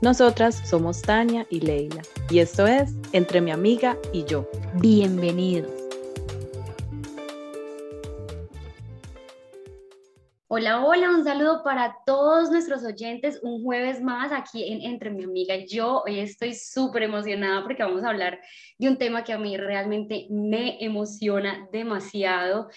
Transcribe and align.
Nosotras 0.00 0.62
somos 0.64 1.02
Tania 1.02 1.44
y 1.50 1.58
Leila 1.58 2.02
y 2.30 2.38
esto 2.38 2.68
es 2.68 2.94
Entre 3.10 3.40
mi 3.40 3.50
amiga 3.50 3.96
y 4.12 4.24
yo. 4.24 4.48
Bienvenidos. 4.74 5.72
Hola, 10.46 10.84
hola, 10.84 11.10
un 11.10 11.24
saludo 11.24 11.64
para 11.64 11.96
todos 12.06 12.48
nuestros 12.48 12.84
oyentes. 12.84 13.40
Un 13.42 13.64
jueves 13.64 14.00
más 14.00 14.30
aquí 14.30 14.72
en 14.72 14.82
Entre 14.82 15.10
mi 15.10 15.24
amiga 15.24 15.56
y 15.56 15.66
yo. 15.66 16.02
Hoy 16.06 16.20
estoy 16.20 16.54
súper 16.54 17.02
emocionada 17.02 17.64
porque 17.64 17.82
vamos 17.82 18.04
a 18.04 18.10
hablar 18.10 18.40
de 18.78 18.88
un 18.88 18.98
tema 18.98 19.24
que 19.24 19.32
a 19.32 19.38
mí 19.38 19.56
realmente 19.56 20.28
me 20.30 20.82
emociona 20.82 21.68
demasiado 21.72 22.68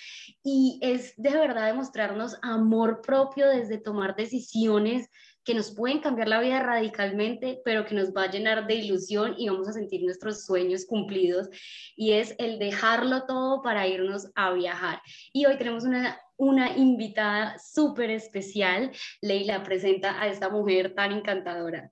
y 0.43 0.79
es 0.81 1.13
de 1.17 1.29
verdad 1.29 1.67
demostrarnos 1.67 2.35
amor 2.41 3.01
propio 3.01 3.47
desde 3.47 3.77
tomar 3.77 4.15
decisiones 4.15 5.07
que 5.43 5.55
nos 5.55 5.73
pueden 5.73 5.99
cambiar 5.99 6.27
la 6.27 6.39
vida 6.39 6.61
radicalmente, 6.61 7.61
pero 7.65 7.85
que 7.85 7.95
nos 7.95 8.13
va 8.13 8.23
a 8.23 8.31
llenar 8.31 8.67
de 8.67 8.75
ilusión 8.75 9.35
y 9.37 9.49
vamos 9.49 9.67
a 9.67 9.73
sentir 9.73 10.03
nuestros 10.03 10.45
sueños 10.45 10.85
cumplidos. 10.85 11.49
Y 11.95 12.13
es 12.13 12.35
el 12.37 12.59
dejarlo 12.59 13.25
todo 13.25 13.61
para 13.61 13.87
irnos 13.87 14.31
a 14.35 14.53
viajar. 14.53 15.01
Y 15.33 15.45
hoy 15.45 15.57
tenemos 15.57 15.83
una, 15.83 16.19
una 16.37 16.77
invitada 16.77 17.57
súper 17.59 18.11
especial. 18.11 18.91
Leila 19.21 19.63
presenta 19.63 20.21
a 20.21 20.27
esta 20.27 20.49
mujer 20.49 20.93
tan 20.93 21.11
encantadora. 21.11 21.91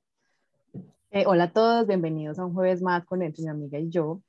Eh, 1.11 1.23
hola 1.25 1.45
a 1.45 1.51
todos, 1.51 1.87
bienvenidos 1.87 2.37
a 2.37 2.45
un 2.45 2.53
jueves 2.53 2.83
más 2.83 3.03
con 3.05 3.23
Entre 3.23 3.43
mi 3.43 3.49
amiga 3.49 3.79
y 3.79 3.89
yo. 3.89 4.21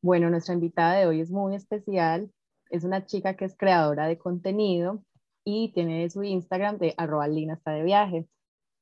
Bueno, 0.00 0.30
nuestra 0.30 0.54
invitada 0.54 0.94
de 0.94 1.06
hoy 1.06 1.20
es 1.20 1.30
muy 1.30 1.56
especial. 1.56 2.30
Es 2.70 2.84
una 2.84 3.06
chica 3.06 3.34
que 3.34 3.44
es 3.44 3.56
creadora 3.56 4.06
de 4.06 4.18
contenido 4.18 5.02
y 5.42 5.72
tiene 5.72 6.08
su 6.10 6.22
Instagram 6.22 6.78
de 6.78 6.94
arroba 6.96 7.26
Lina 7.26 7.60
de 7.64 7.82
viaje. 7.82 8.28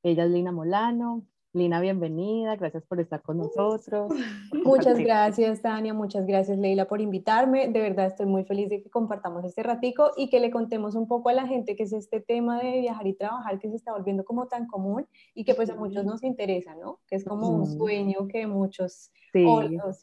Ella 0.06 0.22
es 0.22 0.30
Lina 0.30 0.52
Molano. 0.52 1.26
Lina, 1.52 1.80
bienvenida, 1.80 2.54
gracias 2.54 2.84
por 2.84 3.00
estar 3.00 3.22
con 3.22 3.38
nosotros. 3.38 4.12
Muchas 4.52 5.00
gracias, 5.00 5.62
Tania, 5.62 5.94
muchas 5.94 6.26
gracias, 6.26 6.58
Leila, 6.58 6.86
por 6.86 7.00
invitarme. 7.00 7.66
De 7.66 7.80
verdad 7.80 8.06
estoy 8.06 8.26
muy 8.26 8.44
feliz 8.44 8.68
de 8.68 8.84
que 8.84 8.88
compartamos 8.88 9.44
este 9.44 9.64
ratico 9.64 10.12
y 10.16 10.30
que 10.30 10.38
le 10.38 10.52
contemos 10.52 10.94
un 10.94 11.08
poco 11.08 11.30
a 11.30 11.32
la 11.32 11.48
gente 11.48 11.74
que 11.74 11.82
es 11.82 11.92
este 11.92 12.20
tema 12.20 12.62
de 12.62 12.82
viajar 12.82 13.04
y 13.08 13.14
trabajar 13.14 13.58
que 13.58 13.68
se 13.68 13.74
está 13.74 13.92
volviendo 13.94 14.24
como 14.24 14.46
tan 14.46 14.68
común 14.68 15.08
y 15.34 15.44
que 15.44 15.56
pues 15.56 15.70
a 15.70 15.74
muchos 15.74 16.04
nos 16.04 16.22
interesa, 16.22 16.76
¿no? 16.76 17.00
Que 17.08 17.16
es 17.16 17.24
como 17.24 17.48
un 17.48 17.66
sueño 17.66 18.28
que 18.28 18.46
muchos... 18.46 19.10
Sí, 19.32 19.44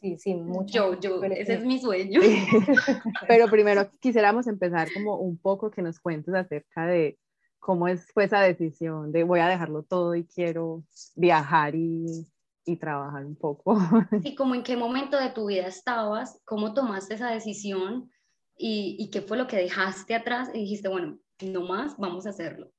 sí, 0.00 0.18
sí, 0.18 0.42
Yo, 0.66 1.00
yo, 1.00 1.22
ese 1.24 1.54
es 1.54 1.64
mi 1.64 1.78
sueño. 1.78 2.20
Pero 3.26 3.48
primero 3.48 3.88
quisiéramos 4.00 4.46
empezar 4.48 4.88
como 4.92 5.16
un 5.16 5.38
poco 5.38 5.70
que 5.70 5.80
nos 5.80 5.98
cuentes 5.98 6.34
acerca 6.34 6.86
de 6.86 7.18
¿Cómo 7.64 7.88
es, 7.88 8.12
fue 8.12 8.24
esa 8.24 8.40
decisión 8.40 9.10
de 9.10 9.24
voy 9.24 9.40
a 9.40 9.48
dejarlo 9.48 9.84
todo 9.84 10.14
y 10.14 10.26
quiero 10.26 10.84
viajar 11.16 11.74
y, 11.74 12.26
y 12.66 12.76
trabajar 12.76 13.24
un 13.24 13.36
poco? 13.36 13.78
¿Y 14.22 14.34
como 14.34 14.54
en 14.54 14.62
qué 14.62 14.76
momento 14.76 15.18
de 15.18 15.30
tu 15.30 15.46
vida 15.46 15.66
estabas? 15.66 16.38
¿Cómo 16.44 16.74
tomaste 16.74 17.14
esa 17.14 17.30
decisión? 17.30 18.10
¿Y, 18.54 18.96
y 18.98 19.08
qué 19.10 19.22
fue 19.22 19.38
lo 19.38 19.46
que 19.46 19.56
dejaste 19.56 20.14
atrás? 20.14 20.50
Y 20.52 20.58
dijiste, 20.58 20.88
bueno, 20.88 21.18
no 21.40 21.62
más, 21.62 21.96
vamos 21.96 22.26
a 22.26 22.30
hacerlo. 22.30 22.70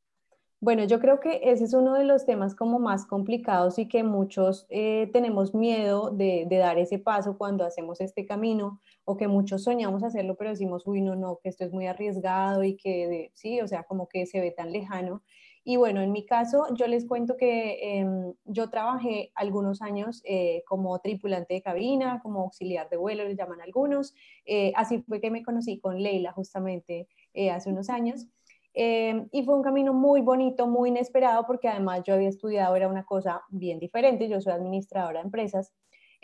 Bueno, 0.60 0.84
yo 0.86 1.00
creo 1.00 1.20
que 1.20 1.42
ese 1.44 1.64
es 1.64 1.74
uno 1.74 1.94
de 1.94 2.06
los 2.06 2.26
temas 2.26 2.56
como 2.56 2.80
más 2.80 3.06
complicados 3.06 3.78
y 3.78 3.88
que 3.88 4.04
muchos 4.04 4.66
eh, 4.70 5.10
tenemos 5.12 5.54
miedo 5.54 6.12
de, 6.12 6.48
dar 6.50 6.78
ese 6.78 6.98
paso 6.98 7.38
cuando 7.38 7.66
hacemos 7.66 8.02
este 8.02 8.26
camino 8.26 8.82
o 9.06 9.18
que 9.18 9.28
muchos 9.28 9.64
soñamos 9.64 10.04
hacerlo, 10.04 10.36
pero 10.36 10.50
decimos, 10.50 10.86
uy, 10.86 11.02
no, 11.02 11.16
no, 11.16 11.38
que 11.42 11.50
esto 11.50 11.64
es 11.64 11.72
muy 11.72 11.88
arriesgado 11.88 12.64
y 12.64 12.76
que 12.76 13.32
sí, 13.36 13.62
o 13.62 13.68
sea, 13.68 13.84
como 13.84 14.08
que 14.10 14.26
se 14.26 14.42
ve 14.42 14.52
tan 14.52 14.72
lejano. 14.72 15.24
Y 15.64 15.78
bueno, 15.78 16.02
en 16.02 16.12
mi 16.12 16.26
caso, 16.26 16.66
yo 16.76 16.88
les 16.88 17.08
cuento 17.08 17.38
que 17.38 18.00
em, 18.00 18.34
yo 18.46 18.70
trabajé 18.70 19.32
algunos 19.36 19.82
años 19.82 20.22
eh, 20.26 20.64
como 20.68 21.00
tripulante 21.00 21.56
de 21.56 21.62
cabina, 21.62 22.20
como 22.22 22.42
auxiliar 22.42 22.90
de 22.90 22.98
vuelo, 22.98 23.24
le 23.24 23.36
llaman 23.36 23.62
algunos. 23.62 24.14
Eh, 24.46 24.74
así 24.76 25.02
fue 25.08 25.22
que 25.22 25.32
me 25.32 25.44
conocí 25.44 25.80
con 25.80 26.02
Leila 26.02 26.34
justamente 26.34 27.08
hace 27.52 27.70
unos 27.70 27.90
años. 27.90 28.28
Em, 28.76 29.30
y 29.32 29.44
fue 29.44 29.56
un 29.56 29.64
camino 29.64 29.94
muy 29.94 30.22
bonito, 30.22 30.68
muy 30.68 30.90
inesperado, 30.90 31.46
porque 31.48 31.70
además 31.70 32.02
yo 32.06 32.14
había 32.14 32.28
estudiado, 32.28 32.76
era 32.76 32.90
una 32.90 33.06
cosa 33.06 33.42
bien 33.50 33.80
diferente, 33.80 34.28
yo 34.28 34.42
soy 34.42 34.52
administradora 34.54 35.20
de 35.20 35.26
empresas. 35.26 35.74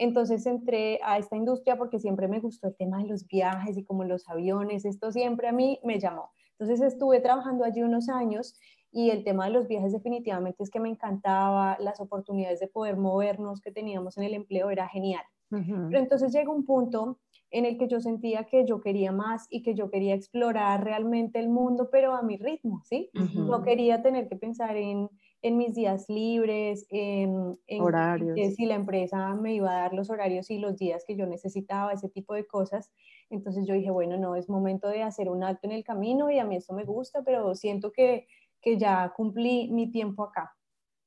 Entonces 0.02 0.48
entré 0.48 1.00
a 1.04 1.20
esta 1.20 1.36
industria 1.36 1.78
porque 1.78 2.00
siempre 2.00 2.28
me 2.28 2.40
gustó 2.40 2.70
el 2.70 2.76
tema 2.76 2.98
de 2.98 3.08
los 3.08 3.28
viajes 3.28 3.78
y 3.78 3.84
como 3.84 4.04
los 4.04 4.28
aviones, 4.28 4.84
esto 4.84 5.12
siempre 5.12 5.48
a 5.48 5.52
mí 5.52 5.80
me 5.84 6.00
llamó. 6.00 6.32
Entonces 6.58 6.82
estuve 6.82 7.20
trabajando 7.20 7.64
allí 7.64 7.84
unos 7.84 8.10
años 8.10 8.56
y 8.92 9.12
el 9.12 9.24
tema 9.24 9.46
de 9.46 9.52
los 9.52 9.68
viajes 9.68 9.92
definitivamente 9.92 10.64
es 10.64 10.72
que 10.72 10.80
me 10.80 10.90
encantaba, 10.90 11.78
las 11.80 12.00
oportunidades 12.00 12.60
de 12.60 12.68
poder 12.68 12.98
movernos 12.98 13.62
que 13.62 13.72
teníamos 13.72 14.18
en 14.18 14.24
el 14.24 14.34
empleo 14.34 14.72
era 14.72 14.88
genial. 14.88 15.22
Pero 15.52 16.00
entonces 16.00 16.34
llega 16.34 16.50
un 16.50 16.66
punto 16.66 17.20
en 17.52 17.66
el 17.66 17.78
que 17.78 17.88
yo 17.88 18.00
sentía 18.00 18.46
que 18.46 18.66
yo 18.66 18.82
quería 18.82 19.12
más 19.12 19.46
y 19.52 19.62
que 19.62 19.76
yo 19.76 19.92
quería 19.92 20.16
explorar 20.16 20.84
realmente 20.84 21.38
el 21.38 21.50
mundo, 21.50 21.90
pero 21.92 22.16
a 22.16 22.24
mi 22.24 22.38
ritmo, 22.38 22.82
¿sí? 22.86 23.12
No 23.36 23.62
quería 23.62 24.02
tener 24.02 24.28
que 24.30 24.36
pensar 24.36 24.78
en, 24.78 25.10
en 25.42 25.58
mis 25.58 25.74
días 25.74 26.08
libres, 26.08 26.86
en, 26.90 27.58
horarios. 27.80 28.56
si 28.56 28.66
la 28.66 28.76
empresa 28.76 29.34
me 29.36 29.56
iba 29.56 29.72
a 29.72 29.82
dar 29.82 29.94
los 29.94 30.10
horarios 30.10 30.52
y 30.52 30.60
los 30.60 30.78
días 30.78 31.04
que 31.06 31.16
yo 31.16 31.26
necesitaba, 31.26 31.94
ese 31.94 32.10
tipo 32.10 32.34
de 32.34 32.46
cosas. 32.46 32.92
Entonces 33.30 33.66
yo 33.66 33.74
dije, 33.74 33.90
bueno, 33.90 34.18
no, 34.18 34.36
es 34.36 34.50
momento 34.50 34.88
de 34.88 35.02
hacer 35.02 35.30
un 35.30 35.44
alto 35.44 35.62
en 35.64 35.72
el 35.72 35.84
camino 35.84 36.30
y 36.30 36.38
a 36.38 36.46
mí 36.46 36.56
esto 36.56 36.74
me 36.74 36.86
gusta, 36.86 37.24
pero 37.24 37.56
siento 37.56 37.92
que, 37.92 38.28
que 38.62 38.78
ya 38.78 39.12
cumplí 39.16 39.72
mi 39.72 39.90
tiempo 39.90 40.24
acá. 40.24 40.56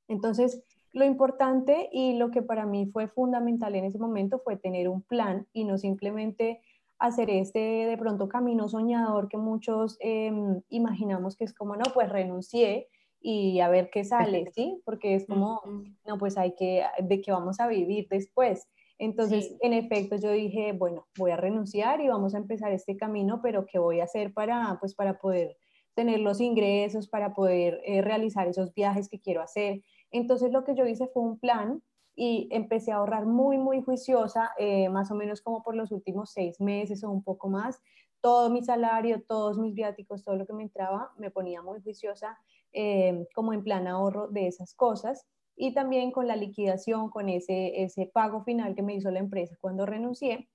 Entonces, 0.08 0.62
lo 0.92 1.04
importante 1.04 1.88
y 1.92 2.16
lo 2.16 2.30
que 2.30 2.42
para 2.42 2.66
mí 2.66 2.86
fue 2.86 3.08
fundamental 3.08 3.74
en 3.74 3.84
ese 3.84 3.98
momento 3.98 4.40
fue 4.40 4.56
tener 4.56 4.88
un 4.88 5.02
plan 5.02 5.46
y 5.52 5.64
no 5.64 5.78
simplemente 5.78 6.60
hacer 6.98 7.30
este 7.30 7.58
de 7.58 7.98
pronto 7.98 8.28
camino 8.28 8.68
soñador 8.68 9.28
que 9.28 9.36
muchos 9.36 9.96
em, 10.00 10.60
imaginamos 10.68 11.36
que 11.36 11.44
es 11.44 11.52
como, 11.52 11.76
no, 11.76 11.84
pues 11.92 12.08
renuncié 12.08 12.88
y 13.26 13.60
a 13.60 13.70
ver 13.70 13.88
qué 13.88 14.04
sale, 14.04 14.52
¿sí? 14.54 14.82
Porque 14.84 15.14
es 15.14 15.26
como, 15.26 15.62
no, 16.06 16.18
pues 16.18 16.36
hay 16.36 16.54
que, 16.54 16.84
de 17.02 17.22
qué 17.22 17.32
vamos 17.32 17.58
a 17.58 17.66
vivir 17.66 18.06
después. 18.10 18.68
Entonces, 18.98 19.56
en 19.62 19.72
efecto, 19.72 20.16
yo 20.16 20.30
dije, 20.30 20.72
bueno, 20.72 21.06
voy 21.16 21.30
a 21.30 21.38
renunciar 21.38 22.02
y 22.02 22.08
vamos 22.08 22.34
a 22.34 22.38
empezar 22.38 22.70
este 22.72 22.98
camino, 22.98 23.40
pero 23.42 23.64
¿qué 23.64 23.78
voy 23.78 24.00
a 24.00 24.04
hacer 24.04 24.34
para, 24.34 24.76
pues, 24.78 24.94
para 24.94 25.18
poder 25.18 25.56
tener 25.94 26.20
los 26.20 26.38
ingresos, 26.38 27.08
para 27.08 27.32
poder 27.32 27.80
eh, 27.86 28.02
realizar 28.02 28.46
esos 28.46 28.74
viajes 28.74 29.08
que 29.08 29.22
quiero 29.22 29.40
hacer? 29.40 29.80
Entonces 30.10 30.52
lo 30.52 30.64
que 30.64 30.74
yo 30.74 30.86
hice 30.86 31.06
fue 31.06 31.22
un 31.22 31.38
plan 31.38 31.82
y 32.14 32.48
empecé 32.50 32.92
a 32.92 32.96
ahorrar 32.96 33.24
muy, 33.24 33.56
muy 33.56 33.80
juiciosa, 33.80 34.50
eh, 34.58 34.90
más 34.90 35.10
o 35.10 35.14
menos 35.14 35.40
como 35.40 35.62
por 35.62 35.76
los 35.76 35.92
últimos 35.92 36.30
seis 36.30 36.60
meses 36.60 37.02
o 37.02 37.10
un 37.10 37.24
poco 37.24 37.48
más. 37.48 37.80
Todo 38.20 38.50
mi 38.50 38.62
salario, 38.62 39.22
todos 39.22 39.56
mis 39.56 39.72
viáticos, 39.72 40.22
todo 40.22 40.36
lo 40.36 40.46
que 40.46 40.52
me 40.52 40.62
entraba, 40.62 41.10
me 41.16 41.30
ponía 41.30 41.62
muy 41.62 41.80
juiciosa 41.80 42.38
eh, 42.74 43.26
como 43.34 43.52
en 43.52 43.62
plan 43.62 43.86
ahorro 43.86 44.28
de 44.28 44.46
esas 44.46 44.74
cosas. 44.74 45.26
Y 45.56 45.72
también 45.72 46.10
con 46.10 46.26
la 46.26 46.36
liquidación, 46.36 47.10
con 47.10 47.28
ese, 47.28 47.82
ese 47.82 48.10
pago 48.12 48.42
final 48.44 48.74
que 48.74 48.82
me 48.82 48.94
hizo 48.94 49.10
la 49.10 49.20
empresa 49.20 49.56
cuando 49.60 49.86
renuncié, 49.86 50.48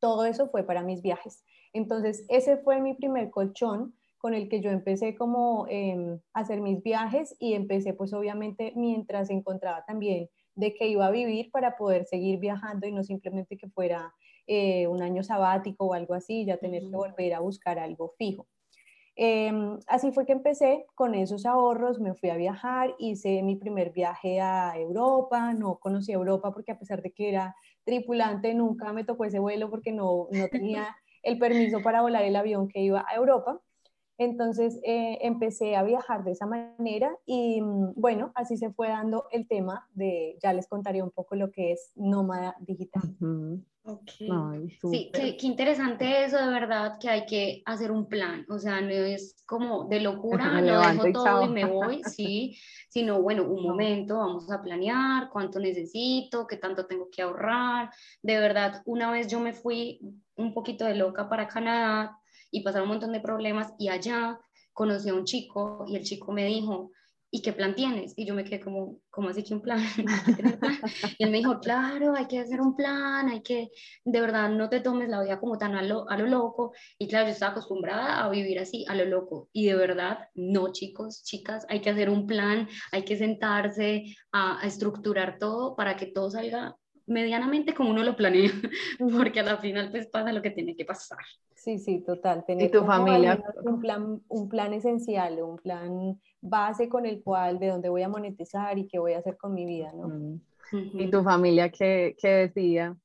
todo 0.00 0.24
eso 0.24 0.48
fue 0.48 0.64
para 0.64 0.82
mis 0.82 1.02
viajes. 1.02 1.44
Entonces, 1.72 2.24
ese 2.28 2.56
fue 2.56 2.80
mi 2.80 2.94
primer 2.94 3.30
colchón 3.30 3.94
con 4.18 4.34
el 4.34 4.48
que 4.48 4.60
yo 4.60 4.70
empecé 4.70 5.14
como 5.14 5.66
eh, 5.70 6.18
a 6.34 6.40
hacer 6.40 6.60
mis 6.60 6.82
viajes 6.82 7.34
y 7.38 7.54
empecé 7.54 7.94
pues 7.94 8.12
obviamente 8.12 8.72
mientras 8.76 9.30
encontraba 9.30 9.84
también 9.86 10.28
de 10.54 10.74
que 10.74 10.88
iba 10.88 11.06
a 11.06 11.10
vivir 11.10 11.50
para 11.50 11.76
poder 11.76 12.04
seguir 12.04 12.38
viajando 12.38 12.86
y 12.86 12.92
no 12.92 13.02
simplemente 13.02 13.56
que 13.56 13.70
fuera 13.70 14.12
eh, 14.46 14.86
un 14.88 15.00
año 15.02 15.22
sabático 15.22 15.86
o 15.86 15.94
algo 15.94 16.14
así, 16.14 16.44
ya 16.44 16.58
tener 16.58 16.82
que 16.82 16.96
volver 16.96 17.34
a 17.34 17.40
buscar 17.40 17.78
algo 17.78 18.14
fijo. 18.18 18.46
Em, 19.22 19.78
así 19.86 20.12
fue 20.12 20.24
que 20.24 20.32
empecé 20.32 20.86
con 20.94 21.14
esos 21.14 21.44
ahorros, 21.44 22.00
me 22.00 22.14
fui 22.14 22.30
a 22.30 22.36
viajar, 22.36 22.94
hice 22.98 23.42
mi 23.42 23.54
primer 23.54 23.92
viaje 23.92 24.40
a 24.40 24.72
Europa, 24.78 25.52
no 25.52 25.78
conocí 25.78 26.10
Europa 26.10 26.54
porque 26.54 26.72
a 26.72 26.78
pesar 26.78 27.02
de 27.02 27.12
que 27.12 27.28
era 27.28 27.54
tripulante, 27.84 28.54
nunca 28.54 28.94
me 28.94 29.04
tocó 29.04 29.26
ese 29.26 29.38
vuelo 29.38 29.68
porque 29.68 29.92
no, 29.92 30.28
no 30.30 30.48
tenía 30.72 30.96
el 31.22 31.38
permiso 31.38 31.82
para 31.82 32.00
volar 32.00 32.24
el 32.24 32.34
avión 32.34 32.66
que 32.66 32.80
iba 32.80 33.04
a 33.06 33.14
Europa. 33.14 33.60
Entonces 34.20 34.78
eh, 34.84 35.16
empecé 35.22 35.76
a 35.76 35.82
viajar 35.82 36.24
de 36.24 36.32
esa 36.32 36.44
manera 36.44 37.10
y 37.24 37.62
mm, 37.62 37.94
bueno, 37.96 38.32
así 38.34 38.58
se 38.58 38.70
fue 38.70 38.88
dando 38.88 39.24
el 39.32 39.48
tema 39.48 39.88
de, 39.94 40.36
ya 40.42 40.52
les 40.52 40.68
contaré 40.68 41.02
un 41.02 41.10
poco 41.10 41.36
lo 41.36 41.50
que 41.50 41.72
es 41.72 41.90
nómada 41.96 42.54
digital. 42.60 43.00
sí, 44.90 45.10
qué, 45.10 45.38
interesante 45.40 46.22
eso 46.22 46.36
de 46.36 46.52
verdad, 46.52 46.98
que 47.00 47.08
hay 47.08 47.24
que 47.24 47.62
hacer 47.64 47.90
un 47.90 48.08
plan, 48.08 48.44
o 48.50 48.58
sea, 48.58 48.82
no 48.82 48.90
es 48.90 49.42
como 49.46 49.86
de 49.86 50.00
locura, 50.00 50.60
lo 50.60 50.82
dejo 50.82 51.12
todo 51.14 51.44
y 51.46 51.48
me 51.48 51.64
voy, 51.64 52.02
sí, 52.04 52.58
sino 52.90 53.22
bueno, 53.22 53.44
un 53.44 53.62
momento, 53.62 54.18
vamos 54.18 54.52
a 54.52 54.60
planear 54.60 55.30
cuánto 55.30 55.58
necesito, 55.58 56.46
qué 56.46 56.58
tanto 56.58 56.84
tengo 56.84 57.08
que 57.10 57.22
ahorrar. 57.22 57.88
De 58.22 58.38
verdad, 58.38 58.82
una 58.84 59.10
vez 59.10 59.28
yo 59.28 59.40
me 59.40 59.54
fui 59.54 59.98
un 60.36 60.52
poquito 60.52 60.84
de 60.84 60.94
loca 60.94 61.26
para 61.30 61.48
Canadá, 61.48 62.19
y 62.50 62.62
pasaron 62.62 62.88
un 62.88 62.94
montón 62.94 63.12
de 63.12 63.20
problemas 63.20 63.72
y 63.78 63.88
allá 63.88 64.38
conocí 64.72 65.08
a 65.08 65.14
un 65.14 65.24
chico 65.24 65.84
y 65.88 65.96
el 65.96 66.04
chico 66.04 66.32
me 66.32 66.46
dijo, 66.46 66.92
¿y 67.30 67.42
qué 67.42 67.52
plan 67.52 67.74
tienes? 67.74 68.12
Y 68.16 68.26
yo 68.26 68.34
me 68.34 68.44
quedé 68.44 68.60
como, 68.60 68.98
¿cómo 69.08 69.28
así 69.28 69.42
que 69.44 69.54
un 69.54 69.62
plan? 69.62 69.80
y 71.18 71.24
él 71.24 71.30
me 71.30 71.38
dijo, 71.38 71.60
claro, 71.60 72.14
hay 72.16 72.26
que 72.26 72.40
hacer 72.40 72.60
un 72.60 72.74
plan, 72.74 73.28
hay 73.28 73.42
que, 73.42 73.70
de 74.04 74.20
verdad, 74.20 74.50
no 74.50 74.68
te 74.68 74.80
tomes 74.80 75.08
la 75.08 75.22
vida 75.22 75.38
como 75.38 75.56
tan 75.56 75.76
a 75.76 75.82
lo, 75.82 76.08
a 76.10 76.16
lo 76.16 76.26
loco. 76.26 76.72
Y 76.98 77.08
claro, 77.08 77.26
yo 77.26 77.32
estaba 77.32 77.52
acostumbrada 77.52 78.24
a 78.24 78.30
vivir 78.30 78.58
así, 78.58 78.84
a 78.88 78.94
lo 78.94 79.04
loco. 79.04 79.48
Y 79.52 79.66
de 79.66 79.74
verdad, 79.74 80.28
no, 80.34 80.72
chicos, 80.72 81.22
chicas, 81.22 81.64
hay 81.68 81.80
que 81.80 81.90
hacer 81.90 82.10
un 82.10 82.26
plan, 82.26 82.68
hay 82.90 83.04
que 83.04 83.16
sentarse 83.16 84.04
a, 84.32 84.60
a 84.60 84.66
estructurar 84.66 85.38
todo 85.38 85.76
para 85.76 85.96
que 85.96 86.06
todo 86.06 86.30
salga 86.30 86.76
medianamente 87.10 87.74
como 87.74 87.90
uno 87.90 88.02
lo 88.04 88.16
planea, 88.16 88.50
porque 88.98 89.40
a 89.40 89.42
la 89.42 89.58
final 89.58 89.90
pues 89.90 90.06
pasa 90.06 90.32
lo 90.32 90.40
que 90.40 90.50
tiene 90.50 90.76
que 90.76 90.84
pasar. 90.84 91.18
Sí, 91.54 91.78
sí, 91.78 92.02
total. 92.06 92.44
Tener 92.46 92.68
¿Y 92.68 92.70
tu 92.70 92.84
familia? 92.84 93.42
Un 93.64 93.80
plan, 93.80 94.22
un 94.28 94.48
plan 94.48 94.72
esencial, 94.72 95.42
un 95.42 95.58
plan 95.58 96.18
base 96.40 96.88
con 96.88 97.04
el 97.04 97.22
cual, 97.22 97.58
de 97.58 97.68
dónde 97.68 97.88
voy 97.88 98.02
a 98.02 98.08
monetizar 98.08 98.78
y 98.78 98.86
qué 98.86 98.98
voy 98.98 99.12
a 99.14 99.18
hacer 99.18 99.36
con 99.36 99.52
mi 99.54 99.66
vida, 99.66 99.92
¿no? 99.92 100.08
Mm. 100.08 100.40
¿Y 100.72 101.10
tu 101.10 101.22
familia 101.22 101.68
qué, 101.68 102.14
qué 102.16 102.28
decía? 102.28 102.96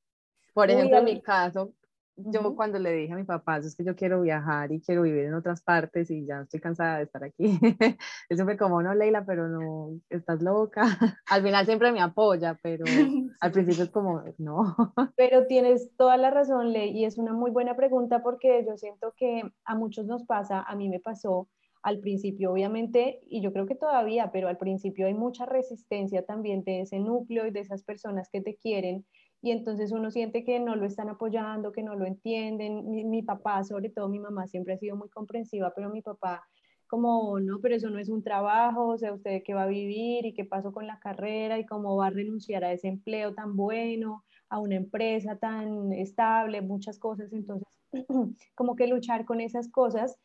Por 0.54 0.70
ejemplo, 0.70 0.98
en 0.98 1.04
mi 1.04 1.20
caso, 1.20 1.72
yo 2.16 2.56
cuando 2.56 2.78
le 2.78 2.92
dije 2.92 3.12
a 3.12 3.16
mi 3.16 3.24
papá, 3.24 3.58
es 3.58 3.76
que 3.76 3.84
yo 3.84 3.94
quiero 3.94 4.22
viajar 4.22 4.72
y 4.72 4.80
quiero 4.80 5.02
vivir 5.02 5.24
en 5.24 5.34
otras 5.34 5.62
partes 5.62 6.10
y 6.10 6.26
ya 6.26 6.40
estoy 6.40 6.60
cansada 6.60 6.98
de 6.98 7.04
estar 7.04 7.22
aquí. 7.22 7.58
Él 8.28 8.36
siempre 8.36 8.56
como, 8.56 8.82
no, 8.82 8.94
Leila, 8.94 9.24
pero 9.26 9.48
no, 9.48 10.00
estás 10.08 10.42
loca. 10.42 10.82
Al 11.30 11.42
final 11.42 11.66
siempre 11.66 11.92
me 11.92 12.00
apoya, 12.00 12.58
pero 12.62 12.84
al 13.40 13.52
principio 13.52 13.84
es 13.84 13.90
como, 13.90 14.22
no. 14.38 14.76
Pero 15.16 15.46
tienes 15.46 15.94
toda 15.96 16.16
la 16.16 16.30
razón, 16.30 16.72
Ley, 16.72 16.90
y 16.90 17.04
es 17.04 17.18
una 17.18 17.32
muy 17.32 17.50
buena 17.50 17.76
pregunta 17.76 18.22
porque 18.22 18.64
yo 18.66 18.76
siento 18.76 19.12
que 19.16 19.42
a 19.64 19.74
muchos 19.74 20.06
nos 20.06 20.24
pasa, 20.24 20.62
a 20.62 20.74
mí 20.74 20.88
me 20.88 21.00
pasó 21.00 21.48
al 21.82 22.00
principio, 22.00 22.50
obviamente, 22.50 23.20
y 23.28 23.40
yo 23.40 23.52
creo 23.52 23.66
que 23.66 23.76
todavía, 23.76 24.32
pero 24.32 24.48
al 24.48 24.56
principio 24.56 25.06
hay 25.06 25.14
mucha 25.14 25.46
resistencia 25.46 26.24
también 26.24 26.64
de 26.64 26.80
ese 26.80 26.98
núcleo 26.98 27.46
y 27.46 27.52
de 27.52 27.60
esas 27.60 27.84
personas 27.84 28.28
que 28.28 28.40
te 28.40 28.56
quieren 28.56 29.04
y 29.42 29.50
entonces 29.52 29.92
uno 29.92 30.10
siente 30.10 30.44
que 30.44 30.58
no 30.60 30.76
lo 30.76 30.86
están 30.86 31.08
apoyando, 31.08 31.72
que 31.72 31.82
no 31.82 31.94
lo 31.94 32.06
entienden. 32.06 33.10
Mi, 33.10 33.22
papá, 33.22 33.64
sobre 33.64 33.90
todo 33.90 34.08
mi 34.08 34.18
mamá, 34.18 34.46
siempre 34.48 34.74
ha 34.74 34.78
sido 34.78 34.96
muy 34.96 35.08
comprensiva, 35.08 35.72
pero 35.74 35.90
mi 35.90 36.02
papá 36.02 36.46
como, 36.88 37.40
no, 37.40 37.60
pero 37.60 37.74
eso 37.74 37.90
no 37.90 37.98
es 37.98 38.08
un 38.08 38.22
trabajo, 38.22 38.88
o 38.88 38.98
sea, 38.98 39.12
usted 39.12 39.42
qué 39.44 39.54
va 39.54 39.64
a 39.64 39.66
vivir 39.66 40.24
y 40.24 40.34
qué 40.34 40.44
pasó 40.44 40.72
con 40.72 40.86
la 40.86 41.00
carrera 41.00 41.58
y 41.58 41.66
cómo 41.66 41.96
va 41.96 42.06
a 42.08 42.10
renunciar 42.10 42.64
a 42.64 42.72
ese 42.72 42.88
empleo 42.88 43.34
tan 43.34 43.56
bueno, 43.56 44.24
a 44.48 44.60
una 44.60 44.76
empresa 44.76 45.36
tan 45.36 45.92
estable, 45.92 46.62
muchas 46.62 46.98
cosas. 46.98 47.32
Entonces, 47.32 47.66
como 48.54 48.76
que 48.76 48.86
luchar 48.86 49.24
con 49.24 49.40
esas 49.40 49.68
cosas 49.70 50.16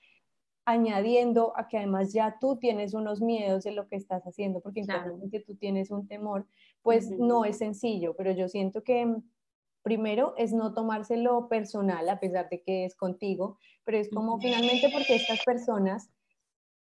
añadiendo 0.65 1.53
a 1.57 1.67
que 1.67 1.77
además 1.77 2.13
ya 2.13 2.37
tú 2.39 2.57
tienes 2.57 2.93
unos 2.93 3.21
miedos 3.21 3.63
de 3.63 3.71
lo 3.71 3.87
que 3.87 3.95
estás 3.95 4.23
haciendo, 4.23 4.61
porque 4.61 4.81
claro. 4.83 5.19
tú 5.45 5.55
tienes 5.55 5.91
un 5.91 6.07
temor, 6.07 6.47
pues 6.81 7.09
no 7.09 7.45
es 7.45 7.57
sencillo, 7.57 8.15
pero 8.15 8.31
yo 8.31 8.47
siento 8.47 8.83
que 8.83 9.05
mm, 9.05 9.23
primero 9.81 10.33
es 10.37 10.53
no 10.53 10.73
tomárselo 10.73 11.47
personal, 11.49 12.07
a 12.09 12.19
pesar 12.19 12.49
de 12.49 12.61
que 12.61 12.85
es 12.85 12.95
contigo, 12.95 13.57
pero 13.83 13.97
es 13.97 14.09
como 14.09 14.39
finalmente 14.39 14.89
porque 14.91 15.15
estas 15.15 15.43
personas 15.43 16.11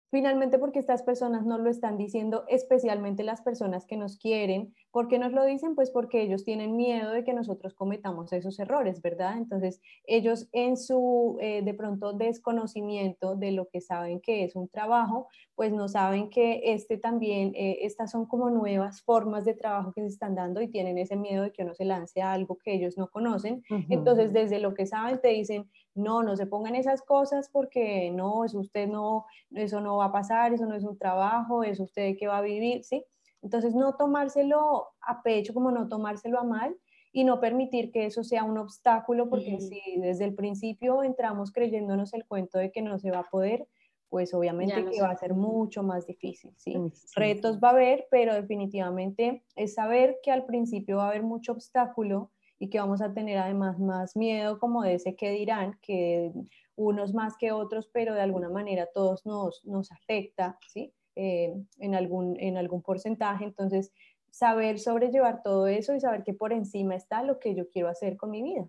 Finalmente, 0.09 0.57
porque 0.57 0.79
estas 0.79 1.03
personas 1.03 1.45
no 1.45 1.57
lo 1.57 1.69
están 1.69 1.97
diciendo, 1.97 2.45
especialmente 2.47 3.23
las 3.23 3.41
personas 3.41 3.85
que 3.85 3.97
nos 3.97 4.17
quieren. 4.17 4.73
¿Por 4.97 5.09
qué 5.09 5.19
nos 5.19 5.31
lo 5.31 5.45
dicen? 5.45 5.75
Pues 5.75 5.91
porque 5.91 6.23
ellos 6.23 6.43
tienen 6.43 6.75
miedo 6.75 7.11
de 7.11 7.23
que 7.23 7.31
nosotros 7.31 7.75
cometamos 7.75 8.33
esos 8.33 8.57
errores, 8.57 8.99
¿verdad? 8.99 9.37
Entonces, 9.37 9.79
ellos 10.05 10.47
en 10.53 10.75
su, 10.75 11.37
eh, 11.39 11.61
de 11.61 11.75
pronto, 11.75 12.13
desconocimiento 12.13 13.35
de 13.35 13.51
lo 13.51 13.67
que 13.67 13.79
saben 13.79 14.19
que 14.19 14.43
es 14.43 14.55
un 14.55 14.67
trabajo, 14.69 15.27
pues 15.53 15.71
no 15.71 15.87
saben 15.87 16.31
que 16.31 16.61
este 16.73 16.97
también, 16.97 17.53
eh, 17.53 17.77
estas 17.83 18.09
son 18.09 18.25
como 18.25 18.49
nuevas 18.49 19.03
formas 19.03 19.45
de 19.45 19.53
trabajo 19.53 19.91
que 19.91 20.01
se 20.01 20.07
están 20.07 20.33
dando 20.33 20.63
y 20.63 20.67
tienen 20.67 20.97
ese 20.97 21.15
miedo 21.15 21.43
de 21.43 21.51
que 21.51 21.61
uno 21.61 21.75
se 21.75 21.85
lance 21.85 22.23
a 22.23 22.33
algo 22.33 22.57
que 22.57 22.73
ellos 22.73 22.97
no 22.97 23.11
conocen. 23.11 23.61
Entonces, 23.89 24.33
desde 24.33 24.57
lo 24.57 24.73
que 24.73 24.87
saben, 24.87 25.21
te 25.21 25.27
dicen, 25.27 25.69
no, 25.93 26.23
no 26.23 26.35
se 26.35 26.47
pongan 26.47 26.73
esas 26.73 27.03
cosas 27.03 27.49
porque 27.53 28.09
no, 28.09 28.45
eso 28.45 28.57
usted 28.57 28.87
no, 28.87 29.27
eso 29.51 29.79
no 29.79 29.97
va 29.97 30.05
a 30.05 30.11
pasar, 30.11 30.53
eso 30.53 30.65
no 30.65 30.73
es 30.73 30.83
un 30.83 30.97
trabajo, 30.97 31.63
eso 31.63 31.83
usted 31.83 32.17
que 32.17 32.25
va 32.25 32.39
a 32.39 32.41
vivir, 32.41 32.83
¿sí? 32.83 33.05
Entonces, 33.41 33.75
no 33.75 33.95
tomárselo 33.95 34.87
a 35.01 35.21
pecho, 35.23 35.53
como 35.53 35.71
no 35.71 35.87
tomárselo 35.87 36.39
a 36.39 36.43
mal 36.43 36.75
y 37.11 37.23
no 37.23 37.39
permitir 37.39 37.91
que 37.91 38.05
eso 38.05 38.23
sea 38.23 38.43
un 38.43 38.57
obstáculo, 38.57 39.29
porque 39.29 39.59
si 39.59 39.81
desde 39.99 40.25
el 40.25 40.35
principio 40.35 41.03
entramos 41.03 41.51
creyéndonos 41.51 42.13
el 42.13 42.25
cuento 42.25 42.57
de 42.57 42.71
que 42.71 42.81
no 42.81 42.99
se 42.99 43.11
va 43.11 43.19
a 43.19 43.23
poder, 43.23 43.67
pues 44.09 44.33
obviamente 44.33 44.85
que 44.85 45.01
va 45.01 45.11
a 45.11 45.17
ser 45.17 45.33
mucho 45.33 45.83
más 45.83 46.05
difícil, 46.05 46.53
¿sí? 46.57 46.75
Retos 47.15 47.59
va 47.59 47.69
a 47.69 47.71
haber, 47.71 48.07
pero 48.09 48.33
definitivamente 48.33 49.43
es 49.55 49.73
saber 49.73 50.17
que 50.23 50.31
al 50.31 50.45
principio 50.45 50.97
va 50.97 51.05
a 51.05 51.09
haber 51.09 51.23
mucho 51.23 51.51
obstáculo 51.51 52.31
y 52.59 52.69
que 52.69 52.79
vamos 52.79 53.01
a 53.01 53.13
tener 53.13 53.37
además 53.37 53.79
más 53.79 54.15
miedo 54.15 54.59
como 54.59 54.81
de 54.81 54.95
ese 54.95 55.15
que 55.15 55.31
dirán, 55.31 55.77
que 55.81 56.31
unos 56.75 57.13
más 57.13 57.35
que 57.37 57.51
otros, 57.51 57.89
pero 57.91 58.13
de 58.13 58.21
alguna 58.21 58.49
manera 58.49 58.87
todos 58.93 59.25
nos, 59.25 59.63
nos 59.65 59.91
afecta, 59.91 60.57
¿sí? 60.67 60.93
Eh, 61.19 61.51
en, 61.79 61.95
algún, 61.95 62.39
en 62.39 62.57
algún 62.57 62.83
porcentaje. 62.83 63.43
Entonces, 63.43 63.91
saber 64.29 64.77
sobrellevar 64.77 65.41
todo 65.41 65.65
eso 65.65 65.95
y 65.95 65.99
saber 65.99 66.23
que 66.23 66.35
por 66.35 66.53
encima 66.53 66.95
está 66.95 67.23
lo 67.23 67.39
que 67.39 67.55
yo 67.55 67.67
quiero 67.69 67.89
hacer 67.89 68.17
con 68.17 68.29
mi 68.29 68.43
vida. 68.43 68.67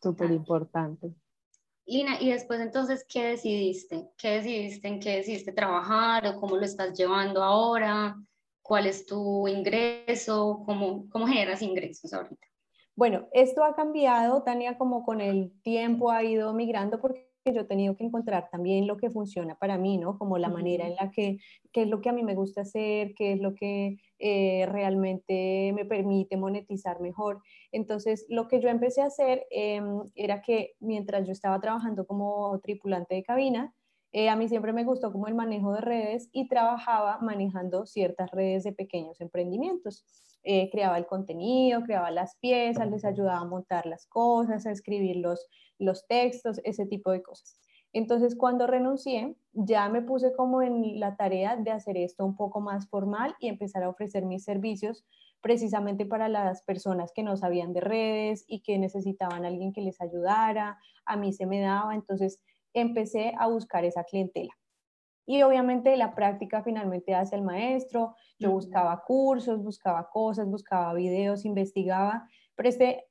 Súper 0.00 0.30
importante. 0.30 1.12
Lina, 1.86 2.18
y 2.20 2.30
después 2.30 2.60
entonces, 2.60 3.04
¿qué 3.08 3.24
decidiste? 3.24 4.08
¿Qué 4.16 4.28
decidiste? 4.30 4.86
¿En 4.86 5.00
qué 5.00 5.16
decidiste 5.16 5.52
trabajar 5.52 6.24
o 6.28 6.40
cómo 6.40 6.56
lo 6.56 6.64
estás 6.64 6.96
llevando 6.96 7.42
ahora? 7.42 8.16
¿Cuál 8.62 8.86
es 8.86 9.04
tu 9.04 9.48
ingreso? 9.48 10.62
¿Cómo, 10.64 11.08
cómo 11.10 11.26
generas 11.26 11.62
ingresos 11.62 12.12
ahorita? 12.12 12.46
Bueno, 12.94 13.26
esto 13.32 13.64
ha 13.64 13.74
cambiado, 13.74 14.44
Tania, 14.44 14.78
como 14.78 15.04
con 15.04 15.20
el 15.20 15.50
tiempo 15.62 16.12
ha 16.12 16.22
ido 16.22 16.54
migrando 16.54 17.00
porque 17.00 17.33
yo 17.52 17.62
he 17.62 17.64
tenido 17.64 17.96
que 17.96 18.04
encontrar 18.04 18.48
también 18.50 18.86
lo 18.86 18.96
que 18.96 19.10
funciona 19.10 19.56
para 19.56 19.76
mí, 19.76 19.98
¿no? 19.98 20.18
Como 20.18 20.38
la 20.38 20.48
manera 20.48 20.86
en 20.86 20.94
la 20.96 21.10
que, 21.10 21.38
qué 21.72 21.82
es 21.82 21.88
lo 21.88 22.00
que 22.00 22.08
a 22.08 22.12
mí 22.12 22.22
me 22.22 22.34
gusta 22.34 22.62
hacer, 22.62 23.14
qué 23.14 23.32
es 23.32 23.40
lo 23.40 23.54
que 23.54 23.98
eh, 24.18 24.66
realmente 24.66 25.72
me 25.74 25.84
permite 25.84 26.36
monetizar 26.36 27.00
mejor. 27.00 27.42
Entonces, 27.72 28.24
lo 28.28 28.48
que 28.48 28.60
yo 28.60 28.68
empecé 28.68 29.02
a 29.02 29.06
hacer 29.06 29.46
em, 29.50 30.10
era 30.14 30.40
que 30.40 30.74
mientras 30.80 31.26
yo 31.26 31.32
estaba 31.32 31.60
trabajando 31.60 32.06
como 32.06 32.58
tripulante 32.60 33.14
de 33.14 33.22
cabina, 33.22 33.74
eh, 34.16 34.28
a 34.28 34.36
mí 34.36 34.46
siempre 34.46 34.72
me 34.72 34.84
gustó 34.84 35.10
como 35.10 35.26
el 35.26 35.34
manejo 35.34 35.72
de 35.72 35.80
redes 35.80 36.28
y 36.30 36.46
trabajaba 36.46 37.18
manejando 37.20 37.84
ciertas 37.84 38.30
redes 38.30 38.62
de 38.62 38.72
pequeños 38.72 39.20
emprendimientos. 39.20 40.04
Eh, 40.44 40.70
creaba 40.70 40.98
el 40.98 41.06
contenido, 41.06 41.82
creaba 41.82 42.12
las 42.12 42.36
piezas, 42.36 42.88
les 42.88 43.04
ayudaba 43.04 43.40
a 43.40 43.44
montar 43.44 43.86
las 43.86 44.06
cosas, 44.06 44.66
a 44.66 44.70
escribir 44.70 45.16
los, 45.16 45.48
los 45.80 46.06
textos, 46.06 46.60
ese 46.62 46.86
tipo 46.86 47.10
de 47.10 47.24
cosas. 47.24 47.58
Entonces, 47.92 48.36
cuando 48.36 48.68
renuncié, 48.68 49.34
ya 49.52 49.88
me 49.88 50.00
puse 50.00 50.32
como 50.32 50.62
en 50.62 51.00
la 51.00 51.16
tarea 51.16 51.56
de 51.56 51.72
hacer 51.72 51.96
esto 51.96 52.24
un 52.24 52.36
poco 52.36 52.60
más 52.60 52.88
formal 52.88 53.34
y 53.40 53.48
empezar 53.48 53.82
a 53.82 53.88
ofrecer 53.88 54.26
mis 54.26 54.44
servicios 54.44 55.04
precisamente 55.40 56.06
para 56.06 56.28
las 56.28 56.62
personas 56.62 57.10
que 57.12 57.24
no 57.24 57.36
sabían 57.36 57.72
de 57.72 57.80
redes 57.80 58.44
y 58.46 58.62
que 58.62 58.78
necesitaban 58.78 59.44
a 59.44 59.48
alguien 59.48 59.72
que 59.72 59.80
les 59.80 60.00
ayudara. 60.00 60.78
A 61.04 61.16
mí 61.16 61.32
se 61.32 61.46
me 61.46 61.60
daba, 61.60 61.96
entonces 61.96 62.40
empecé 62.74 63.32
a 63.38 63.46
buscar 63.48 63.84
esa 63.84 64.04
clientela. 64.04 64.52
Y 65.26 65.42
obviamente 65.42 65.96
la 65.96 66.14
práctica 66.14 66.62
finalmente 66.62 67.14
hace 67.14 67.36
el 67.36 67.42
maestro, 67.42 68.14
yo 68.38 68.50
buscaba 68.50 69.02
cursos, 69.06 69.62
buscaba 69.62 70.10
cosas, 70.10 70.46
buscaba 70.46 70.92
videos, 70.92 71.46
investigaba, 71.46 72.28
pero 72.56 72.68
este, 72.68 73.06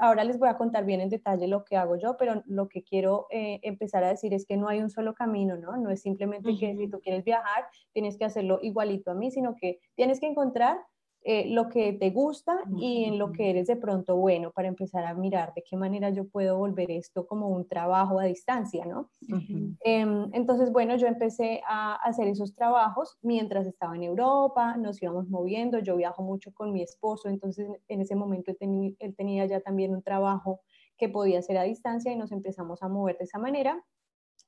ahora 0.00 0.24
les 0.24 0.38
voy 0.38 0.48
a 0.48 0.58
contar 0.58 0.84
bien 0.84 1.00
en 1.00 1.08
detalle 1.08 1.46
lo 1.46 1.64
que 1.64 1.76
hago 1.76 1.96
yo, 1.96 2.16
pero 2.16 2.42
lo 2.46 2.68
que 2.68 2.82
quiero 2.82 3.26
eh, 3.30 3.60
empezar 3.62 4.04
a 4.04 4.08
decir 4.08 4.34
es 4.34 4.44
que 4.44 4.56
no 4.56 4.68
hay 4.68 4.80
un 4.80 4.90
solo 4.90 5.14
camino, 5.14 5.56
¿no? 5.56 5.76
No 5.76 5.90
es 5.90 6.02
simplemente 6.02 6.56
que 6.58 6.76
si 6.76 6.88
tú 6.88 7.00
quieres 7.00 7.24
viajar, 7.24 7.66
tienes 7.92 8.18
que 8.18 8.24
hacerlo 8.24 8.58
igualito 8.60 9.10
a 9.10 9.14
mí, 9.14 9.30
sino 9.30 9.54
que 9.56 9.80
tienes 9.94 10.20
que 10.20 10.26
encontrar 10.26 10.78
eh, 11.24 11.46
lo 11.48 11.68
que 11.68 11.92
te 11.92 12.10
gusta 12.10 12.58
y 12.78 13.04
en 13.04 13.16
lo 13.16 13.30
que 13.30 13.50
eres 13.50 13.68
de 13.68 13.76
pronto 13.76 14.16
bueno 14.16 14.50
para 14.50 14.66
empezar 14.66 15.04
a 15.04 15.14
mirar 15.14 15.54
de 15.54 15.62
qué 15.62 15.76
manera 15.76 16.10
yo 16.10 16.26
puedo 16.28 16.58
volver 16.58 16.90
esto 16.90 17.28
como 17.28 17.48
un 17.48 17.68
trabajo 17.68 18.18
a 18.18 18.24
distancia, 18.24 18.84
¿no? 18.86 19.08
Em, 19.84 20.28
entonces, 20.32 20.72
bueno, 20.72 20.96
yo 20.96 21.06
empecé 21.06 21.62
a 21.68 21.94
hacer 21.94 22.26
esos 22.26 22.56
trabajos 22.56 23.18
mientras 23.22 23.68
estaba 23.68 23.94
en 23.94 24.02
Europa, 24.02 24.76
nos 24.76 25.00
íbamos 25.00 25.28
moviendo, 25.28 25.78
yo 25.78 25.96
viajo 25.96 26.24
mucho 26.24 26.52
con 26.52 26.72
mi 26.72 26.82
esposo, 26.82 27.28
entonces 27.28 27.68
en 27.86 28.00
ese 28.00 28.16
momento 28.16 28.50
él 28.58 29.14
tenía 29.16 29.46
ya 29.46 29.60
también 29.60 29.94
un 29.94 30.02
trabajo 30.02 30.60
que 30.96 31.08
podía 31.08 31.38
hacer 31.38 31.56
a 31.56 31.62
distancia 31.62 32.12
y 32.12 32.16
nos 32.16 32.32
empezamos 32.32 32.82
a 32.82 32.88
mover 32.88 33.16
de 33.18 33.24
esa 33.24 33.38
manera. 33.38 33.84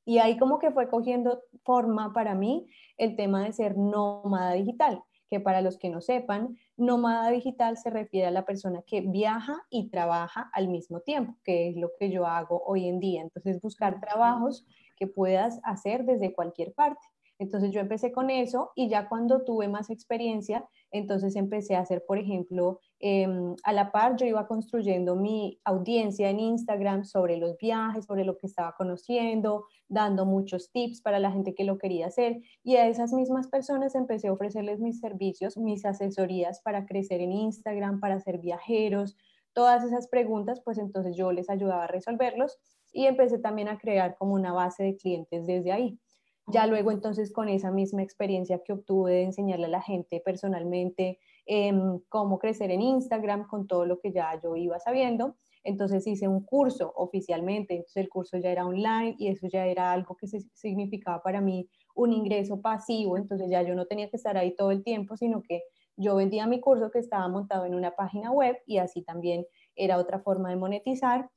Y 0.04 0.18
ahí 0.18 0.36
como 0.36 0.58
que 0.58 0.72
fue 0.72 0.88
cogiendo 0.88 1.42
forma 1.62 2.12
para 2.12 2.34
mí 2.34 2.66
el 2.96 3.14
tema 3.14 3.44
de 3.44 3.52
ser 3.52 3.76
nómada 3.76 4.52
digital 4.54 5.04
que 5.34 5.40
para 5.40 5.62
los 5.62 5.78
que 5.78 5.90
no 5.90 6.00
sepan, 6.00 6.56
nómada 6.76 7.30
digital 7.30 7.76
se 7.76 7.90
refiere 7.90 8.26
a 8.26 8.30
la 8.30 8.44
persona 8.44 8.82
que 8.86 9.00
viaja 9.00 9.56
y 9.70 9.90
trabaja 9.90 10.50
al 10.52 10.68
mismo 10.68 11.00
tiempo, 11.00 11.36
que 11.44 11.68
es 11.68 11.76
lo 11.76 11.90
que 11.98 12.10
yo 12.10 12.26
hago 12.26 12.62
hoy 12.66 12.88
en 12.88 13.00
día. 13.00 13.22
Entonces, 13.22 13.60
buscar 13.60 14.00
trabajos 14.00 14.66
que 14.96 15.06
puedas 15.06 15.60
hacer 15.64 16.04
desde 16.04 16.32
cualquier 16.32 16.72
parte. 16.74 17.06
Entonces 17.38 17.72
yo 17.72 17.80
empecé 17.80 18.12
con 18.12 18.30
eso 18.30 18.70
y 18.74 18.88
ya 18.88 19.08
cuando 19.08 19.44
tuve 19.44 19.68
más 19.68 19.90
experiencia, 19.90 20.68
entonces 20.90 21.34
empecé 21.36 21.74
a 21.74 21.80
hacer, 21.80 22.04
por 22.06 22.18
ejemplo, 22.18 22.80
em, 23.06 23.54
a 23.64 23.74
la 23.74 23.92
par 23.92 24.16
yo 24.16 24.24
iba 24.24 24.46
construyendo 24.46 25.14
mi 25.14 25.60
audiencia 25.62 26.30
en 26.30 26.40
Instagram 26.40 27.04
sobre 27.04 27.36
los 27.36 27.58
viajes, 27.58 28.06
sobre 28.06 28.24
lo 28.24 28.38
que 28.38 28.46
estaba 28.46 28.74
conociendo, 28.78 29.66
dando 29.88 30.24
muchos 30.24 30.72
tips 30.72 31.02
para 31.02 31.18
la 31.18 31.30
gente 31.30 31.54
que 31.54 31.64
lo 31.64 31.76
quería 31.76 32.06
hacer 32.06 32.40
y 32.62 32.76
a 32.76 32.88
esas 32.88 33.12
mismas 33.12 33.48
personas 33.48 33.94
empecé 33.94 34.28
a 34.28 34.32
ofrecerles 34.32 34.80
mis 34.80 35.00
servicios, 35.00 35.58
mis 35.58 35.84
asesorías 35.84 36.62
para 36.62 36.86
crecer 36.86 37.20
en 37.20 37.32
Instagram, 37.32 38.00
para 38.00 38.18
ser 38.20 38.38
viajeros, 38.38 39.18
todas 39.52 39.84
esas 39.84 40.08
preguntas, 40.08 40.62
pues 40.64 40.78
entonces 40.78 41.14
yo 41.14 41.30
les 41.30 41.50
ayudaba 41.50 41.84
a 41.84 41.88
resolverlos 41.88 42.58
y 42.90 43.04
empecé 43.04 43.38
también 43.38 43.68
a 43.68 43.76
crear 43.76 44.16
como 44.16 44.32
una 44.32 44.54
base 44.54 44.82
de 44.82 44.96
clientes 44.96 45.46
desde 45.46 45.72
ahí. 45.72 45.98
Ya 46.46 46.66
luego 46.66 46.90
entonces 46.90 47.30
con 47.30 47.50
esa 47.50 47.70
misma 47.70 48.02
experiencia 48.02 48.62
que 48.64 48.72
obtuve 48.72 49.12
de 49.12 49.22
enseñarle 49.24 49.66
a 49.66 49.68
la 49.68 49.82
gente 49.82 50.22
personalmente 50.24 51.18
em, 51.46 52.00
cómo 52.08 52.38
crecer 52.38 52.70
en 52.70 52.82
Instagram, 52.82 53.46
con 53.46 53.66
todo 53.66 53.84
lo 53.84 54.00
que 54.00 54.12
ya 54.12 54.40
yo 54.42 54.56
iba 54.56 54.78
sabiendo, 54.78 55.36
entonces 55.62 56.06
hice 56.06 56.28
un 56.28 56.44
curso 56.44 56.92
oficialmente, 56.94 57.74
entonces 57.74 57.96
el 57.96 58.08
curso 58.08 58.36
ya 58.38 58.50
era 58.50 58.66
online 58.66 59.16
y 59.18 59.28
eso 59.28 59.46
ya 59.48 59.66
era 59.66 59.92
algo 59.92 60.16
que 60.16 60.26
significaba 60.26 61.22
para 61.22 61.40
mí 61.40 61.68
un 61.94 62.12
ingreso 62.12 62.60
pasivo, 62.60 63.16
entonces 63.16 63.48
ya 63.50 63.62
yo 63.62 63.74
no 63.74 63.86
tenía 63.86 64.10
que 64.10 64.16
estar 64.16 64.36
ahí 64.36 64.54
todo 64.54 64.70
el 64.70 64.82
tiempo, 64.82 65.16
sino 65.16 65.42
que 65.42 65.62
yo 65.96 66.16
vendía 66.16 66.46
mi 66.46 66.60
curso 66.60 66.90
que 66.90 66.98
estaba 66.98 67.28
montado 67.28 67.64
en 67.66 67.74
una 67.74 67.94
página 67.94 68.30
web 68.30 68.56
y 68.66 68.78
así 68.78 69.02
también 69.02 69.46
era 69.76 69.98
otra 69.98 70.20
forma 70.20 70.50
de 70.50 70.56
monetizar 70.56 71.30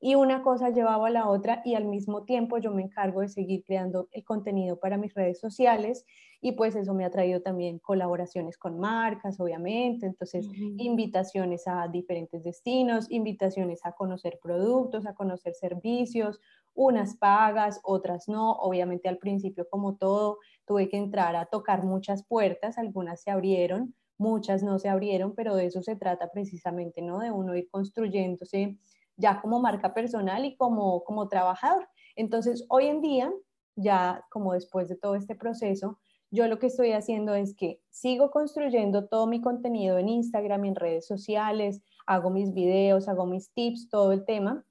y 0.00 0.14
una 0.14 0.42
cosa 0.42 0.70
llevaba 0.70 1.08
a 1.08 1.10
la 1.10 1.28
otra 1.28 1.62
y 1.64 1.74
al 1.74 1.86
mismo 1.86 2.24
tiempo 2.24 2.58
yo 2.58 2.70
me 2.72 2.82
encargo 2.82 3.22
de 3.22 3.28
seguir 3.28 3.64
creando 3.64 4.08
el 4.12 4.24
contenido 4.24 4.78
para 4.78 4.98
mis 4.98 5.14
redes 5.14 5.40
sociales 5.40 6.04
y 6.40 6.52
pues 6.52 6.76
eso 6.76 6.92
me 6.94 7.04
ha 7.04 7.10
traído 7.10 7.40
también 7.40 7.78
colaboraciones 7.78 8.58
con 8.58 8.78
marcas, 8.78 9.40
obviamente, 9.40 10.06
entonces 10.06 10.46
invitaciones 10.76 11.66
a 11.66 11.88
diferentes 11.88 12.44
destinos, 12.44 13.10
invitaciones 13.10 13.80
a 13.84 13.92
conocer 13.92 14.38
productos, 14.42 15.06
a 15.06 15.14
conocer 15.14 15.54
servicios, 15.54 16.40
unas 16.74 17.16
pagas, 17.16 17.80
otras 17.82 18.28
no, 18.28 18.52
obviamente 18.52 19.08
al 19.08 19.18
principio 19.18 19.66
como 19.70 19.96
todo 19.96 20.38
tuve 20.66 20.88
que 20.88 20.98
entrar 20.98 21.36
a 21.36 21.46
tocar 21.46 21.84
muchas 21.84 22.22
puertas, 22.26 22.76
algunas 22.76 23.22
se 23.22 23.30
abrieron, 23.30 23.94
muchas 24.18 24.62
no 24.62 24.78
se 24.78 24.88
abrieron, 24.90 25.34
pero 25.34 25.56
de 25.56 25.66
eso 25.66 25.82
se 25.82 25.96
trata 25.96 26.30
precisamente, 26.30 27.00
¿no? 27.02 27.18
De 27.20 27.30
uno 27.30 27.56
ir 27.56 27.68
construyéndose 27.70 28.76
ya 29.16 29.40
como 29.40 29.60
marca 29.60 29.94
personal 29.94 30.44
y 30.44 30.56
como, 30.56 31.04
como 31.04 31.28
trabajador. 31.28 31.88
Entonces, 32.14 32.64
hoy 32.68 32.86
en 32.86 33.00
día, 33.00 33.32
ya 33.76 34.24
como 34.30 34.52
después 34.54 34.88
de 34.88 34.96
todo 34.96 35.14
este 35.14 35.34
proceso, 35.34 35.98
yo 36.30 36.48
lo 36.48 36.58
que 36.58 36.66
estoy 36.66 36.92
haciendo 36.92 37.34
es 37.34 37.54
que 37.54 37.80
sigo 37.88 38.30
construyendo 38.30 39.06
todo 39.08 39.26
mi 39.26 39.40
contenido 39.40 39.98
en 39.98 40.08
Instagram 40.08 40.64
en 40.64 40.74
redes 40.74 41.06
sociales, 41.06 41.82
hago 42.06 42.30
mis 42.30 42.52
videos, 42.52 43.08
hago 43.08 43.26
mis 43.26 43.52
tips, 43.52 43.88
todo 43.88 44.12
el 44.12 44.24
tema, 44.24 44.64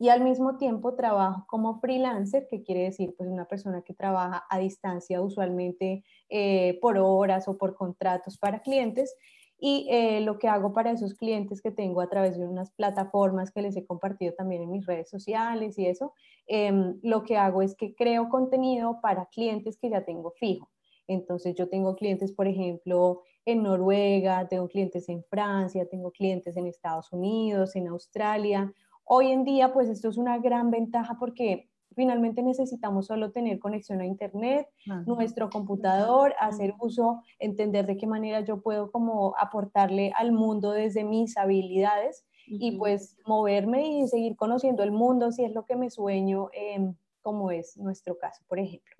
y 0.00 0.10
al 0.10 0.22
mismo 0.22 0.56
tiempo 0.58 0.94
trabajo 0.94 1.44
como 1.48 1.80
freelancer, 1.80 2.46
que 2.48 2.62
quiere 2.62 2.84
decir 2.84 3.14
pues 3.16 3.28
una 3.28 3.46
persona 3.46 3.82
que 3.82 3.94
trabaja 3.94 4.44
a 4.48 4.58
distancia 4.58 5.20
usualmente 5.20 6.04
eh, 6.28 6.78
por 6.80 6.98
horas 6.98 7.48
o 7.48 7.58
por 7.58 7.74
contratos 7.74 8.38
para 8.38 8.60
clientes 8.60 9.16
y 9.58 9.88
eh, 9.90 10.20
lo 10.20 10.38
que 10.38 10.48
hago 10.48 10.72
para 10.72 10.92
esos 10.92 11.14
clientes 11.14 11.60
que 11.60 11.72
tengo 11.72 12.00
a 12.00 12.08
través 12.08 12.38
de 12.38 12.46
unas 12.46 12.70
plataformas 12.70 13.50
que 13.50 13.62
les 13.62 13.76
he 13.76 13.84
compartido 13.84 14.32
también 14.34 14.62
en 14.62 14.70
mis 14.70 14.86
redes 14.86 15.10
sociales 15.10 15.78
y 15.78 15.86
eso, 15.86 16.12
em, 16.46 16.98
lo 17.02 17.24
que 17.24 17.36
hago 17.36 17.62
es 17.62 17.74
que 17.74 17.94
creo 17.94 18.28
contenido 18.28 19.00
para 19.00 19.26
clientes 19.26 19.76
que 19.76 19.90
ya 19.90 20.04
tengo 20.04 20.30
fijo. 20.30 20.68
Entonces 21.08 21.54
yo 21.54 21.68
tengo 21.68 21.96
clientes, 21.96 22.32
por 22.32 22.46
ejemplo, 22.46 23.22
en 23.44 23.62
Noruega, 23.62 24.46
tengo 24.46 24.68
clientes 24.68 25.08
en 25.08 25.24
Francia, 25.24 25.88
tengo 25.88 26.12
clientes 26.12 26.56
en 26.56 26.66
Estados 26.66 27.12
Unidos, 27.12 27.74
en 27.76 27.88
Australia. 27.88 28.72
Hoy 29.04 29.32
en 29.32 29.44
día, 29.44 29.72
pues 29.72 29.88
esto 29.88 30.10
es 30.10 30.18
una 30.18 30.38
gran 30.38 30.70
ventaja 30.70 31.16
porque 31.18 31.70
finalmente 31.98 32.42
necesitamos 32.42 33.06
solo 33.06 33.32
tener 33.32 33.58
conexión 33.58 34.00
a 34.00 34.06
Internet, 34.06 34.68
nuestro 35.04 35.50
computador, 35.50 36.32
hacer 36.38 36.72
uso, 36.80 37.22
entender 37.38 37.86
de 37.86 37.96
qué 37.96 38.06
manera 38.06 38.40
yo 38.40 38.62
puedo 38.62 38.90
como 38.90 39.34
aportarle 39.36 40.12
al 40.16 40.32
mundo 40.32 40.70
desde 40.70 41.04
mis 41.04 41.36
habilidades 41.36 42.24
y 42.46 42.78
pues 42.78 43.16
moverme 43.26 43.98
y 43.98 44.08
seguir 44.08 44.36
conociendo 44.36 44.84
el 44.84 44.92
mundo 44.92 45.32
si 45.32 45.44
es 45.44 45.52
lo 45.52 45.66
que 45.66 45.76
me 45.76 45.90
sueño. 45.90 46.48
Em, 46.52 46.94
como 47.20 47.50
es 47.50 47.76
nuestro 47.76 48.16
caso, 48.16 48.42
por 48.48 48.58
ejemplo. 48.58 48.94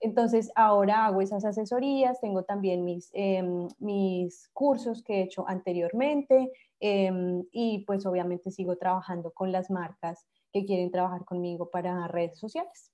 Entonces, 0.00 0.50
ahora 0.54 1.06
hago 1.06 1.22
esas 1.22 1.46
asesorías, 1.46 2.20
tengo 2.20 2.42
también 2.42 2.84
mis, 2.84 3.10
em, 3.14 3.68
mis 3.78 4.50
cursos 4.52 5.02
que 5.02 5.20
he 5.20 5.22
hecho 5.22 5.48
anteriormente 5.48 6.50
em, 6.80 7.44
y 7.52 7.84
pues 7.86 8.04
obviamente 8.04 8.50
sigo 8.50 8.76
trabajando 8.76 9.30
con 9.32 9.50
las 9.50 9.70
marcas 9.70 10.26
que 10.54 10.64
quieren 10.64 10.92
trabajar 10.92 11.24
conmigo 11.24 11.68
para 11.68 12.06
redes 12.06 12.38
sociales. 12.38 12.92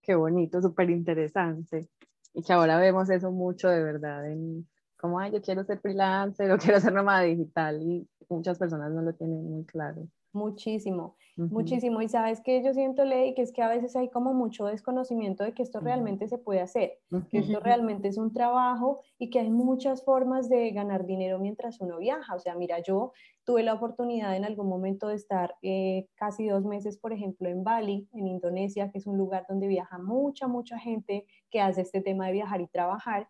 Qué 0.00 0.14
bonito, 0.14 0.62
súper 0.62 0.88
interesante. 0.88 1.90
Y 2.32 2.42
que 2.42 2.52
ahora 2.54 2.78
vemos 2.78 3.10
eso 3.10 3.30
mucho 3.30 3.68
de 3.68 3.82
verdad, 3.82 4.26
en 4.30 4.66
como, 4.96 5.20
ay, 5.20 5.30
yo 5.32 5.42
quiero 5.42 5.62
ser 5.64 5.80
freelancer 5.80 6.50
o 6.52 6.58
quiero 6.58 6.80
ser 6.80 6.94
nómada 6.94 7.20
digital 7.22 7.82
y 7.82 8.08
muchas 8.30 8.58
personas 8.58 8.90
no 8.90 9.02
lo 9.02 9.12
tienen 9.12 9.44
muy 9.44 9.64
claro. 9.66 10.08
Muchísimo, 10.32 11.16
muchísimo. 11.36 12.02
Y 12.02 12.08
sabes 12.08 12.40
que 12.42 12.62
yo 12.62 12.74
siento, 12.74 13.04
Ley, 13.04 13.34
que 13.34 13.40
es 13.40 13.52
que 13.52 13.62
a 13.62 13.68
veces 13.68 13.96
hay 13.96 14.10
como 14.10 14.34
mucho 14.34 14.66
desconocimiento 14.66 15.42
de 15.42 15.54
que 15.54 15.62
esto 15.62 15.80
realmente 15.80 16.28
se 16.28 16.36
puede 16.36 16.60
hacer, 16.60 16.98
que 17.30 17.38
esto 17.38 17.60
realmente 17.60 18.08
es 18.08 18.18
un 18.18 18.32
trabajo 18.32 19.00
y 19.18 19.30
que 19.30 19.40
hay 19.40 19.50
muchas 19.50 20.04
formas 20.04 20.50
de 20.50 20.70
ganar 20.70 21.06
dinero 21.06 21.38
mientras 21.38 21.80
uno 21.80 21.98
viaja. 21.98 22.34
O 22.34 22.38
sea, 22.38 22.54
mira, 22.56 22.80
yo 22.80 23.12
tuve 23.44 23.62
la 23.62 23.72
oportunidad 23.72 24.36
en 24.36 24.44
algún 24.44 24.68
momento 24.68 25.08
de 25.08 25.14
estar 25.14 25.54
eh, 25.62 26.08
casi 26.14 26.46
dos 26.46 26.64
meses, 26.64 26.98
por 26.98 27.14
ejemplo, 27.14 27.48
en 27.48 27.64
Bali, 27.64 28.06
en 28.12 28.26
Indonesia, 28.26 28.90
que 28.90 28.98
es 28.98 29.06
un 29.06 29.16
lugar 29.16 29.46
donde 29.48 29.66
viaja 29.66 29.98
mucha, 29.98 30.46
mucha 30.46 30.78
gente 30.78 31.26
que 31.50 31.62
hace 31.62 31.80
este 31.80 32.02
tema 32.02 32.26
de 32.26 32.32
viajar 32.32 32.60
y 32.60 32.66
trabajar. 32.66 33.28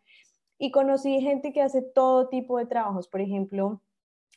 Y 0.59 0.73
conocí 0.73 1.21
gente 1.21 1.53
que 1.53 1.63
hace 1.63 1.83
todo 1.83 2.29
tipo 2.29 2.59
de 2.59 2.67
trabajos. 2.67 3.07
Por 3.07 3.21
ejemplo, 3.21 3.81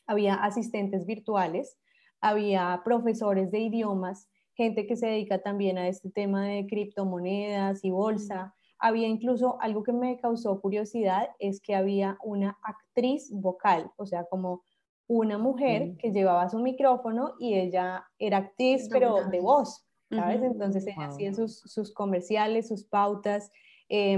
había 0.05 0.35
asistentes 0.35 1.05
virtuales 1.07 1.79
había 2.21 2.81
profesores 2.85 3.51
de 3.51 3.59
idiomas, 3.59 4.29
gente 4.53 4.85
que 4.85 4.95
se 4.95 5.07
dedica 5.07 5.39
también 5.39 5.77
a 5.77 5.87
este 5.87 6.09
tema 6.09 6.45
de 6.45 6.67
criptomonedas 6.67 7.83
y 7.83 7.89
bolsa. 7.89 8.53
Había 8.77 9.07
incluso 9.07 9.59
algo 9.61 9.83
que 9.83 9.91
me 9.91 10.19
causó 10.19 10.61
curiosidad, 10.61 11.29
es 11.39 11.61
que 11.61 11.75
había 11.75 12.17
una 12.23 12.57
actriz 12.63 13.31
vocal, 13.31 13.91
o 13.97 14.05
sea, 14.05 14.25
como 14.25 14.63
una 15.07 15.37
mujer 15.37 15.97
que 15.97 16.11
llevaba 16.11 16.47
su 16.49 16.59
micrófono 16.59 17.33
y 17.39 17.55
ella 17.55 18.05
era 18.17 18.37
actriz, 18.37 18.87
pero 18.89 19.25
de 19.29 19.41
voz, 19.41 19.85
¿sabes? 20.09 20.41
Entonces 20.41 20.87
ella 20.87 21.07
hacía 21.07 21.33
sus, 21.33 21.59
sus, 21.59 21.93
comerciales, 21.93 22.69
sus 22.69 22.85
pautas. 22.85 23.51
Eh, 23.89 24.17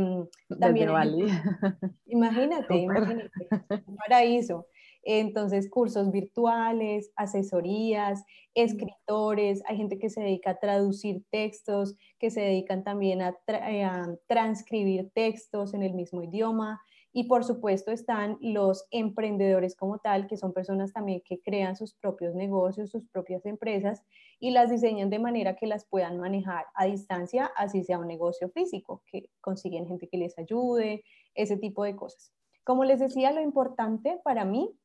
también, 0.60 0.90
imagínate, 2.06 2.76
imagínate, 2.78 3.50
un 3.88 3.96
paraíso. 3.96 4.68
Entonces, 5.04 5.70
cursos 5.70 6.12
virtuales, 6.12 7.12
asesorías, 7.16 8.24
escritores, 8.56 9.62
hay 9.68 9.78
gente 9.78 10.00
que 10.00 10.10
se 10.10 10.22
dedica 10.22 10.52
a 10.52 10.60
traducir 10.60 11.24
textos, 11.30 11.96
que 12.20 12.30
se 12.32 12.42
dedican 12.42 12.84
también 12.84 13.22
a, 13.22 13.38
eh, 13.48 13.88
transcribir 14.28 15.12
textos 15.14 15.74
en 15.74 15.84
el 15.84 15.94
mismo 15.94 16.24
idioma. 16.24 16.82
Y 17.16 17.26
por 17.26 17.44
supuesto 17.44 17.92
están 17.92 18.38
los 18.42 18.88
emprendedores 18.90 19.76
como 19.76 20.00
tal, 20.00 20.26
que 20.26 20.38
son 20.38 20.52
personas 20.52 20.94
también 20.94 21.22
que 21.24 21.42
crean 21.42 21.76
sus 21.76 21.94
propios 21.94 22.34
negocios, 22.34 22.90
sus 22.90 23.08
propias 23.08 23.46
empresas 23.46 24.02
y 24.40 24.50
las 24.50 24.72
diseñan 24.72 25.12
de 25.12 25.20
manera 25.20 25.56
que 25.56 25.68
las 25.68 25.86
puedan 25.86 26.18
manejar 26.18 26.66
a 26.74 26.86
distancia, 26.86 27.52
así 27.56 27.84
sea 27.84 28.00
un 28.00 28.08
negocio 28.08 28.50
físico, 28.50 29.04
que 29.06 29.30
consiguen 29.42 29.88
gente 29.88 30.08
que 30.08 30.18
les 30.18 30.38
ayude, 30.40 31.04
ese 31.36 31.56
tipo 31.58 31.84
de 31.84 31.96
cosas. 31.96 32.34
Como 32.64 32.84
les 32.84 33.00
decía, 33.00 33.32
lo 33.32 33.42
importante 33.42 34.20
para 34.24 34.44
mí 34.44 34.76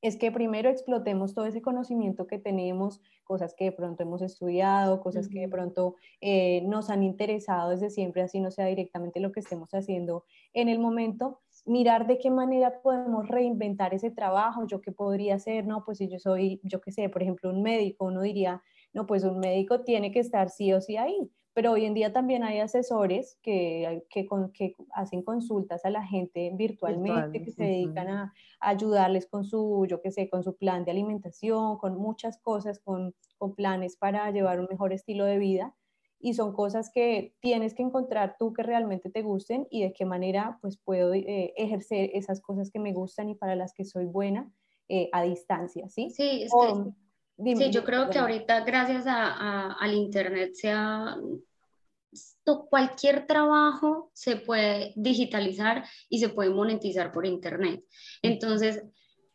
es 0.00 0.16
que 0.16 0.30
primero 0.30 0.70
explotemos 0.70 1.34
todo 1.34 1.46
ese 1.46 1.60
conocimiento 1.60 2.26
que 2.26 2.38
tenemos, 2.38 3.00
cosas 3.24 3.54
que 3.54 3.64
de 3.64 3.72
pronto 3.72 4.02
hemos 4.02 4.22
estudiado, 4.22 5.00
cosas 5.00 5.28
que 5.28 5.40
de 5.40 5.48
pronto 5.48 5.96
eh, 6.20 6.62
nos 6.62 6.88
han 6.90 7.02
interesado 7.02 7.70
desde 7.70 7.90
siempre, 7.90 8.22
así 8.22 8.40
no 8.40 8.50
sea 8.50 8.66
directamente 8.66 9.20
lo 9.20 9.32
que 9.32 9.40
estemos 9.40 9.70
haciendo 9.74 10.24
en 10.52 10.68
el 10.68 10.78
momento, 10.78 11.40
mirar 11.66 12.06
de 12.06 12.18
qué 12.18 12.30
manera 12.30 12.80
podemos 12.80 13.28
reinventar 13.28 13.92
ese 13.92 14.10
trabajo, 14.10 14.66
yo 14.66 14.80
qué 14.80 14.92
podría 14.92 15.34
hacer, 15.34 15.66
no, 15.66 15.84
pues 15.84 15.98
si 15.98 16.08
yo 16.08 16.18
soy, 16.18 16.60
yo 16.62 16.80
qué 16.80 16.92
sé, 16.92 17.08
por 17.08 17.22
ejemplo, 17.22 17.50
un 17.50 17.62
médico, 17.62 18.06
uno 18.06 18.22
diría, 18.22 18.62
no, 18.92 19.06
pues 19.06 19.24
un 19.24 19.38
médico 19.38 19.82
tiene 19.82 20.12
que 20.12 20.20
estar 20.20 20.48
sí 20.48 20.72
o 20.72 20.80
sí 20.80 20.96
ahí, 20.96 21.30
pero 21.54 21.72
hoy 21.72 21.84
en 21.84 21.94
día 21.94 22.12
también 22.12 22.44
hay 22.44 22.60
asesores 22.60 23.38
que, 23.42 24.04
que, 24.10 24.28
que 24.52 24.76
hacen 24.94 25.22
consultas 25.22 25.84
a 25.84 25.90
la 25.90 26.04
gente 26.04 26.52
virtualmente, 26.54 27.42
que 27.42 27.50
se 27.50 27.64
dedican 27.64 28.08
a, 28.08 28.32
ayudarles 28.60 29.26
con 29.26 29.44
su, 29.44 29.86
yo 29.88 30.00
qué 30.00 30.10
sé, 30.10 30.28
con 30.28 30.42
su 30.42 30.56
plan 30.56 30.84
de 30.84 30.90
alimentación, 30.90 31.78
con 31.78 31.96
muchas 31.96 32.38
cosas, 32.38 32.80
con, 32.80 33.14
con 33.36 33.54
planes 33.54 33.96
para 33.96 34.30
llevar 34.30 34.60
un 34.60 34.66
mejor 34.70 34.92
estilo 34.92 35.24
de 35.24 35.38
vida 35.38 35.74
y 36.20 36.34
son 36.34 36.52
cosas 36.52 36.90
que 36.92 37.34
tienes 37.40 37.74
que 37.74 37.82
encontrar 37.82 38.36
tú 38.38 38.52
que 38.52 38.62
realmente 38.62 39.10
te 39.10 39.22
gusten 39.22 39.66
y 39.70 39.82
de 39.82 39.92
qué 39.92 40.04
manera 40.04 40.58
pues 40.60 40.76
puedo 40.76 41.14
eh, 41.14 41.54
ejercer 41.56 42.10
esas 42.14 42.40
cosas 42.40 42.70
que 42.70 42.80
me 42.80 42.92
gustan 42.92 43.28
y 43.28 43.34
para 43.34 43.54
las 43.54 43.72
que 43.72 43.84
soy 43.84 44.06
buena 44.06 44.50
eh, 44.88 45.08
a 45.12 45.22
distancia, 45.22 45.88
¿sí? 45.88 46.10
Sí, 46.10 46.42
es 46.42 46.52
sí, 47.38 47.70
yo 47.70 47.84
creo 47.84 48.10
que 48.10 48.18
ahorita 48.18 48.64
gracias 48.64 49.06
a, 49.06 49.72
al 49.72 49.94
Internet 49.94 50.54
se 50.54 50.70
ha 50.70 51.16
cualquier 52.70 53.26
trabajo 53.26 54.10
se 54.14 54.36
puede 54.36 54.92
digitalizar 54.96 55.84
y 56.08 56.18
se 56.18 56.30
puede 56.30 56.50
monetizar 56.50 57.12
por 57.12 57.26
Internet. 57.26 57.84
Entonces, 58.22 58.82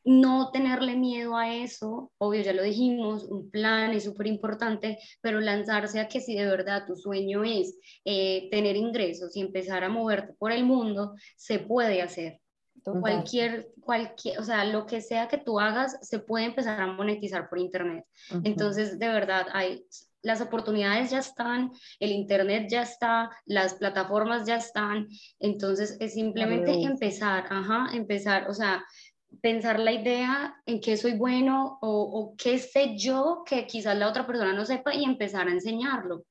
no 0.05 0.51
tenerle 0.51 0.97
miedo 0.97 1.37
a 1.37 1.53
eso, 1.55 2.11
obvio, 2.17 2.41
ya 2.41 2.51
lo 2.53 2.63
dijimos, 2.63 3.23
un 3.23 3.49
plan 3.49 3.91
es 3.91 4.03
súper 4.03 4.27
importante, 4.27 4.99
pero 5.21 5.39
lanzarse 5.39 5.99
a 5.99 6.09
que 6.09 6.19
si 6.19 6.35
de 6.35 6.45
verdad 6.45 6.85
tu 6.85 6.95
sueño 6.95 7.43
es 7.45 7.79
eh, 8.03 8.49
tener 8.51 8.75
ingresos 8.75 9.35
y 9.37 9.41
empezar 9.41 9.83
a 9.83 9.89
moverte 9.89 10.33
por 10.33 10.51
el 10.51 10.65
mundo, 10.65 11.15
se 11.37 11.59
puede 11.59 12.01
hacer. 12.01 12.42
Cualquier, 12.83 13.69
cualquier, 13.81 14.39
o 14.39 14.43
sea, 14.43 14.65
lo 14.65 14.85
que 14.85 15.01
sea 15.01 15.27
que 15.27 15.37
tú 15.37 15.59
hagas, 15.59 15.97
se 16.01 16.19
puede 16.19 16.45
empezar 16.45 16.79
a 16.81 16.87
monetizar 16.87 17.49
por 17.49 17.59
Internet. 17.59 18.05
Entonces, 18.43 18.99
de 18.99 19.07
verdad, 19.07 19.47
hay 19.53 19.85
las 20.23 20.39
oportunidades 20.41 21.11
ya 21.11 21.19
están, 21.19 21.71
el 21.99 22.11
Internet 22.11 22.67
ya 22.69 22.83
está, 22.83 23.29
las 23.45 23.75
plataformas 23.75 24.47
ya 24.47 24.55
están, 24.55 25.07
entonces 25.39 25.97
es 25.99 26.13
simplemente 26.13 26.71
empezar, 26.71 27.45
ajá, 27.49 27.89
empezar, 27.93 28.49
o 28.49 28.53
sea, 28.53 28.83
pensar 29.41 29.79
la 29.79 29.91
idea 29.91 30.55
en 30.65 30.79
qué 30.79 30.95
soy 30.95 31.13
bueno 31.13 31.77
o, 31.81 31.89
o, 31.89 32.35
qué 32.37 32.57
sé 32.57 32.95
yo 32.97 33.43
que 33.45 33.67
quizás 33.67 33.97
la 33.97 34.07
otra 34.07 34.25
persona 34.25 34.53
no 34.53 34.65
sepa 34.65 34.93
y 34.93 35.03
empezar 35.03 35.47
a 35.47 35.51
enseñarlo. 35.51 36.25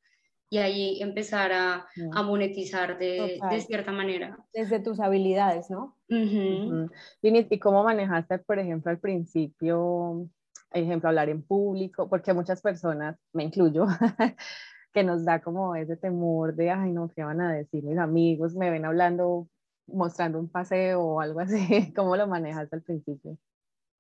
Y 0.49 0.59
ahí 0.59 1.01
empezar 1.01 1.51
a, 1.51 1.87
a 2.13 2.23
monetizar 2.23 2.99
de, 2.99 3.41
de, 3.51 3.61
cierta 3.63 3.91
manera. 3.91 4.37
Desde 4.53 4.81
tus 4.81 5.01
habilidades, 5.01 5.71
¿no? 5.71 5.97
¿Y 7.23 7.59
cómo 7.59 7.85
manejaste, 7.85 8.39
por 8.41 8.59
ejemplo, 8.59 8.91
al 8.91 8.99
principio 8.99 10.29
ejemplo, 10.75 11.09
hablar 11.09 11.29
en 11.29 11.43
público, 11.43 12.09
porque 12.09 12.33
muchas 12.33 12.61
personas, 12.61 13.17
me 13.33 13.45
incluyo, 13.45 13.87
que 14.93 15.05
nos 15.05 15.25
da 15.25 15.41
como 15.41 15.75
ese 15.75 15.97
temor 15.97 16.55
de, 16.55 16.71
ay, 16.71 16.93
no, 16.93 17.09
¿qué 17.09 17.25
van 17.25 17.41
a 17.41 17.53
decir 17.53 17.85
mis 17.85 17.99
amigos? 17.99 18.55
Me 18.55 18.71
ven 18.71 18.85
hablando, 18.85 19.49
mostrando 19.87 20.39
un 20.39 20.49
paseo 20.49 21.03
o 21.03 21.21
algo 21.21 21.41
así. 21.41 21.93
¿Cómo 21.97 22.17
lo 22.17 22.27
manejas 22.27 22.73
al 22.73 22.83
principio? 22.83 23.39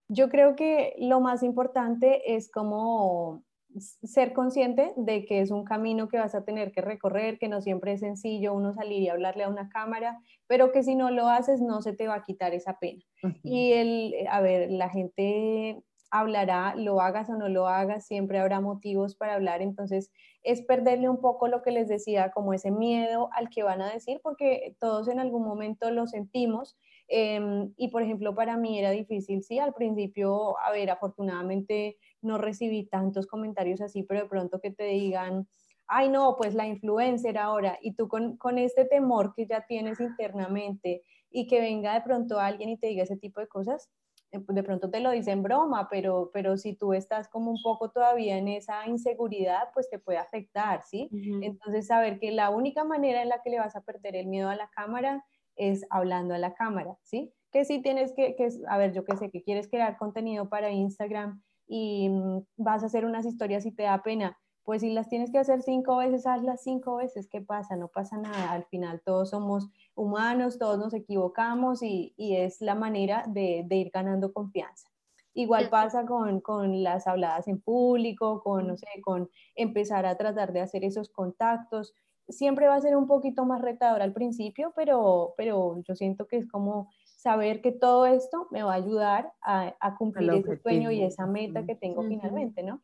Yo 0.08 0.28
creo 0.28 0.56
que 0.56 0.94
lo 0.98 1.20
más 1.20 1.42
importante 1.42 2.34
es 2.34 2.50
como 2.50 3.42
ser 3.80 4.32
consciente 4.32 4.92
de 4.96 5.24
que 5.24 5.40
es 5.40 5.50
un 5.50 5.64
camino 5.64 6.08
que 6.08 6.18
vas 6.18 6.34
a 6.34 6.44
tener 6.44 6.72
que 6.72 6.80
recorrer, 6.80 7.38
que 7.38 7.48
no 7.48 7.60
siempre 7.60 7.92
es 7.92 8.00
sencillo 8.00 8.54
uno 8.54 8.72
salir 8.72 9.02
y 9.02 9.08
hablarle 9.08 9.44
a 9.44 9.48
una 9.48 9.68
cámara, 9.68 10.18
pero 10.46 10.72
que 10.72 10.82
si 10.82 10.94
no 10.94 11.10
lo 11.10 11.28
haces 11.28 11.60
no 11.60 11.82
se 11.82 11.92
te 11.92 12.08
va 12.08 12.16
a 12.16 12.24
quitar 12.24 12.54
esa 12.54 12.78
pena. 12.78 13.02
Y 13.42 13.72
el, 13.72 14.14
a 14.28 14.40
ver, 14.40 14.70
la 14.70 14.88
gente 14.88 15.82
hablará, 16.10 16.74
lo 16.76 17.00
hagas 17.00 17.30
o 17.30 17.36
no 17.36 17.48
lo 17.48 17.66
hagas, 17.66 18.06
siempre 18.06 18.38
habrá 18.38 18.60
motivos 18.60 19.16
para 19.16 19.34
hablar, 19.34 19.62
entonces 19.62 20.12
es 20.42 20.60
perderle 20.60 21.08
un 21.08 21.20
poco 21.20 21.48
lo 21.48 21.62
que 21.62 21.70
les 21.70 21.88
decía, 21.88 22.30
como 22.32 22.52
ese 22.52 22.70
miedo 22.70 23.30
al 23.32 23.48
que 23.48 23.62
van 23.62 23.80
a 23.80 23.90
decir, 23.90 24.20
porque 24.22 24.76
todos 24.78 25.08
en 25.08 25.20
algún 25.20 25.42
momento 25.42 25.90
lo 25.90 26.06
sentimos. 26.06 26.76
Em, 27.08 27.72
y 27.76 27.88
por 27.88 28.02
ejemplo, 28.02 28.34
para 28.34 28.56
mí 28.56 28.78
era 28.78 28.90
difícil, 28.90 29.42
sí, 29.42 29.58
al 29.58 29.72
principio, 29.72 30.58
a 30.58 30.70
ver, 30.70 30.90
afortunadamente 30.90 31.96
no 32.22 32.38
recibí 32.38 32.86
tantos 32.86 33.26
comentarios 33.26 33.80
así, 33.80 34.02
pero 34.02 34.22
de 34.22 34.28
pronto 34.28 34.60
que 34.60 34.70
te 34.70 34.84
digan, 34.84 35.48
ay 35.86 36.08
no, 36.08 36.36
pues 36.36 36.54
la 36.54 36.66
influencer 36.66 37.38
ahora, 37.38 37.78
y 37.82 37.94
tú 37.94 38.08
con, 38.08 38.36
con 38.36 38.58
este 38.58 38.84
temor 38.84 39.34
que 39.34 39.46
ya 39.46 39.66
tienes 39.66 40.00
internamente 40.00 41.02
y 41.30 41.46
que 41.46 41.60
venga 41.60 41.94
de 41.94 42.00
pronto 42.02 42.38
alguien 42.38 42.70
y 42.70 42.78
te 42.78 42.88
diga 42.88 43.02
ese 43.02 43.16
tipo 43.16 43.40
de 43.40 43.48
cosas, 43.48 43.90
eh, 44.32 44.40
pues, 44.40 44.56
de 44.56 44.62
pronto 44.62 44.90
te 44.90 45.00
lo 45.00 45.10
dicen 45.10 45.42
broma, 45.42 45.88
pero, 45.90 46.30
pero 46.32 46.56
si 46.56 46.74
tú 46.74 46.94
estás 46.94 47.28
como 47.28 47.50
un 47.50 47.60
poco 47.62 47.90
todavía 47.90 48.38
en 48.38 48.48
esa 48.48 48.86
inseguridad, 48.86 49.68
pues 49.74 49.90
te 49.90 49.98
puede 49.98 50.18
afectar, 50.18 50.82
¿sí? 50.82 51.10
Entonces, 51.42 51.86
saber 51.86 52.18
que 52.18 52.30
la 52.32 52.48
única 52.48 52.82
manera 52.82 53.22
en 53.22 53.28
la 53.28 53.42
que 53.42 53.50
le 53.50 53.58
vas 53.58 53.76
a 53.76 53.82
perder 53.82 54.16
el 54.16 54.26
miedo 54.26 54.48
a 54.48 54.56
la 54.56 54.70
cámara 54.70 55.22
es 55.54 55.84
hablando 55.90 56.34
a 56.34 56.38
la 56.38 56.54
cámara, 56.54 56.96
¿sí? 57.02 57.30
Que 57.50 57.66
si 57.66 57.82
tienes 57.82 58.14
que, 58.14 58.34
que 58.34 58.48
a 58.68 58.78
ver, 58.78 58.94
yo 58.94 59.04
qué 59.04 59.16
sé, 59.18 59.30
que 59.30 59.42
quieres 59.42 59.68
crear 59.68 59.98
contenido 59.98 60.48
para 60.48 60.70
Instagram 60.70 61.42
y 61.74 62.10
mm, 62.10 62.44
vas 62.58 62.82
a 62.82 62.86
hacer 62.86 63.06
unas 63.06 63.24
historias 63.24 63.64
y 63.64 63.72
te 63.72 63.84
da 63.84 64.02
pena, 64.02 64.38
pues 64.62 64.82
si 64.82 64.90
las 64.92 65.08
tienes 65.08 65.32
que 65.32 65.38
hacer 65.38 65.62
cinco 65.62 65.96
veces, 65.96 66.26
hazlas 66.26 66.62
cinco 66.62 66.96
veces, 66.96 67.28
¿qué 67.28 67.40
pasa? 67.40 67.76
No 67.76 67.88
pasa 67.88 68.18
nada, 68.18 68.52
al 68.52 68.66
final 68.66 69.00
todos 69.02 69.30
somos 69.30 69.70
humanos, 69.94 70.58
todos 70.58 70.78
nos 70.78 70.92
equivocamos 70.92 71.82
y, 71.82 72.14
es 72.18 72.60
la 72.60 72.74
manera 72.74 73.24
de, 73.26 73.66
ir 73.70 73.90
ganando 73.90 74.34
confianza. 74.34 74.86
Igual 75.32 75.70
pasa 75.70 76.04
con, 76.04 76.82
las 76.82 77.06
habladas 77.06 77.48
en 77.48 77.58
público, 77.62 78.42
con, 78.42 78.66
no 78.66 78.76
sé, 78.76 78.86
con 79.02 79.30
empezar 79.54 80.04
a 80.04 80.18
tratar 80.18 80.52
de 80.52 80.60
hacer 80.60 80.84
esos 80.84 81.08
contactos. 81.08 81.94
Siempre 82.28 82.68
va 82.68 82.74
a 82.74 82.80
ser 82.82 82.96
un 82.96 83.06
poquito 83.06 83.46
más 83.46 83.62
retador 83.62 84.02
al 84.02 84.12
principio, 84.12 84.74
pero, 84.76 85.32
pero 85.38 85.80
yo 85.88 85.94
siento 85.94 86.26
que 86.26 86.36
es 86.36 86.46
como 86.46 86.90
saber 87.22 87.60
que 87.60 87.72
todo 87.72 88.06
esto 88.06 88.48
me 88.50 88.62
va 88.62 88.72
a 88.72 88.76
ayudar 88.76 89.32
a, 89.42 89.96
cumplir 89.96 90.32
ese 90.32 90.56
sueño 90.56 90.90
y 90.90 91.02
esa 91.02 91.26
meta 91.26 91.64
que 91.64 91.74
tengo 91.74 92.02
finalmente, 92.02 92.62
¿no? 92.62 92.80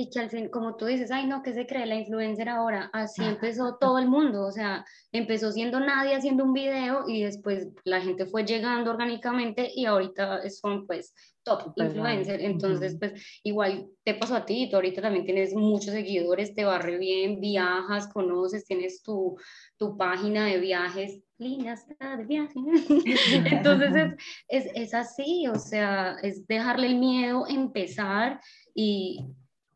y 0.00 0.10
que 0.10 0.20
al 0.20 0.30
fin, 0.30 0.48
como 0.48 0.76
tú 0.76 0.86
dices, 0.86 1.10
ay 1.10 1.26
no, 1.26 1.42
¿qué 1.42 1.52
se 1.52 1.66
cree 1.66 1.84
la 1.84 1.96
influencer 1.96 2.48
ahora? 2.48 2.88
Así 2.92 3.24
empezó 3.24 3.78
todo 3.78 3.98
el 3.98 4.06
mundo, 4.06 4.46
o 4.46 4.52
sea, 4.52 4.84
empezó 5.10 5.50
siendo 5.50 5.80
nadie 5.80 6.14
haciendo 6.14 6.44
un 6.44 6.52
video 6.52 7.08
y 7.08 7.24
después 7.24 7.66
la 7.82 8.00
gente 8.00 8.24
fue 8.24 8.44
llegando 8.44 8.92
orgánicamente 8.92 9.72
y 9.74 9.86
ahorita 9.86 10.48
son 10.50 10.86
pues 10.86 11.12
top 11.42 11.72
influencer, 11.74 12.40
entonces 12.42 12.96
pues 12.96 13.40
igual 13.42 13.88
te 14.04 14.14
pasó 14.14 14.36
a 14.36 14.46
ti, 14.46 14.68
tú 14.70 14.76
ahorita 14.76 15.02
también 15.02 15.24
tienes 15.24 15.52
muchos 15.52 15.92
seguidores, 15.92 16.54
te 16.54 16.64
va 16.64 16.78
re 16.78 16.96
bien, 16.96 17.40
viajas, 17.40 18.06
conoces, 18.06 18.66
tienes 18.66 19.02
tu, 19.02 19.36
tu 19.78 19.96
página 19.96 20.46
de 20.46 20.60
viajes, 20.60 21.24
lindas 21.38 21.86
de 21.88 22.24
viaje, 22.24 22.54
entonces 23.46 23.94
es, 23.94 24.66
es, 24.66 24.72
es 24.74 24.94
así, 24.94 25.46
o 25.48 25.56
sea, 25.56 26.16
es 26.22 26.46
dejarle 26.46 26.88
el 26.88 26.98
miedo, 26.98 27.46
empezar 27.48 28.40
y 28.74 29.24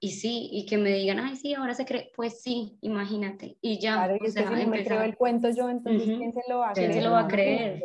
y 0.05 0.11
sí, 0.11 0.49
y 0.51 0.67
que 0.67 0.79
me 0.79 0.91
digan, 0.91 1.21
ay, 1.21 1.37
sí, 1.37 1.55
ahora 1.55 1.75
se 1.75 1.85
cree, 1.85 2.11
pues 2.17 2.43
sí, 2.43 2.77
imagínate, 2.81 3.57
y 3.61 3.79
ya. 3.79 3.95
Claro, 3.95 4.17
o 4.21 4.29
sea, 4.29 4.49
si 4.59 4.67
me 4.67 4.83
creo 4.83 5.01
el 5.03 5.17
cuento 5.17 5.49
yo, 5.51 5.71
entonces, 5.71 6.19
¿quién 6.19 6.33
se 6.33 6.41
lo 6.49 6.59
va 6.59 6.71
a 6.71 6.73
creer? 6.73 6.91
¿Quién 6.91 7.01
se 7.01 7.09
lo 7.09 7.13
va 7.15 7.21
a 7.21 7.29
creer? 7.29 7.85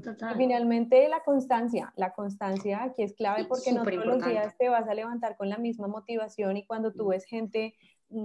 total. 0.00 0.32
Y 0.32 0.38
finalmente, 0.38 1.08
la 1.08 1.24
constancia, 1.24 1.92
la 1.96 2.12
constancia 2.12 2.84
aquí 2.84 3.02
es 3.02 3.14
clave 3.14 3.46
porque 3.46 3.72
no 3.72 3.82
todos 3.82 4.06
los 4.06 4.24
días 4.24 4.56
te 4.58 4.68
vas 4.68 4.86
a 4.86 4.94
levantar 4.94 5.36
con 5.36 5.48
la 5.48 5.58
misma 5.58 5.88
motivación 5.88 6.56
y 6.56 6.64
cuando 6.64 6.92
tú 6.92 7.08
ves 7.08 7.24
gente 7.24 7.74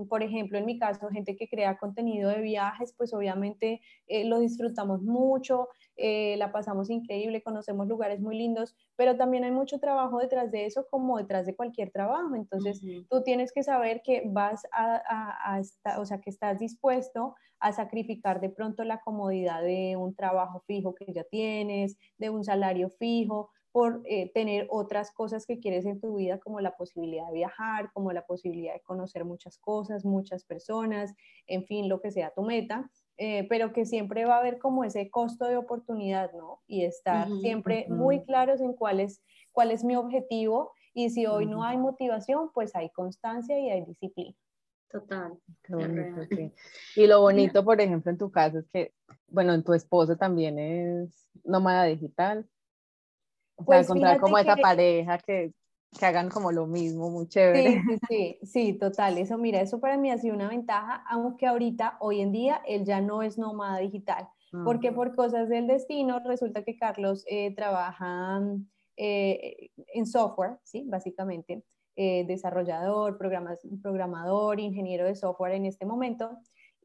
por 0.10 0.24
ejemplo, 0.24 0.58
en 0.58 0.65
mi 0.65 0.80
caso, 0.80 1.10
gente 1.10 1.36
que 1.36 1.48
crea 1.48 1.78
contenido 1.78 2.30
de 2.30 2.41
viajes, 2.41 2.93
pues 2.98 3.13
obviamente 3.13 3.82
eh, 4.08 4.26
lo 4.26 4.39
disfrutamos 4.39 5.02
mucho, 5.02 5.69
eh, 5.95 6.36
la 6.38 6.52
pasamos 6.52 6.89
increíble, 6.89 7.43
conocemos 7.43 7.88
lugares 7.88 8.19
muy 8.19 8.38
lindos, 8.38 8.76
pero 8.95 9.15
también 9.15 9.43
hay 9.43 9.52
mucho 9.52 9.80
trabajo 9.80 10.19
detrás 10.19 10.52
de 10.52 10.65
eso, 10.65 10.88
como 10.89 11.17
detrás 11.17 11.45
de 11.45 11.56
cualquier 11.56 11.91
trabajo. 11.91 12.36
Entonces, 12.36 12.82
tú 13.10 13.24
tienes 13.24 13.54
que 13.54 13.63
saber 13.63 14.02
que 14.04 14.24
vas 14.26 14.65
a, 14.71 15.60
a, 15.86 16.00
o 16.00 16.06
sea, 16.06 16.19
que 16.19 16.30
estás 16.30 16.60
dispuesto 16.60 17.36
a 17.60 17.71
sacrificar 17.71 18.41
de 18.41 18.50
pronto 18.50 18.84
la 18.84 19.02
comodidad 19.02 19.62
de 19.62 19.95
un 19.95 20.15
trabajo 20.15 20.63
fijo 20.67 20.93
que 20.95 21.13
ya 21.13 21.24
tienes, 21.24 21.98
de 22.17 22.30
un 22.30 22.43
salario 22.43 22.89
fijo, 22.89 23.52
por 23.75 24.01
eh, 24.05 24.31
tener 24.33 24.67
otras 24.69 25.11
cosas 25.11 25.45
que 25.45 25.59
quieres 25.59 25.85
en 25.85 25.99
tu 25.99 26.15
vida, 26.15 26.39
como 26.39 26.61
la 26.61 26.77
posibilidad 26.77 27.27
de 27.27 27.33
viajar, 27.33 27.91
como 27.91 28.13
la 28.13 28.25
posibilidad 28.25 28.73
de 28.73 28.79
conocer 28.79 29.25
muchas 29.25 29.57
cosas, 29.57 30.05
muchas 30.05 30.45
personas, 30.45 31.13
en 31.45 31.65
fin, 31.65 31.89
lo 31.89 31.99
que 31.99 32.09
sea 32.09 32.31
tu 32.33 32.43
meta, 32.43 32.89
eh, 33.17 33.45
pero 33.49 33.73
que 33.73 33.85
siempre 33.85 34.23
va 34.23 34.35
a 34.35 34.39
haber 34.39 34.59
como 34.59 34.85
ese 34.85 35.09
costo 35.09 35.43
de 35.43 35.57
oportunidad, 35.57 36.31
¿no? 36.31 36.61
Y 36.67 36.85
estar 36.85 37.27
siempre 37.41 37.85
muy 37.89 38.23
claros 38.23 38.61
en 38.61 38.71
cuál 38.71 39.01
es, 39.01 39.21
cuál 39.51 39.71
es 39.71 39.83
mi 39.83 39.97
objetivo 39.97 40.71
y 40.93 41.09
si 41.09 41.25
hoy 41.25 41.45
no 41.45 41.65
hay 41.65 41.75
motivación, 41.75 42.51
pues 42.53 42.77
hay 42.77 42.89
constancia 42.91 43.59
y 43.59 43.71
hay 43.71 43.83
disciplina. 43.83 44.38
Total. 44.89 45.38
Y 46.95 47.07
lo 47.07 47.19
bonito, 47.19 47.65
por 47.65 47.81
ejemplo, 47.81 48.09
en 48.09 48.17
tu 48.17 48.31
caso 48.31 48.59
es 48.59 48.69
que, 48.69 48.93
bueno, 49.27 49.53
en 49.53 49.65
tu 49.65 49.73
esposo 49.73 50.15
también 50.15 50.59
es 50.59 51.29
nómada 51.43 51.83
digital. 51.83 52.47
O 53.56 53.63
sea, 53.63 53.65
pues 53.65 53.86
encontrar 53.86 54.20
como 54.20 54.38
esa 54.38 54.56
pareja 54.58 55.18
que, 55.18 55.54
que, 55.98 56.06
hagan 56.06 56.30
como 56.30 56.52
lo 56.52 56.68
mismo, 56.68 57.10
muy 57.10 57.28
chévere. 57.28 57.82
Sí, 57.82 58.00
sí, 58.10 58.39
sí, 58.44 58.74
total. 58.74 59.18
Eso, 59.18 59.38
mira, 59.38 59.62
eso 59.62 59.80
para 59.80 59.98
mí 59.98 60.12
ha 60.12 60.18
sido 60.18 60.36
una 60.36 60.50
ventaja, 60.50 61.04
aunque 61.10 61.48
ahorita, 61.48 61.98
hoy 62.00 62.22
en 62.22 62.32
día, 62.32 62.62
él 62.68 62.86
ya 62.86 63.02
no 63.02 63.22
es 63.22 63.38
nómada 63.38 63.80
digital, 63.80 64.28
porque 64.63 64.94
por 64.94 65.15
cosas 65.15 65.50
del 65.50 65.68
destino 65.68 66.20
resulta 66.20 66.63
que 66.63 66.78
Carlos 66.78 67.26
eh, 67.28 67.54
trabaja 67.56 68.41
eh, 68.96 69.70
en 69.94 70.06
software, 70.06 70.60
¿sí? 70.63 70.86
Básicamente, 70.88 71.65
eh, 71.98 72.26
desarrollador, 72.26 73.18
programador, 73.18 74.60
ingeniero 74.62 75.06
de 75.06 75.15
software 75.15 75.54
en 75.54 75.65
este 75.65 75.86
momento. 75.86 76.38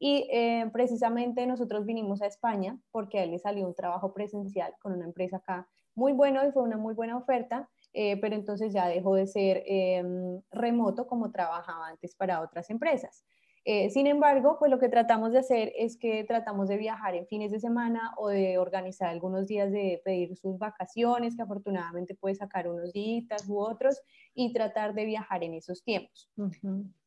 Y 0.03 0.27
precisamente 0.73 1.45
nosotros 1.45 1.85
vinimos 1.85 2.23
a 2.23 2.25
España 2.25 2.75
porque 2.89 3.19
a 3.19 3.23
él 3.23 3.29
le 3.29 3.37
salió 3.37 3.67
un 3.67 3.75
trabajo 3.75 4.15
presencial 4.15 4.73
con 4.81 4.93
una 4.93 5.05
empresa 5.05 5.37
acá 5.37 5.69
muy 5.95 6.13
bueno 6.13 6.45
y 6.47 6.51
fue 6.51 6.63
una 6.63 6.77
muy 6.77 6.93
buena 6.93 7.17
oferta, 7.17 7.69
eh, 7.93 8.17
pero 8.21 8.35
entonces 8.35 8.73
ya 8.73 8.87
dejó 8.87 9.15
de 9.15 9.27
ser 9.27 9.63
em, 9.65 10.41
remoto 10.51 11.07
como 11.07 11.31
trabajaba 11.31 11.87
antes 11.87 12.15
para 12.15 12.41
otras 12.41 12.69
empresas. 12.69 13.25
Eh, 13.63 13.91
sin 13.91 14.07
embargo, 14.07 14.57
pues 14.57 14.71
lo 14.71 14.79
que 14.79 14.89
tratamos 14.89 15.33
de 15.33 15.39
hacer 15.39 15.71
es 15.77 15.95
que 15.97 16.23
tratamos 16.23 16.67
de 16.67 16.77
viajar 16.77 17.13
en 17.13 17.27
fines 17.27 17.51
de 17.51 17.59
semana 17.59 18.13
o 18.17 18.29
de 18.29 18.57
organizar 18.57 19.09
algunos 19.09 19.45
días 19.45 19.71
de 19.71 20.01
pedir 20.03 20.35
sus 20.35 20.57
vacaciones, 20.57 21.35
que 21.35 21.43
afortunadamente 21.43 22.15
puede 22.15 22.33
sacar 22.33 22.67
unos 22.67 22.91
días 22.91 23.47
u 23.47 23.59
otros, 23.59 24.01
y 24.33 24.51
tratar 24.51 24.95
de 24.95 25.05
viajar 25.05 25.43
en 25.43 25.53
esos 25.53 25.83
tiempos. 25.83 26.31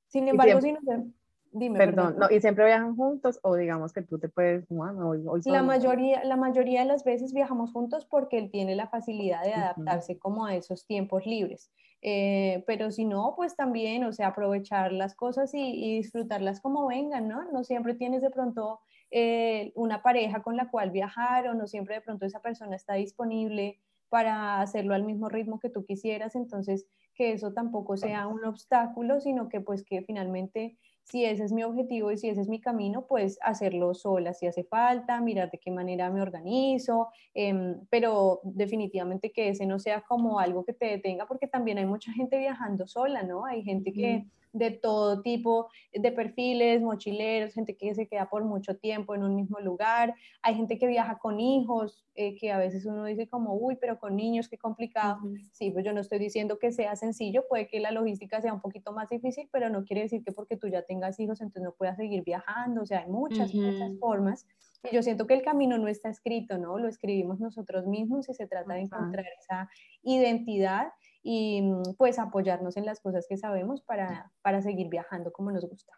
Sin 0.06 0.28
embargo, 0.28 0.60
si 0.60 0.72
nos, 0.72 0.82
perdón, 1.74 2.16
No, 2.18 2.30
¿y 2.30 2.40
siempre 2.40 2.64
viajan 2.66 2.96
juntos 2.96 3.38
o 3.42 3.54
digamos 3.54 3.92
que 3.92 4.02
tú 4.02 4.18
te 4.18 4.28
puedes, 4.28 4.64
la, 5.44 5.62
mayoría, 5.62 6.24
la 6.24 6.36
mayoría 6.36 6.80
de 6.80 6.86
las 6.86 7.04
veces 7.04 7.32
viajamos 7.32 7.72
juntos 7.72 8.06
porque 8.06 8.38
él 8.38 8.50
tiene 8.50 8.74
la 8.74 8.88
facilidad 8.88 9.42
de 9.42 9.54
adaptarse 9.54 10.18
como 10.18 10.46
a 10.46 10.54
esos 10.54 10.86
tiempos 10.86 11.26
libres. 11.26 11.70
Eh, 12.06 12.64
pero 12.66 12.90
si 12.90 13.06
no, 13.06 13.32
pues 13.34 13.56
también, 13.56 14.04
o 14.04 14.12
sea, 14.12 14.28
aprovechar 14.28 14.92
las 14.92 15.14
cosas 15.14 15.52
y, 15.54 15.96
disfrutarlas 15.96 16.60
como 16.60 16.86
vengan, 16.86 17.28
¿no? 17.28 17.50
No 17.50 17.64
siempre 17.64 17.94
tienes 17.94 18.20
de 18.20 18.30
pronto 18.30 18.80
eh, 19.10 19.72
una 19.74 20.02
pareja 20.02 20.42
con 20.42 20.56
la 20.56 20.70
cual 20.70 20.90
viajar 20.90 21.48
o 21.48 21.54
no 21.54 21.66
siempre 21.66 21.94
de 21.94 22.00
pronto 22.02 22.26
esa 22.26 22.40
persona 22.40 22.76
está 22.76 22.94
disponible 22.94 23.80
para 24.10 24.60
hacerlo 24.60 24.94
al 24.94 25.04
mismo 25.04 25.30
ritmo 25.30 25.58
que 25.58 25.70
tú 25.70 25.86
quisieras, 25.86 26.34
entonces 26.36 26.86
que 27.14 27.32
eso 27.32 27.52
tampoco 27.52 27.96
sea 27.96 28.26
un 28.26 28.44
obstáculo, 28.44 29.20
sino 29.20 29.48
que 29.48 29.60
pues 29.60 29.82
que 29.82 30.02
finalmente 30.02 30.76
si 31.04 31.24
ese 31.24 31.44
es 31.44 31.52
mi 31.52 31.62
objetivo 31.62 32.10
y 32.10 32.18
si 32.18 32.28
ese 32.28 32.40
es 32.40 32.48
mi 32.48 32.60
camino, 32.60 33.06
pues 33.06 33.38
hacerlo 33.42 33.94
sola 33.94 34.32
si 34.32 34.46
hace 34.46 34.64
falta, 34.64 35.20
mirar 35.20 35.50
de 35.50 35.58
qué 35.58 35.70
manera 35.70 36.10
me 36.10 36.22
organizo, 36.22 37.08
em, 37.34 37.80
pero 37.90 38.40
definitivamente 38.42 39.30
que 39.30 39.50
ese 39.50 39.66
no 39.66 39.78
sea 39.78 40.02
como 40.02 40.40
algo 40.40 40.64
que 40.64 40.72
te 40.72 40.86
detenga, 40.86 41.26
porque 41.26 41.46
también 41.46 41.78
hay 41.78 41.86
mucha 41.86 42.12
gente 42.12 42.38
viajando 42.38 42.86
sola, 42.86 43.22
¿no? 43.22 43.44
Hay 43.44 43.62
gente 43.62 43.92
que 43.92 44.26
de 44.54 44.70
todo 44.70 45.20
tipo 45.20 45.68
de 45.92 46.12
perfiles, 46.12 46.80
mochileros, 46.80 47.52
gente 47.52 47.76
que 47.76 47.94
se 47.94 48.06
queda 48.06 48.30
por 48.30 48.44
mucho 48.44 48.76
tiempo 48.76 49.14
en 49.14 49.24
un 49.24 49.34
mismo 49.34 49.58
lugar, 49.58 50.14
hay 50.42 50.54
gente 50.54 50.78
que 50.78 50.86
viaja 50.86 51.18
con 51.18 51.40
hijos, 51.40 52.06
eh, 52.14 52.36
que 52.36 52.52
a 52.52 52.58
veces 52.58 52.86
uno 52.86 53.04
dice 53.04 53.28
como, 53.28 53.54
uy, 53.54 53.76
pero 53.80 53.98
con 53.98 54.14
niños, 54.14 54.48
qué 54.48 54.56
complicado. 54.56 55.18
Sí, 55.52 55.72
pues 55.72 55.84
yo 55.84 55.92
no 55.92 56.00
estoy 56.00 56.20
diciendo 56.20 56.58
que 56.58 56.70
sea 56.70 56.94
sencillo, 56.94 57.44
puede 57.48 57.66
que 57.66 57.80
la 57.80 57.90
logística 57.90 58.40
sea 58.40 58.54
un 58.54 58.60
poquito 58.60 58.92
más 58.92 59.08
difícil, 59.10 59.48
pero 59.52 59.68
no 59.68 59.84
quiere 59.84 60.02
decir 60.02 60.22
que 60.22 60.30
porque 60.30 60.56
tú 60.56 60.68
ya 60.68 60.82
tengas 60.82 61.18
hijos, 61.18 61.40
entonces 61.40 61.64
no 61.64 61.72
puedas 61.72 61.96
seguir 61.96 62.22
viajando, 62.22 62.82
o 62.82 62.86
sea, 62.86 63.00
hay 63.00 63.10
muchas, 63.10 63.52
muchas 63.52 63.98
formas. 63.98 64.46
Y 64.88 64.94
yo 64.94 65.02
siento 65.02 65.26
que 65.26 65.34
el 65.34 65.42
camino 65.42 65.78
no 65.78 65.88
está 65.88 66.10
escrito, 66.10 66.58
¿no? 66.58 66.78
Lo 66.78 66.86
escribimos 66.86 67.40
nosotros 67.40 67.86
mismos 67.86 68.28
y 68.28 68.34
se 68.34 68.46
trata 68.46 68.74
de 68.74 68.82
encontrar 68.82 69.26
esa 69.40 69.68
identidad 70.02 70.92
y 71.24 71.62
mm, 71.62 71.94
pues 71.96 72.20
apoyarnos 72.20 72.76
en 72.76 72.84
las 72.84 73.00
cosas 73.00 73.26
que 73.28 73.37
sabemos 73.37 73.82
para, 73.82 74.30
para 74.42 74.62
seguir 74.62 74.88
viajando 74.88 75.32
como 75.32 75.50
nos 75.50 75.64
gusta. 75.64 75.92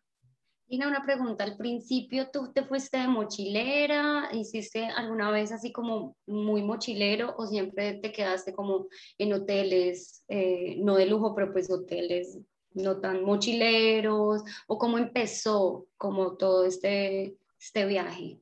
Tina, 0.68 0.88
una 0.88 1.04
pregunta. 1.04 1.44
Al 1.44 1.56
principio, 1.56 2.28
¿tú 2.32 2.52
te 2.52 2.64
fuiste 2.64 2.96
de 2.98 3.06
mochilera? 3.06 4.28
¿Hiciste 4.32 4.86
alguna 4.86 5.30
vez 5.30 5.52
así 5.52 5.70
como 5.70 6.16
muy 6.26 6.62
mochilero 6.62 7.34
o 7.36 7.46
siempre 7.46 7.94
te 7.94 8.10
quedaste 8.10 8.52
como 8.52 8.88
en 9.18 9.32
hoteles, 9.32 10.24
eh, 10.28 10.76
no 10.78 10.96
de 10.96 11.06
lujo, 11.06 11.34
pero 11.34 11.52
pues 11.52 11.70
hoteles 11.70 12.40
no 12.72 13.00
tan 13.00 13.22
mochileros? 13.24 14.42
¿O 14.66 14.78
cómo 14.78 14.98
empezó 14.98 15.86
como 15.96 16.36
todo 16.36 16.64
este, 16.64 17.36
este 17.60 17.86
viaje? 17.86 18.40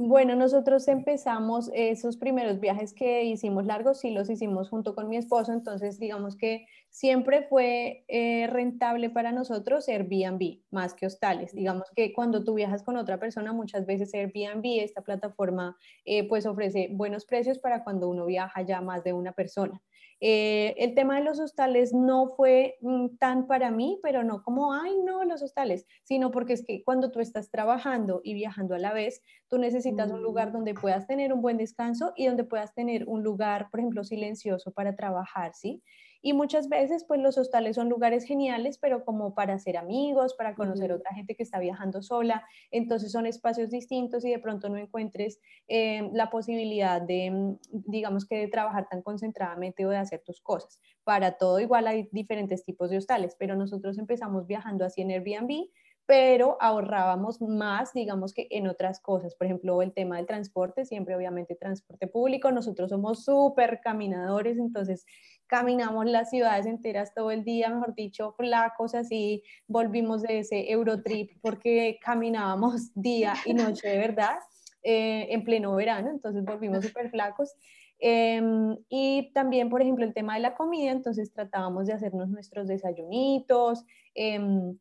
Bueno, 0.00 0.36
nosotros 0.36 0.86
empezamos 0.86 1.70
esos 1.74 2.16
primeros 2.16 2.60
viajes 2.60 2.94
que 2.94 3.24
hicimos 3.24 3.66
largos, 3.66 3.98
sí 3.98 4.10
los 4.12 4.30
hicimos 4.30 4.68
junto 4.70 4.94
con 4.94 5.08
mi 5.08 5.16
esposo, 5.16 5.52
entonces 5.52 5.98
digamos 5.98 6.36
que 6.36 6.66
siempre 6.88 7.42
fue 7.42 8.04
eh, 8.06 8.46
rentable 8.46 9.10
para 9.10 9.32
nosotros 9.32 9.88
Airbnb 9.88 10.60
más 10.70 10.94
que 10.94 11.06
hostales. 11.06 11.52
Digamos 11.52 11.90
que 11.96 12.12
cuando 12.12 12.44
tú 12.44 12.54
viajas 12.54 12.84
con 12.84 12.96
otra 12.96 13.18
persona, 13.18 13.52
muchas 13.52 13.86
veces 13.86 14.14
Airbnb, 14.14 14.64
esta 14.84 15.02
plataforma, 15.02 15.76
eh, 16.04 16.28
pues 16.28 16.46
ofrece 16.46 16.90
buenos 16.92 17.24
precios 17.26 17.58
para 17.58 17.82
cuando 17.82 18.08
uno 18.08 18.24
viaja 18.24 18.62
ya 18.62 18.80
más 18.80 19.02
de 19.02 19.12
una 19.14 19.32
persona. 19.32 19.82
Eh, 20.20 20.74
el 20.78 20.94
tema 20.94 21.16
de 21.16 21.24
los 21.24 21.38
hostales 21.38 21.94
no 21.94 22.28
fue 22.28 22.76
mm, 22.80 23.16
tan 23.18 23.46
para 23.46 23.70
mí, 23.70 24.00
pero 24.02 24.24
no 24.24 24.42
como, 24.42 24.72
ay, 24.72 24.96
no, 25.04 25.24
los 25.24 25.42
hostales, 25.42 25.86
sino 26.02 26.30
porque 26.30 26.54
es 26.54 26.64
que 26.64 26.82
cuando 26.82 27.10
tú 27.10 27.20
estás 27.20 27.50
trabajando 27.50 28.20
y 28.24 28.34
viajando 28.34 28.74
a 28.74 28.78
la 28.78 28.92
vez, 28.92 29.22
tú 29.48 29.58
necesitas 29.58 30.10
un 30.10 30.22
lugar 30.22 30.50
mm. 30.50 30.52
donde 30.52 30.74
puedas 30.74 31.06
tener 31.06 31.32
un 31.32 31.40
buen 31.40 31.56
descanso 31.56 32.12
y 32.16 32.26
donde 32.26 32.44
puedas 32.44 32.74
tener 32.74 33.04
un 33.06 33.22
lugar, 33.22 33.68
por 33.70 33.80
ejemplo, 33.80 34.02
silencioso 34.02 34.72
para 34.72 34.96
trabajar, 34.96 35.52
¿sí? 35.54 35.82
Y 36.20 36.32
muchas 36.32 36.68
veces, 36.68 37.04
pues 37.04 37.20
los 37.20 37.38
hostales 37.38 37.76
son 37.76 37.88
lugares 37.88 38.24
geniales, 38.24 38.78
pero 38.78 39.04
como 39.04 39.34
para 39.34 39.54
hacer 39.54 39.76
amigos, 39.76 40.34
para 40.34 40.54
conocer 40.54 40.92
otra 40.92 41.14
gente 41.14 41.34
que 41.34 41.42
está 41.42 41.58
viajando 41.58 42.02
sola. 42.02 42.44
Entonces 42.70 43.12
son 43.12 43.26
espacios 43.26 43.70
distintos 43.70 44.24
y 44.24 44.30
de 44.30 44.38
pronto 44.38 44.68
no 44.68 44.76
encuentres 44.76 45.40
eh, 45.68 46.08
la 46.12 46.30
posibilidad 46.30 47.00
de, 47.00 47.30
mm, 47.30 47.58
digamos 47.86 48.26
que 48.26 48.36
de 48.38 48.48
trabajar 48.48 48.88
tan 48.88 49.02
concentradamente 49.02 49.86
o 49.86 49.90
de 49.90 49.96
hacer 49.96 50.22
tus 50.24 50.40
cosas. 50.40 50.80
Para 51.04 51.38
todo 51.38 51.60
igual 51.60 51.86
hay 51.86 52.08
diferentes 52.12 52.64
tipos 52.64 52.90
de 52.90 52.98
hostales, 52.98 53.36
pero 53.38 53.56
nosotros 53.56 53.98
empezamos 53.98 54.46
viajando 54.46 54.84
así 54.84 55.02
en 55.02 55.10
Airbnb 55.10 55.68
pero 56.08 56.56
ahorrábamos 56.58 57.42
más, 57.42 57.92
digamos 57.92 58.32
que 58.32 58.48
en 58.50 58.66
otras 58.66 58.98
cosas. 58.98 59.34
Por 59.34 59.46
ejemplo, 59.46 59.82
el 59.82 59.92
tema 59.92 60.16
del 60.16 60.24
transporte, 60.24 60.86
siempre 60.86 61.14
obviamente 61.14 61.54
transporte 61.54 62.06
público. 62.06 62.50
Nosotros 62.50 62.88
somos 62.88 63.26
súper 63.26 63.80
caminadores, 63.82 64.56
entonces 64.56 65.04
caminamos 65.48 66.06
las 66.06 66.30
ciudades 66.30 66.64
enteras 66.64 67.12
todo 67.12 67.30
el 67.30 67.44
día, 67.44 67.68
mejor 67.68 67.94
dicho, 67.94 68.32
flacos 68.38 68.94
así, 68.94 69.42
volvimos 69.66 70.22
de 70.22 70.38
ese 70.38 70.72
Eurotrip 70.72 71.32
porque 71.42 71.98
caminábamos 72.02 72.90
día 72.94 73.34
y 73.44 73.52
noche 73.52 73.88
de 73.88 73.98
verdad 73.98 74.38
eh, 74.82 75.26
en 75.28 75.44
pleno 75.44 75.74
verano, 75.74 76.08
entonces 76.08 76.42
volvimos 76.42 76.86
súper 76.86 77.10
flacos. 77.10 77.54
Em, 77.98 78.78
y 78.88 79.30
también, 79.34 79.68
por 79.68 79.82
ejemplo, 79.82 80.06
el 80.06 80.14
tema 80.14 80.36
de 80.36 80.40
la 80.40 80.54
comida, 80.54 80.90
entonces 80.90 81.32
tratábamos 81.32 81.86
de 81.86 81.92
hacernos 81.92 82.30
nuestros 82.30 82.66
desayunitos, 82.66 83.84
em, 84.14 84.78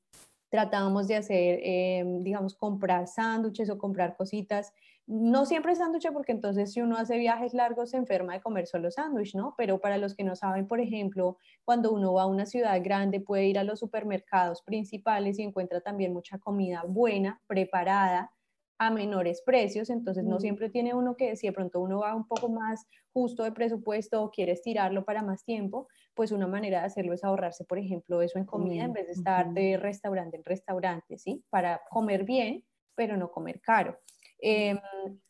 tratábamos 0.50 1.08
de 1.08 1.16
hacer, 1.18 1.60
em, 1.64 2.24
digamos, 2.24 2.56
comprar 2.56 3.08
sándwiches 3.08 3.70
o 3.70 3.78
comprar 3.78 4.16
cositas 4.16 4.74
no 5.08 5.46
siempre 5.46 5.74
sándwich 5.74 6.12
porque 6.12 6.34
entonces 6.34 6.74
si 6.74 6.82
uno 6.82 6.98
hace 6.98 7.18
viajes 7.18 7.54
largos 7.54 7.92
se 7.92 7.98
enferma 7.98 8.34
de 8.34 8.42
comer 8.42 8.68
solo 8.68 8.92
sándwich, 8.92 9.36
¿no? 9.36 9.56
Pero 9.58 9.80
para 9.80 9.98
los 9.98 10.14
que 10.16 10.26
no 10.26 10.36
saben, 10.36 10.68
por 10.68 10.82
ejemplo, 10.82 11.38
cuando 11.64 11.94
uno 11.94 12.14
va 12.14 12.24
a 12.24 12.26
una 12.26 12.46
ciudad 12.46 12.78
grande 12.84 13.22
puede 13.22 13.46
ir 13.46 13.58
a 13.58 13.64
los 13.64 13.80
supermercados 13.80 14.62
principales 14.64 15.40
y 15.40 15.44
encuentra 15.44 15.80
también 15.80 16.12
mucha 16.14 16.40
comida 16.40 16.84
buena, 16.86 17.42
preparada 17.48 18.32
a 18.80 18.92
menores 18.92 19.42
precios, 19.46 19.90
entonces 19.90 20.26
no 20.26 20.40
siempre 20.40 20.70
tiene 20.70 20.94
uno 20.94 21.16
que, 21.16 21.36
si 21.36 21.48
de 21.48 21.54
pronto 21.54 21.80
uno 21.80 22.00
va 22.00 22.16
un 22.16 22.28
poco 22.28 22.50
más 22.50 22.86
justo 23.14 23.44
de 23.44 23.52
presupuesto 23.52 24.22
o 24.24 24.30
quiere 24.32 24.52
estirarlo 24.52 25.04
para 25.06 25.24
más 25.24 25.44
tiempo, 25.44 25.88
pues 26.14 26.32
una 26.32 26.48
manera 26.48 26.80
de 26.80 26.86
hacerlo 26.86 27.14
es 27.14 27.24
ahorrarse, 27.24 27.66
por 27.66 27.80
ejemplo, 27.80 28.22
eso 28.22 28.38
en 28.40 28.46
comida 28.46 28.84
en 28.86 28.94
vez 28.94 29.08
de 29.08 29.14
estar 29.14 29.54
de 29.54 29.78
restaurante 29.78 30.38
en 30.38 30.44
restaurante, 30.44 31.18
¿sí? 31.18 31.44
Para 31.50 31.82
comer 31.90 32.24
bien, 32.24 32.64
pero 32.96 33.18
no 33.18 33.32
comer 33.32 33.62
caro. 33.62 34.00
Em, 34.40 34.78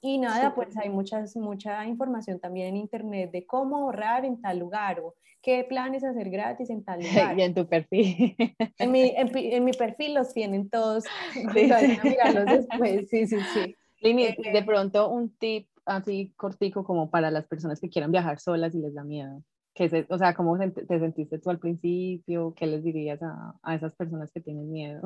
y 0.01 0.17
nada, 0.17 0.53
pues 0.53 0.75
hay 0.77 0.89
muchas, 0.89 1.35
mucha 1.35 1.85
información 1.85 2.39
también 2.39 2.67
en 2.67 2.77
internet 2.77 3.31
de 3.31 3.45
cómo 3.45 3.77
ahorrar 3.77 4.25
en 4.25 4.41
tal 4.41 4.59
lugar 4.59 4.99
o 4.99 5.15
qué 5.41 5.63
planes 5.63 6.03
hacer 6.03 6.29
gratis 6.29 6.69
en 6.69 6.83
tal 6.83 6.99
lugar. 7.31 7.39
Y 7.39 7.41
en 7.41 7.53
tu 7.53 7.67
perfil. 7.67 8.35
En 8.79 8.91
mi, 8.91 9.13
en, 9.15 9.63
mi 9.63 9.71
perfil 9.71 10.13
los 10.13 10.33
tienen 10.33 10.69
todos. 10.69 11.05
Sí, 11.33 11.67
después. 12.45 13.09
Sí, 13.09 13.27
sí, 13.27 13.37
sí. 13.53 13.75
Lini, 14.01 14.25
de 14.25 14.35
eh, 14.59 14.63
pronto 14.63 15.09
un 15.09 15.35
tip 15.37 15.67
así 15.85 16.33
cortico 16.35 16.83
como 16.83 17.09
para 17.09 17.31
las 17.31 17.47
personas 17.47 17.79
que 17.79 17.89
quieran 17.89 18.11
viajar 18.11 18.39
solas 18.39 18.75
y 18.75 18.79
les 18.79 18.93
da 18.93 19.03
miedo. 19.03 19.41
Que 19.73 20.05
o 20.09 20.17
sea, 20.17 20.33
¿cómo 20.35 20.57
te 20.57 20.99
sentiste 20.99 21.39
tú 21.39 21.49
al 21.49 21.59
principio? 21.59 22.53
¿Qué 22.55 22.67
les 22.67 22.83
dirías 22.83 23.21
a, 23.23 23.55
a 23.63 23.75
esas 23.75 23.95
personas 23.95 24.31
que 24.31 24.41
tienen 24.41 24.71
miedo? 24.71 25.01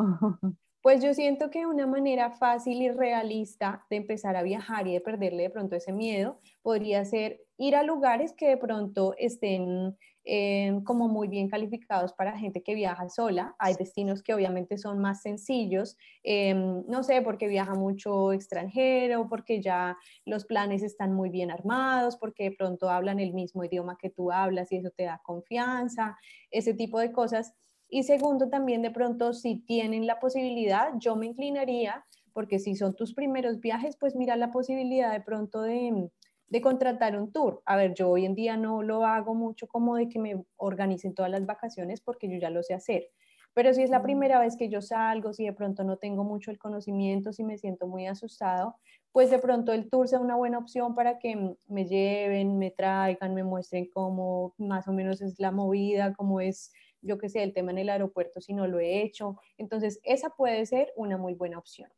Pues 0.81 1.03
yo 1.03 1.13
siento 1.13 1.51
que 1.51 1.67
una 1.67 1.85
manera 1.85 2.31
fácil 2.31 2.81
y 2.81 2.89
realista 2.89 3.85
de 3.91 3.97
empezar 3.97 4.35
a 4.35 4.41
viajar 4.41 4.87
y 4.87 4.93
de 4.93 5.01
perderle 5.01 5.43
de 5.43 5.49
pronto 5.51 5.75
ese 5.75 5.93
miedo 5.93 6.39
podría 6.63 7.05
ser 7.05 7.41
ir 7.57 7.75
a 7.75 7.83
lugares 7.83 8.33
que 8.33 8.47
de 8.47 8.57
pronto 8.57 9.13
estén 9.19 9.95
eh, 10.23 10.79
como 10.83 11.07
muy 11.07 11.27
bien 11.27 11.49
calificados 11.49 12.13
para 12.13 12.37
gente 12.37 12.63
que 12.63 12.73
viaja 12.73 13.09
sola. 13.09 13.55
Hay 13.59 13.75
destinos 13.75 14.23
que 14.23 14.33
obviamente 14.33 14.79
son 14.79 14.99
más 14.99 15.21
sencillos, 15.21 15.97
eh, 16.23 16.55
no 16.55 17.03
sé, 17.03 17.21
porque 17.21 17.47
viaja 17.47 17.75
mucho 17.75 18.33
extranjero, 18.33 19.27
porque 19.29 19.61
ya 19.61 19.97
los 20.25 20.45
planes 20.45 20.81
están 20.81 21.13
muy 21.13 21.29
bien 21.29 21.51
armados, 21.51 22.17
porque 22.17 22.45
de 22.45 22.55
pronto 22.55 22.89
hablan 22.89 23.19
el 23.19 23.33
mismo 23.33 23.63
idioma 23.63 23.97
que 23.99 24.09
tú 24.09 24.31
hablas 24.31 24.71
y 24.71 24.77
eso 24.77 24.89
te 24.89 25.03
da 25.03 25.21
confianza, 25.23 26.17
ese 26.49 26.73
tipo 26.73 26.99
de 26.99 27.11
cosas 27.11 27.53
y 27.91 28.03
segundo, 28.03 28.47
también 28.47 28.81
de 28.81 28.89
pronto, 28.89 29.33
si 29.33 29.57
tienen 29.57 30.07
la 30.07 30.19
posibilidad, 30.21 30.93
yo 30.97 31.17
me 31.17 31.25
inclinaría, 31.25 32.05
porque 32.31 32.57
si 32.57 32.75
son 32.75 32.95
tus 32.95 33.13
primeros 33.13 33.59
viajes, 33.59 33.97
pues 33.97 34.15
mira 34.15 34.37
la 34.37 34.49
posibilidad 34.49 35.11
de 35.11 35.19
pronto 35.19 35.61
de, 35.61 36.09
de 36.47 36.61
contratar 36.61 37.17
un 37.19 37.33
tour. 37.33 37.61
A 37.65 37.75
ver, 37.75 37.93
yo 37.93 38.09
hoy 38.09 38.25
en 38.25 38.33
día 38.33 38.55
no 38.55 38.81
lo 38.81 39.05
hago 39.05 39.35
mucho 39.35 39.67
como 39.67 39.97
de 39.97 40.07
que 40.07 40.19
me 40.19 40.41
organicen 40.55 41.13
todas 41.13 41.29
las 41.29 41.45
vacaciones 41.45 41.99
porque 41.99 42.29
yo 42.29 42.37
ya 42.37 42.49
lo 42.49 42.63
sé 42.63 42.73
hacer. 42.73 43.09
Pero 43.53 43.73
si 43.73 43.83
es 43.83 43.89
la 43.89 43.99
mm. 43.99 44.03
primera 44.03 44.39
vez 44.39 44.55
que 44.55 44.69
yo 44.69 44.81
salgo, 44.81 45.33
si 45.33 45.43
de 45.43 45.51
pronto 45.51 45.83
no 45.83 45.97
tengo 45.97 46.23
mucho 46.23 46.51
el 46.51 46.57
conocimiento, 46.57 47.33
si 47.33 47.43
me 47.43 47.57
siento 47.57 47.87
muy 47.87 48.07
asustado, 48.07 48.77
pues 49.11 49.29
de 49.29 49.39
pronto 49.39 49.73
el 49.73 49.89
tour 49.89 50.07
sea 50.07 50.19
una 50.19 50.37
buena 50.37 50.57
opción 50.57 50.95
para 50.95 51.19
que 51.19 51.57
me 51.67 51.85
lleven, 51.85 52.57
me 52.57 52.71
traigan, 52.71 53.33
me 53.33 53.43
muestren 53.43 53.89
cómo 53.93 54.53
más 54.57 54.87
o 54.87 54.93
menos 54.93 55.21
es 55.21 55.37
la 55.39 55.51
movida, 55.51 56.13
cómo 56.13 56.39
es 56.39 56.71
yo 57.01 57.17
que 57.17 57.29
sé, 57.29 57.43
el 57.43 57.53
tema 57.53 57.71
en 57.71 57.79
el 57.79 57.89
aeropuerto 57.89 58.41
si 58.41 58.53
no 58.53 58.67
lo 58.67 58.79
he 58.79 59.01
hecho. 59.01 59.37
Entonces, 59.57 59.99
esa 60.03 60.29
puede 60.31 60.65
ser 60.65 60.91
una 60.95 61.17
muy 61.17 61.33
buena 61.33 61.57
opción. 61.57 61.89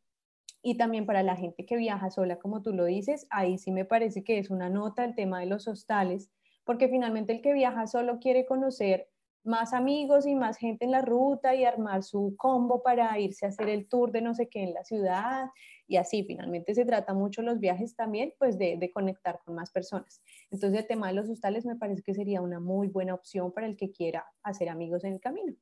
Y 0.61 0.77
también 0.77 1.05
para 1.05 1.23
la 1.23 1.35
gente 1.35 1.65
que 1.65 1.75
viaja 1.75 2.09
sola, 2.09 2.39
como 2.39 2.61
tú 2.61 2.73
lo 2.73 2.85
dices, 2.85 3.27
ahí 3.29 3.57
sí 3.57 3.71
me 3.71 3.83
parece 3.83 4.23
que 4.23 4.39
es 4.39 4.49
una 4.49 4.69
nota 4.69 5.03
el 5.03 5.13
tema 5.13 5.41
de 5.41 5.45
los 5.45 5.67
hostales, 5.67 6.31
porque 6.63 6.87
finalmente 6.87 7.33
el 7.33 7.41
que 7.41 7.53
viaja 7.53 7.85
solo 7.87 8.19
quiere 8.19 8.45
conocer 8.45 9.09
más 9.43 9.73
amigos 9.73 10.25
y 10.25 10.35
más 10.35 10.57
gente 10.57 10.85
en 10.85 10.91
la 10.91 11.01
ruta 11.01 11.53
y 11.55 11.65
armar 11.65 12.03
su 12.03 12.35
combo 12.37 12.81
para 12.81 13.19
irse 13.19 13.45
a 13.45 13.49
hacer 13.49 13.69
el 13.69 13.87
tour 13.87 14.11
de 14.11 14.21
no 14.21 14.33
sé 14.33 14.47
qué 14.47 14.63
en 14.63 14.73
la 14.73 14.83
ciudad 14.83 15.47
y 15.87 15.97
así 15.97 16.23
finalmente 16.23 16.73
se 16.73 16.85
trata 16.85 17.13
mucho 17.13 17.41
los 17.41 17.59
viajes 17.59 17.95
también 17.95 18.33
pues 18.39 18.57
de, 18.57 18.77
de, 18.77 18.91
conectar 18.91 19.39
con 19.43 19.55
más 19.55 19.71
personas. 19.71 20.21
Entonces 20.49 20.79
el 20.79 20.87
tema 20.87 21.07
de 21.07 21.13
los 21.13 21.29
hostales 21.29 21.65
me 21.65 21.75
parece 21.75 22.01
que 22.01 22.13
sería 22.13 22.41
una 22.41 22.59
muy 22.59 22.87
buena 22.87 23.13
opción 23.13 23.51
para 23.51 23.67
el 23.67 23.75
que 23.75 23.91
quiera 23.91 24.25
hacer 24.43 24.69
amigos 24.69 25.03
en 25.03 25.13
el 25.13 25.19
camino. 25.19 25.53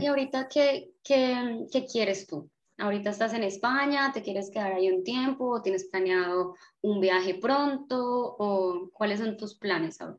Y 0.00 0.06
ahorita, 0.06 0.48
¿qué, 0.48 0.92
qué, 1.02 1.66
qué 1.70 1.86
quieres 1.86 2.26
tú? 2.26 2.50
Ahorita 2.78 3.10
estás 3.10 3.34
en 3.34 3.42
España, 3.42 4.10
¿te 4.12 4.22
quieres 4.22 4.50
quedar 4.50 4.72
ahí 4.72 4.90
un 4.90 5.04
tiempo? 5.04 5.50
¿O 5.50 5.62
¿Tienes 5.62 5.84
planeado 5.84 6.54
un 6.80 7.00
viaje 7.00 7.34
pronto? 7.34 8.36
¿O 8.38 8.90
cuáles 8.92 9.20
son 9.20 9.36
tus 9.36 9.58
planes 9.58 10.00
ahora? 10.00 10.18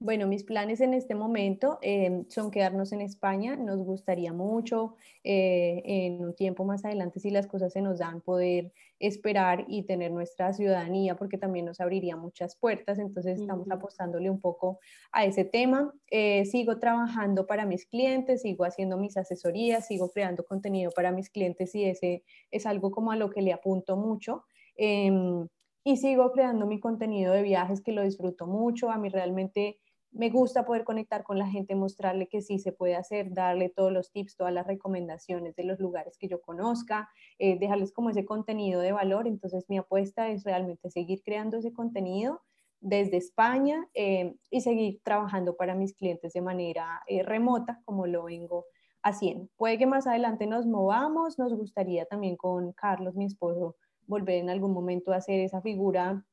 Bueno, 0.00 0.28
mis 0.28 0.44
planes 0.44 0.80
en 0.80 0.94
este 0.94 1.16
momento 1.16 1.80
em, 1.82 2.24
son 2.28 2.52
quedarnos 2.52 2.92
en 2.92 3.00
España. 3.00 3.56
Nos 3.56 3.82
gustaría 3.82 4.32
mucho 4.32 4.94
eh, 5.24 5.82
en 5.84 6.24
un 6.24 6.36
tiempo 6.36 6.64
más 6.64 6.84
adelante, 6.84 7.18
si 7.18 7.30
las 7.30 7.48
cosas 7.48 7.72
se 7.72 7.82
nos 7.82 7.98
dan, 7.98 8.20
poder 8.20 8.72
esperar 9.00 9.64
y 9.66 9.82
tener 9.86 10.12
nuestra 10.12 10.52
ciudadanía, 10.52 11.16
porque 11.16 11.36
también 11.36 11.64
nos 11.66 11.80
abriría 11.80 12.16
muchas 12.16 12.54
puertas. 12.54 13.00
Entonces, 13.00 13.40
estamos 13.40 13.68
apostándole 13.72 14.30
un 14.30 14.40
poco 14.40 14.78
a 15.10 15.24
ese 15.24 15.44
tema. 15.44 15.92
Eh, 16.12 16.44
sigo 16.44 16.78
trabajando 16.78 17.46
para 17.48 17.66
mis 17.66 17.84
clientes, 17.84 18.42
sigo 18.42 18.64
haciendo 18.64 18.98
mis 18.98 19.16
asesorías, 19.16 19.88
sigo 19.88 20.10
creando 20.12 20.44
contenido 20.44 20.92
para 20.92 21.10
mis 21.10 21.28
clientes 21.28 21.74
y 21.74 21.84
ese 21.86 22.22
es 22.52 22.66
algo 22.66 22.92
como 22.92 23.10
a 23.10 23.16
lo 23.16 23.30
que 23.30 23.42
le 23.42 23.52
apunto 23.52 23.96
mucho. 23.96 24.44
Em, 24.76 25.48
y 25.84 25.96
sigo 25.96 26.30
creando 26.32 26.66
mi 26.66 26.78
contenido 26.80 27.32
de 27.32 27.42
viajes 27.42 27.80
que 27.80 27.92
lo 27.92 28.02
disfruto 28.02 28.46
mucho. 28.46 28.90
A 28.90 28.98
mí 28.98 29.08
realmente 29.08 29.78
me 30.10 30.30
gusta 30.30 30.64
poder 30.64 30.84
conectar 30.84 31.22
con 31.22 31.38
la 31.38 31.46
gente, 31.46 31.74
mostrarle 31.74 32.28
que 32.28 32.40
sí 32.40 32.58
se 32.58 32.72
puede 32.72 32.96
hacer, 32.96 33.32
darle 33.32 33.68
todos 33.68 33.92
los 33.92 34.10
tips, 34.10 34.36
todas 34.36 34.52
las 34.52 34.66
recomendaciones 34.66 35.54
de 35.54 35.64
los 35.64 35.78
lugares 35.78 36.16
que 36.18 36.28
yo 36.28 36.40
conozca, 36.40 37.08
eh, 37.38 37.58
dejarles 37.58 37.92
como 37.92 38.10
ese 38.10 38.24
contenido 38.24 38.80
de 38.80 38.92
valor. 38.92 39.26
Entonces 39.26 39.66
mi 39.68 39.78
apuesta 39.78 40.28
es 40.28 40.44
realmente 40.44 40.90
seguir 40.90 41.22
creando 41.22 41.58
ese 41.58 41.72
contenido 41.72 42.42
desde 42.80 43.16
España 43.16 43.88
eh, 43.94 44.36
y 44.50 44.60
seguir 44.60 45.00
trabajando 45.02 45.56
para 45.56 45.74
mis 45.74 45.94
clientes 45.94 46.32
de 46.32 46.40
manera 46.40 47.02
eh, 47.06 47.22
remota 47.22 47.80
como 47.84 48.06
lo 48.06 48.24
vengo 48.24 48.66
haciendo. 49.02 49.48
Puede 49.56 49.78
que 49.78 49.86
más 49.86 50.06
adelante 50.06 50.46
nos 50.46 50.66
movamos, 50.66 51.38
nos 51.38 51.54
gustaría 51.54 52.06
también 52.06 52.36
con 52.36 52.72
Carlos, 52.72 53.14
mi 53.14 53.24
esposo, 53.24 53.76
volver 54.06 54.36
en 54.36 54.50
algún 54.50 54.72
momento 54.72 55.12
a 55.12 55.16
hacer 55.16 55.40
esa 55.40 55.60
figura 55.60 56.24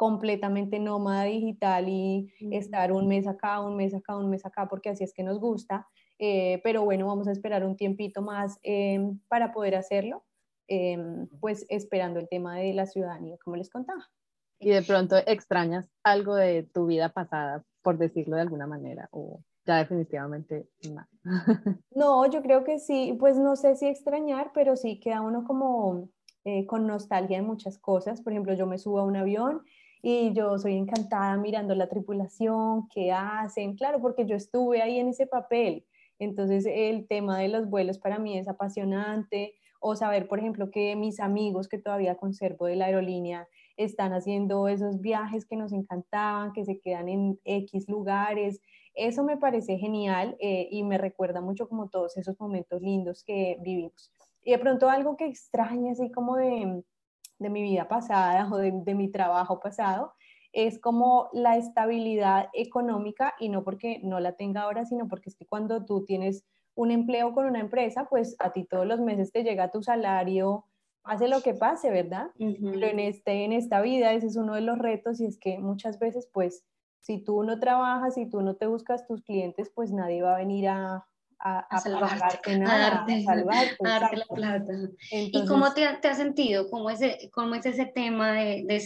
completamente 0.00 0.78
nómada 0.78 1.24
digital 1.24 1.86
y 1.86 2.32
estar 2.52 2.90
un 2.90 3.06
mes 3.06 3.26
acá, 3.26 3.60
un 3.60 3.76
mes 3.76 3.92
acá, 3.92 4.16
un 4.16 4.30
mes 4.30 4.46
acá, 4.46 4.66
porque 4.66 4.88
así 4.88 5.04
es 5.04 5.12
que 5.12 5.22
nos 5.22 5.38
gusta. 5.38 5.86
Eh, 6.18 6.58
pero 6.64 6.84
bueno, 6.84 7.06
vamos 7.06 7.28
a 7.28 7.32
esperar 7.32 7.66
un 7.66 7.76
tiempito 7.76 8.22
más 8.22 8.58
em, 8.62 9.20
para 9.28 9.52
poder 9.52 9.74
hacerlo, 9.74 10.24
em, 10.68 11.28
pues 11.38 11.66
esperando 11.68 12.18
el 12.18 12.30
tema 12.30 12.56
de 12.56 12.72
la 12.72 12.86
ciudadanía, 12.86 13.36
como 13.44 13.56
les 13.56 13.68
contaba. 13.68 14.08
Y 14.58 14.70
de 14.70 14.80
pronto 14.80 15.16
extrañas 15.26 15.86
algo 16.02 16.34
de 16.34 16.62
tu 16.62 16.86
vida 16.86 17.10
pasada, 17.10 17.62
por 17.82 17.98
decirlo 17.98 18.36
de 18.36 18.42
alguna 18.42 18.66
manera, 18.66 19.06
o 19.12 19.42
ya 19.66 19.76
definitivamente 19.76 20.66
no. 20.90 21.06
no, 21.94 22.30
yo 22.30 22.40
creo 22.40 22.64
que 22.64 22.78
sí, 22.78 23.14
pues 23.20 23.36
no 23.36 23.54
sé 23.54 23.76
si 23.76 23.86
extrañar, 23.86 24.52
pero 24.54 24.76
sí 24.76 24.98
queda 24.98 25.20
uno 25.20 25.44
como 25.44 26.08
eh, 26.44 26.64
con 26.64 26.86
nostalgia 26.86 27.36
de 27.36 27.42
muchas 27.42 27.76
cosas. 27.76 28.22
Por 28.22 28.32
ejemplo, 28.32 28.54
yo 28.54 28.66
me 28.66 28.78
subo 28.78 29.00
a 29.00 29.04
un 29.04 29.16
avión 29.16 29.60
y 30.02 30.32
yo 30.32 30.58
soy 30.58 30.76
encantada 30.76 31.36
mirando 31.36 31.74
la 31.74 31.88
tripulación, 31.88 32.88
qué 32.88 33.12
hacen, 33.12 33.76
claro, 33.76 34.00
porque 34.00 34.26
yo 34.26 34.36
estuve 34.36 34.82
ahí 34.82 34.98
en 34.98 35.08
ese 35.08 35.26
papel. 35.26 35.84
Entonces 36.18 36.66
el 36.66 37.06
tema 37.06 37.38
de 37.38 37.48
los 37.48 37.68
vuelos 37.68 37.98
para 37.98 38.18
mí 38.18 38.38
es 38.38 38.48
apasionante 38.48 39.54
o 39.80 39.96
saber, 39.96 40.28
por 40.28 40.38
ejemplo, 40.38 40.70
que 40.70 40.94
mis 40.94 41.20
amigos 41.20 41.66
que 41.66 41.78
todavía 41.78 42.16
conservo 42.16 42.66
de 42.66 42.76
la 42.76 42.86
aerolínea 42.86 43.48
están 43.76 44.12
haciendo 44.12 44.68
esos 44.68 45.00
viajes 45.00 45.46
que 45.46 45.56
nos 45.56 45.72
encantaban, 45.72 46.52
que 46.52 46.66
se 46.66 46.78
quedan 46.80 47.08
en 47.08 47.40
X 47.44 47.88
lugares. 47.88 48.60
Eso 48.94 49.24
me 49.24 49.38
parece 49.38 49.78
genial 49.78 50.36
eh, 50.38 50.68
y 50.70 50.82
me 50.82 50.98
recuerda 50.98 51.40
mucho 51.40 51.66
como 51.66 51.88
todos 51.88 52.16
esos 52.18 52.38
momentos 52.38 52.82
lindos 52.82 53.24
que 53.24 53.56
vivimos. 53.62 54.12
Y 54.44 54.52
de 54.52 54.58
pronto 54.58 54.90
algo 54.90 55.16
que 55.16 55.26
extraña, 55.26 55.92
así 55.92 56.10
como 56.10 56.36
de, 56.36 56.82
de 57.40 57.50
mi 57.50 57.62
vida 57.62 57.88
pasada 57.88 58.48
o 58.52 58.58
de, 58.58 58.94
mi 58.94 59.08
trabajo 59.08 59.58
pasado, 59.58 60.12
es 60.52 60.78
como 60.78 61.28
la 61.32 61.56
estabilidad 61.56 62.48
económica 62.52 63.34
y 63.40 63.48
no 63.48 63.64
porque 63.64 64.00
no 64.04 64.20
la 64.20 64.36
tenga 64.36 64.62
ahora, 64.62 64.84
sino 64.84 65.08
porque 65.08 65.30
es 65.30 65.36
que 65.36 65.46
cuando 65.46 65.84
tú 65.84 66.04
tienes 66.04 66.44
un 66.74 66.90
empleo 66.90 67.32
con 67.34 67.46
una 67.46 67.60
empresa, 67.60 68.06
pues 68.08 68.36
a 68.38 68.52
ti 68.52 68.64
todos 68.64 68.86
los 68.86 69.00
meses 69.00 69.32
te 69.32 69.42
llega 69.42 69.70
tu 69.70 69.82
salario, 69.82 70.66
hace 71.02 71.28
lo 71.28 71.40
que 71.40 71.54
pase, 71.54 71.90
¿verdad? 71.90 72.30
Pero 72.36 72.86
en, 72.86 73.00
este, 73.00 73.44
en 73.44 73.52
esta 73.52 73.80
vida 73.80 74.12
ese 74.12 74.26
es 74.26 74.36
uno 74.36 74.54
de 74.54 74.60
los 74.60 74.78
retos 74.78 75.20
y 75.20 75.26
es 75.26 75.38
que 75.38 75.58
muchas 75.58 75.98
veces, 75.98 76.28
pues, 76.32 76.64
si 77.00 77.18
tú 77.18 77.42
no 77.42 77.58
trabajas, 77.58 78.14
si 78.14 78.28
tú 78.28 78.42
no 78.42 78.56
te 78.56 78.66
buscas 78.66 79.06
tus 79.06 79.22
clientes, 79.22 79.70
pues 79.74 79.92
nadie 79.92 80.22
va 80.22 80.34
a 80.34 80.38
venir 80.38 80.68
a, 80.68 81.06
a, 81.40 81.80
salvarte, 81.80 82.58
nada, 82.58 82.74
a 82.74 82.90
darte, 82.90 83.22
salvarte, 83.24 84.16
la 84.16 84.26
plata. 84.26 84.72
¿Y 85.10 85.46
cómo 85.46 85.72
te, 85.72 85.86
te 86.00 86.08
has 86.08 86.18
sentido? 86.18 86.68
¿Cómo 86.70 86.90
es, 86.90 87.00
cómo 87.32 87.54
es 87.54 87.66
ese 87.66 87.86
tema 87.86 88.32
de, 88.32 88.64
de 88.66 88.82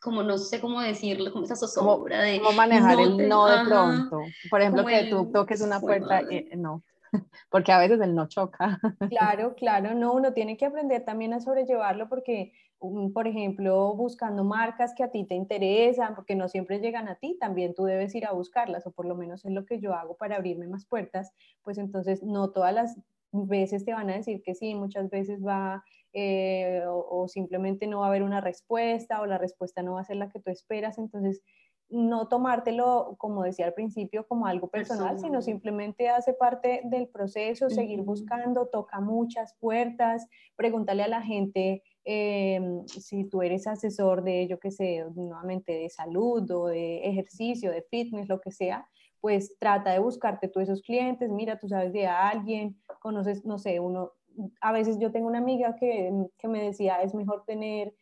como 0.00 0.22
no 0.22 0.38
sé 0.38 0.60
cómo 0.60 0.80
decirlo, 0.80 1.32
como 1.32 1.44
esa 1.44 1.56
zozobra 1.56 2.22
de... 2.22 2.38
Cómo 2.38 2.52
manejar 2.52 3.00
el 3.00 3.28
no 3.28 3.46
de 3.46 3.64
pronto. 3.64 4.20
Por 4.48 4.60
ejemplo, 4.60 4.86
que 4.86 5.04
tú 5.10 5.32
toques 5.32 5.60
una 5.60 5.80
puerta, 5.80 6.22
y 6.22 6.48
no, 6.56 6.84
porque 7.50 7.72
a 7.72 7.78
veces 7.78 8.00
el 8.00 8.14
no 8.14 8.28
choca. 8.28 8.78
Claro, 9.08 9.54
claro, 9.56 9.94
no, 9.94 10.12
uno 10.12 10.32
tiene 10.32 10.56
que 10.56 10.66
aprender 10.66 11.04
también 11.04 11.32
a 11.32 11.40
sobrellevarlo 11.40 12.08
porque, 12.08 12.52
por 12.78 13.26
ejemplo, 13.26 13.94
buscando 13.94 14.44
marcas 14.44 14.94
que 14.94 15.02
a 15.02 15.10
ti 15.10 15.24
te 15.24 15.34
interesan, 15.34 16.14
porque 16.14 16.34
no 16.34 16.48
siempre 16.48 16.78
llegan 16.78 17.08
a 17.08 17.16
ti, 17.16 17.36
también 17.40 17.74
tú 17.74 17.84
debes 17.84 18.14
ir 18.14 18.26
a 18.26 18.32
buscarlas, 18.32 18.86
o 18.86 18.92
por 18.92 19.06
lo 19.06 19.14
menos 19.14 19.44
es 19.44 19.52
lo 19.52 19.64
que 19.64 19.80
yo 19.80 19.94
hago 19.94 20.16
para 20.16 20.36
abrirme 20.36 20.68
más 20.68 20.86
puertas, 20.86 21.32
pues 21.62 21.78
entonces 21.78 22.22
no 22.22 22.50
todas 22.50 22.74
las 22.74 22.96
veces 23.32 23.84
te 23.84 23.92
van 23.92 24.10
a 24.10 24.14
decir 24.16 24.42
que 24.42 24.54
sí, 24.54 24.74
muchas 24.74 25.10
veces 25.10 25.44
va 25.44 25.84
eh, 26.12 26.82
o, 26.86 27.28
simplemente 27.28 27.86
no 27.86 28.00
va 28.00 28.06
a 28.06 28.08
haber 28.08 28.22
una 28.22 28.40
respuesta 28.40 29.20
o 29.20 29.26
la 29.26 29.38
respuesta 29.38 29.82
no 29.82 29.94
va 29.94 30.00
a 30.00 30.04
ser 30.04 30.16
la 30.16 30.30
que 30.30 30.40
tú 30.40 30.50
esperas. 30.50 30.96
Entonces, 30.96 31.42
no 31.88 32.28
tomártelo, 32.28 33.16
como 33.18 33.42
decía 33.42 33.66
al 33.66 33.74
principio, 33.74 34.26
como 34.26 34.46
algo 34.46 34.68
personal, 34.68 35.18
sino 35.18 35.42
simplemente 35.42 36.08
hace 36.08 36.32
parte 36.32 36.80
del 36.84 37.08
proceso, 37.08 37.68
seguir 37.68 38.02
buscando, 38.02 38.66
toca 38.66 39.00
muchas 39.00 39.54
puertas, 39.60 40.26
pregúntale 40.56 41.02
a 41.02 41.08
la 41.08 41.22
gente 41.22 41.82
em, 42.06 42.86
si 42.86 43.24
tú 43.24 43.42
eres 43.42 43.66
asesor 43.66 44.22
de, 44.22 44.46
yo 44.46 44.60
qué 44.60 44.70
sé, 44.70 45.04
nuevamente 45.16 45.72
de 45.72 45.90
salud 45.90 46.48
o 46.52 46.66
de 46.66 46.98
ejercicio, 46.98 47.72
de 47.72 47.82
fitness, 47.82 48.28
lo 48.28 48.40
que 48.40 48.52
sea, 48.52 48.86
pues 49.20 49.56
trata 49.58 49.90
de 49.92 49.98
buscarte 49.98 50.46
tú 50.46 50.60
esos 50.60 50.82
clientes, 50.82 51.30
mira, 51.30 51.58
tú 51.58 51.68
sabes 51.68 51.92
de 51.92 52.06
alguien, 52.06 52.80
conoces, 53.00 53.44
no 53.44 53.58
sé, 53.58 53.80
uno, 53.80 54.12
a 54.60 54.70
veces 54.70 54.98
yo 55.00 55.10
tengo 55.10 55.26
una 55.26 55.38
amiga 55.38 55.74
que, 55.74 56.12
que 56.38 56.46
me 56.46 56.62
decía, 56.62 57.02
es 57.02 57.12
mejor 57.12 57.44
tener, 57.44 57.92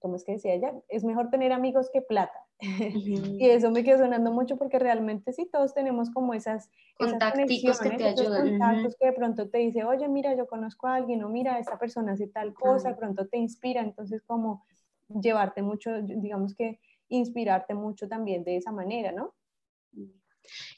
¿cómo 0.00 0.16
es 0.16 0.24
que 0.24 0.32
decía 0.32 0.54
ella? 0.54 0.74
Es 0.88 1.04
mejor 1.04 1.30
tener 1.30 1.52
amigos 1.52 1.88
que 1.92 2.02
plata. 2.02 2.41
y 3.40 3.50
eso 3.50 3.72
me 3.72 3.82
quedó 3.82 3.98
sonando 3.98 4.30
mucho 4.30 4.56
porque 4.56 4.78
realmente 4.78 5.32
sí, 5.32 5.48
todos 5.50 5.74
tenemos 5.74 6.10
como 6.10 6.32
esas 6.32 6.70
contactos 6.96 7.46
que 7.80 7.90
te 7.90 8.04
ayudan. 8.04 8.50
Contactos 8.50 8.96
que 8.98 9.06
de 9.06 9.12
pronto 9.12 9.48
te 9.48 9.58
dice, 9.58 9.82
oye, 9.84 10.08
mira, 10.08 10.36
yo 10.36 10.46
conozco 10.46 10.86
a 10.86 10.94
alguien, 10.94 11.24
o 11.24 11.28
mira, 11.28 11.58
esta 11.58 11.76
persona 11.78 12.12
hace 12.12 12.28
tal 12.28 12.54
cosa, 12.54 12.90
de 12.90 12.94
pronto 12.94 13.26
te 13.26 13.36
inspira, 13.36 13.80
entonces 13.80 14.22
como 14.22 14.64
llevarte 15.08 15.60
mucho, 15.62 15.90
digamos 16.02 16.54
que 16.54 16.78
inspirarte 17.08 17.74
mucho 17.74 18.08
también 18.08 18.44
de 18.44 18.56
esa 18.56 18.70
manera, 18.70 19.10
¿no? 19.10 19.34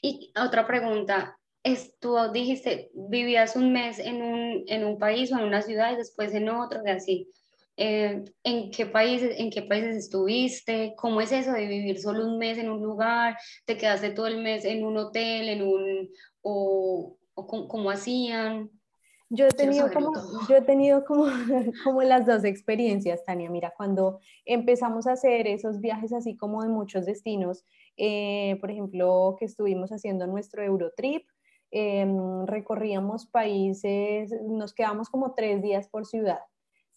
Y 0.01 0.33
otra 0.35 0.65
pregunta, 0.65 1.37
es, 1.63 1.97
tú 1.99 2.15
dijiste, 2.33 2.89
vivías 2.95 3.55
un 3.55 3.71
mes 3.73 3.99
en 3.99 4.23
un, 4.23 4.63
en 4.67 4.85
un 4.85 4.97
país 4.97 5.31
o 5.31 5.37
en 5.37 5.45
una 5.45 5.61
ciudad 5.61 5.93
y 5.93 5.97
después 5.97 6.33
en 6.33 6.49
otro, 6.49 6.81
y 6.83 6.89
así. 6.89 7.31
Eh, 7.77 8.23
¿en, 8.43 8.71
qué 8.71 8.85
países, 8.85 9.39
¿En 9.39 9.49
qué 9.49 9.61
países 9.61 9.95
estuviste? 9.95 10.93
¿Cómo 10.97 11.21
es 11.21 11.31
eso 11.31 11.51
de 11.51 11.67
vivir 11.67 11.99
solo 11.99 12.25
un 12.25 12.37
mes 12.37 12.57
en 12.57 12.69
un 12.69 12.81
lugar? 12.81 13.37
¿Te 13.65 13.77
quedaste 13.77 14.11
todo 14.11 14.27
el 14.27 14.41
mes 14.41 14.65
en 14.65 14.85
un 14.85 14.97
hotel, 14.97 15.49
en 15.49 15.61
un, 15.61 16.09
o, 16.41 17.17
o 17.33 17.67
cómo, 17.67 17.91
hacían? 17.91 18.69
Yo 19.29 19.47
he 19.47 19.49
tenido, 19.49 19.91
como, 19.91 20.13
yo 20.47 20.55
he 20.55 20.61
tenido 20.61 21.03
como, 21.03 21.25
como 21.83 22.01
las 22.03 22.25
dos 22.25 22.43
experiencias, 22.43 23.25
Tania. 23.25 23.49
Mira, 23.49 23.73
cuando 23.75 24.19
empezamos 24.45 25.07
a 25.07 25.13
hacer 25.13 25.47
esos 25.47 25.81
viajes 25.81 26.13
así 26.13 26.37
como 26.37 26.63
de 26.63 26.69
muchos 26.69 27.05
destinos, 27.05 27.65
eh, 27.97 28.57
por 28.61 28.71
ejemplo, 28.71 29.35
que 29.37 29.45
estuvimos 29.45 29.91
haciendo 29.91 30.27
nuestro 30.27 30.63
Eurotrip, 30.63 31.27
Em, 31.77 32.45
recorríamos 32.45 33.25
países, 33.25 34.31
nos 34.43 34.73
quedamos 34.73 35.09
como 35.09 35.33
tres 35.33 35.61
días 35.61 35.89
por 35.89 36.05
ciudad, 36.05 36.39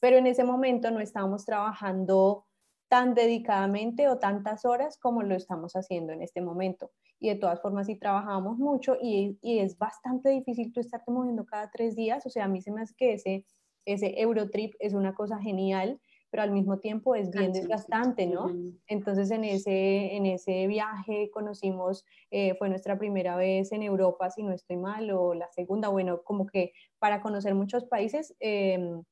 pero 0.00 0.16
en 0.16 0.26
ese 0.26 0.44
momento 0.44 0.90
no 0.90 1.00
estábamos 1.00 1.44
trabajando 1.44 2.46
tan 2.88 3.14
dedicadamente 3.14 4.08
o 4.08 4.18
tantas 4.18 4.64
horas 4.64 4.98
como 4.98 5.22
lo 5.22 5.34
estamos 5.34 5.74
haciendo 5.74 6.12
en 6.12 6.22
este 6.22 6.40
momento. 6.40 6.90
Y 7.20 7.28
de 7.28 7.34
todas 7.34 7.60
formas 7.60 7.86
sí 7.86 7.96
trabajábamos 7.96 8.58
mucho 8.58 8.96
y, 9.00 9.38
y 9.42 9.58
es 9.58 9.76
bastante 9.76 10.30
difícil 10.30 10.72
tú 10.72 10.80
estarte 10.80 11.10
moviendo 11.10 11.44
cada 11.44 11.70
tres 11.70 11.96
días. 11.96 12.24
O 12.24 12.30
sea, 12.30 12.44
a 12.44 12.48
mí 12.48 12.62
se 12.62 12.72
me 12.72 12.80
hace 12.80 12.94
que 12.96 13.14
ese, 13.14 13.44
ese 13.84 14.20
Eurotrip 14.20 14.74
es 14.78 14.94
una 14.94 15.14
cosa 15.14 15.38
genial 15.38 16.00
pero 16.30 16.42
al 16.42 16.50
mismo 16.50 16.78
tiempo 16.78 17.14
es 17.14 17.30
bien 17.30 17.52
desgastante, 17.52 18.26
¿no? 18.26 18.52
Entonces 18.86 19.30
en 19.30 19.44
ese, 19.44 20.14
en 20.14 20.26
ese 20.26 20.66
viaje 20.66 21.30
conocimos, 21.32 22.04
eh, 22.30 22.54
fue 22.56 22.68
nuestra 22.68 22.98
primera 22.98 23.36
vez 23.36 23.72
en 23.72 23.82
Europa, 23.82 24.30
si 24.30 24.42
no 24.42 24.52
estoy 24.52 24.76
mal, 24.76 25.10
o 25.10 25.34
la 25.34 25.50
segunda, 25.52 25.88
bueno, 25.88 26.22
como 26.22 26.46
que 26.46 26.72
para 26.98 27.22
conocer 27.22 27.54
muchos 27.54 27.84
países, 27.84 28.34
em, 28.40 29.02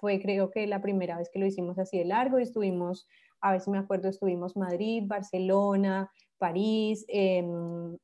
fue 0.00 0.20
creo 0.20 0.50
que 0.50 0.66
la 0.66 0.80
primera 0.80 1.18
vez 1.18 1.28
que 1.30 1.38
lo 1.38 1.46
hicimos 1.46 1.78
así 1.78 1.98
de 1.98 2.04
largo 2.06 2.38
y 2.38 2.42
estuvimos, 2.42 3.06
a 3.40 3.52
ver 3.52 3.60
si 3.60 3.70
me 3.70 3.78
acuerdo, 3.78 4.08
estuvimos 4.08 4.56
Madrid, 4.56 5.04
Barcelona, 5.06 6.10
París, 6.38 7.04
em, 7.08 7.96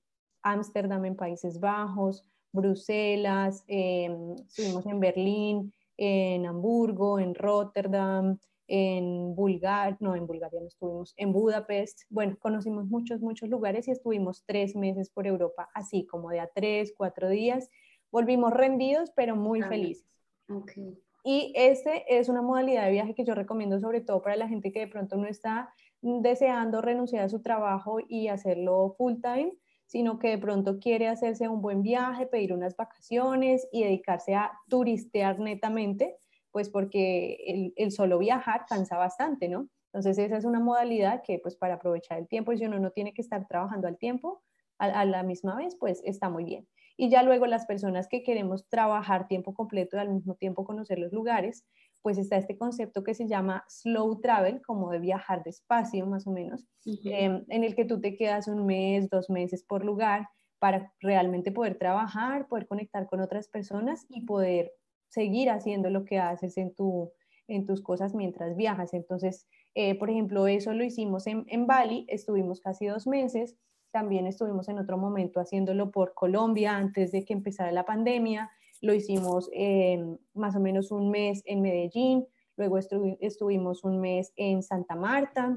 Ámsterdam 0.43 1.05
en 1.07 1.17
Países 1.17 1.59
Bajos, 1.59 2.23
Bruselas, 2.53 3.65
em, 3.67 4.35
estuvimos 4.47 4.87
en 4.87 5.01
Berlín, 5.01 5.73
en 5.97 6.47
Hamburgo, 6.47 7.19
en 7.19 7.35
Rotterdam, 7.35 8.39
en 8.69 9.35
Bulgaria, 9.35 9.97
no, 10.01 10.15
en 10.15 10.27
Bulgaria 10.27 10.61
no 10.61 10.67
estuvimos, 10.67 11.15
en 11.17 11.33
Budapest, 11.33 12.03
bueno, 12.11 12.37
conocimos 12.39 12.87
muchos, 12.87 13.21
muchos 13.21 13.49
lugares 13.49 13.89
y 13.89 13.93
estuvimos 13.93 14.45
tres 14.45 14.75
meses 14.75 15.11
por 15.11 15.27
Europa, 15.27 15.69
así 15.75 16.07
como 16.07 16.31
de 16.31 16.41
a 16.41 16.49
tres, 16.53 16.93
cuatro 16.97 17.29
días. 17.29 17.71
Volvimos 18.11 18.53
rendidos, 18.53 19.11
pero 19.15 19.37
muy 19.37 19.63
felices. 19.63 20.07
Okay. 20.49 20.97
Y 21.29 21.53
este 21.57 22.05
es 22.07 22.29
una 22.29 22.41
modalidad 22.41 22.85
de 22.85 22.93
viaje 22.93 23.13
que 23.13 23.25
yo 23.25 23.35
recomiendo 23.35 23.81
sobre 23.81 24.01
todo 24.01 24.23
para 24.23 24.37
la 24.37 24.47
gente 24.47 24.71
que 24.71 24.79
de 24.79 24.87
pronto 24.87 25.17
no 25.17 25.27
está 25.27 25.75
deseando 26.01 26.81
renunciar 26.81 27.25
a 27.25 27.29
su 27.29 27.43
trabajo 27.43 27.99
y 28.09 28.29
hacerlo 28.29 28.95
full 28.97 29.15
time, 29.21 29.53
sino 29.87 30.21
que 30.21 30.29
de 30.29 30.39
pronto 30.39 30.79
quiere 30.79 31.09
hacerse 31.09 31.49
un 31.49 31.63
buen 31.63 31.83
viaje, 31.83 32.27
pedir 32.27 32.53
unas 32.53 32.77
vacaciones 32.77 33.67
y 33.73 33.83
dedicarse 33.83 34.37
a 34.37 34.53
turistear 34.69 35.41
netamente 35.41 36.17
pues 36.53 36.71
porque 36.71 37.73
el, 37.77 37.91
solo 37.91 38.19
viajar 38.19 38.65
cansa 38.69 38.97
bastante, 38.97 39.49
¿no? 39.49 39.69
Entonces 39.87 40.19
esa 40.19 40.37
es 40.37 40.45
una 40.45 40.61
modalidad 40.61 41.25
que 41.25 41.41
pues 41.41 41.57
para 41.57 41.75
aprovechar 41.75 42.19
el 42.19 42.29
tiempo 42.29 42.53
y 42.53 42.59
si 42.59 42.67
uno 42.67 42.79
no 42.79 42.93
tiene 42.93 43.13
que 43.13 43.23
estar 43.23 43.49
trabajando 43.49 43.89
al 43.89 43.99
tiempo, 43.99 44.45
a, 44.79 45.05
la 45.05 45.25
misma 45.25 45.57
vez, 45.57 45.75
pues 45.75 46.03
está 46.05 46.31
muy 46.31 46.45
bien. 46.45 46.69
Y 46.97 47.11
ya 47.11 47.23
luego 47.23 47.47
las 47.47 47.67
personas 47.67 48.09
que 48.09 48.23
queremos 48.23 48.69
trabajar 48.69 49.29
tiempo 49.29 49.55
completo 49.55 49.97
y 49.97 50.01
al 50.01 50.11
mismo 50.11 50.35
tiempo 50.35 50.65
conocer 50.65 50.99
los 50.99 51.13
lugares, 51.13 51.65
pues 52.03 52.19
está 52.19 52.37
este 52.37 52.57
concepto 52.57 53.03
que 53.03 53.15
se 53.15 53.27
llama 53.27 53.65
slow 53.69 54.21
travel, 54.21 54.63
como 54.63 54.91
de 54.91 55.01
viajar 55.01 55.43
despacio 55.43 56.07
más 56.07 56.27
o 56.27 56.31
menos, 56.31 56.65
em, 57.05 57.45
en 57.49 57.65
el 57.65 57.75
que 57.75 57.85
tú 57.85 58.01
te 58.01 58.17
quedas 58.17 58.49
un 58.49 58.65
mes, 58.65 59.11
dos 59.11 59.29
meses 59.29 59.65
por 59.65 59.85
lugar 59.85 60.29
para 60.59 60.93
realmente 61.01 61.53
poder 61.53 61.79
trabajar, 61.79 62.47
poder 62.49 62.67
conectar 62.67 63.07
con 63.07 63.21
otras 63.21 63.49
personas 63.49 64.07
y 64.09 64.23
poder 64.25 64.73
seguir 65.09 65.51
haciendo 65.51 65.91
lo 65.91 66.05
que 66.05 66.19
haces 66.19 66.57
en, 66.57 66.75
tu, 66.75 67.13
en 67.49 67.67
tus 67.67 67.83
cosas 67.83 68.15
mientras 68.15 68.57
viajas. 68.57 68.95
Entonces, 68.95 69.47
eh, 69.75 69.99
por 69.99 70.11
ejemplo, 70.11 70.47
eso 70.47 70.73
lo 70.73 70.85
hicimos 70.85 71.27
en, 71.27 71.45
en 71.49 71.67
Bali, 71.67 72.07
estuvimos 72.09 72.61
casi 72.61 72.87
dos 72.87 73.07
meses, 73.07 73.57
también 73.97 74.27
estuvimos 74.27 74.69
en 74.69 74.79
otro 74.79 74.99
momento 74.99 75.41
haciéndolo 75.41 75.91
por 75.91 76.13
Colombia 76.13 76.77
antes 76.77 77.13
de 77.13 77.25
que 77.25 77.33
empezara 77.33 77.73
la 77.73 77.87
pandemia, 77.87 78.51
lo 78.83 78.93
hicimos 78.93 79.49
eh, 79.55 80.05
más 80.35 80.55
o 80.55 80.61
menos 80.61 80.91
un 80.91 81.09
mes 81.11 81.43
en 81.47 81.63
Medellín, 81.63 82.27
luego 82.59 82.77
estuvimos 82.77 83.85
un 83.85 83.99
mes 83.99 84.35
en 84.37 84.63
Santa 84.63 84.97
Marta, 84.97 85.55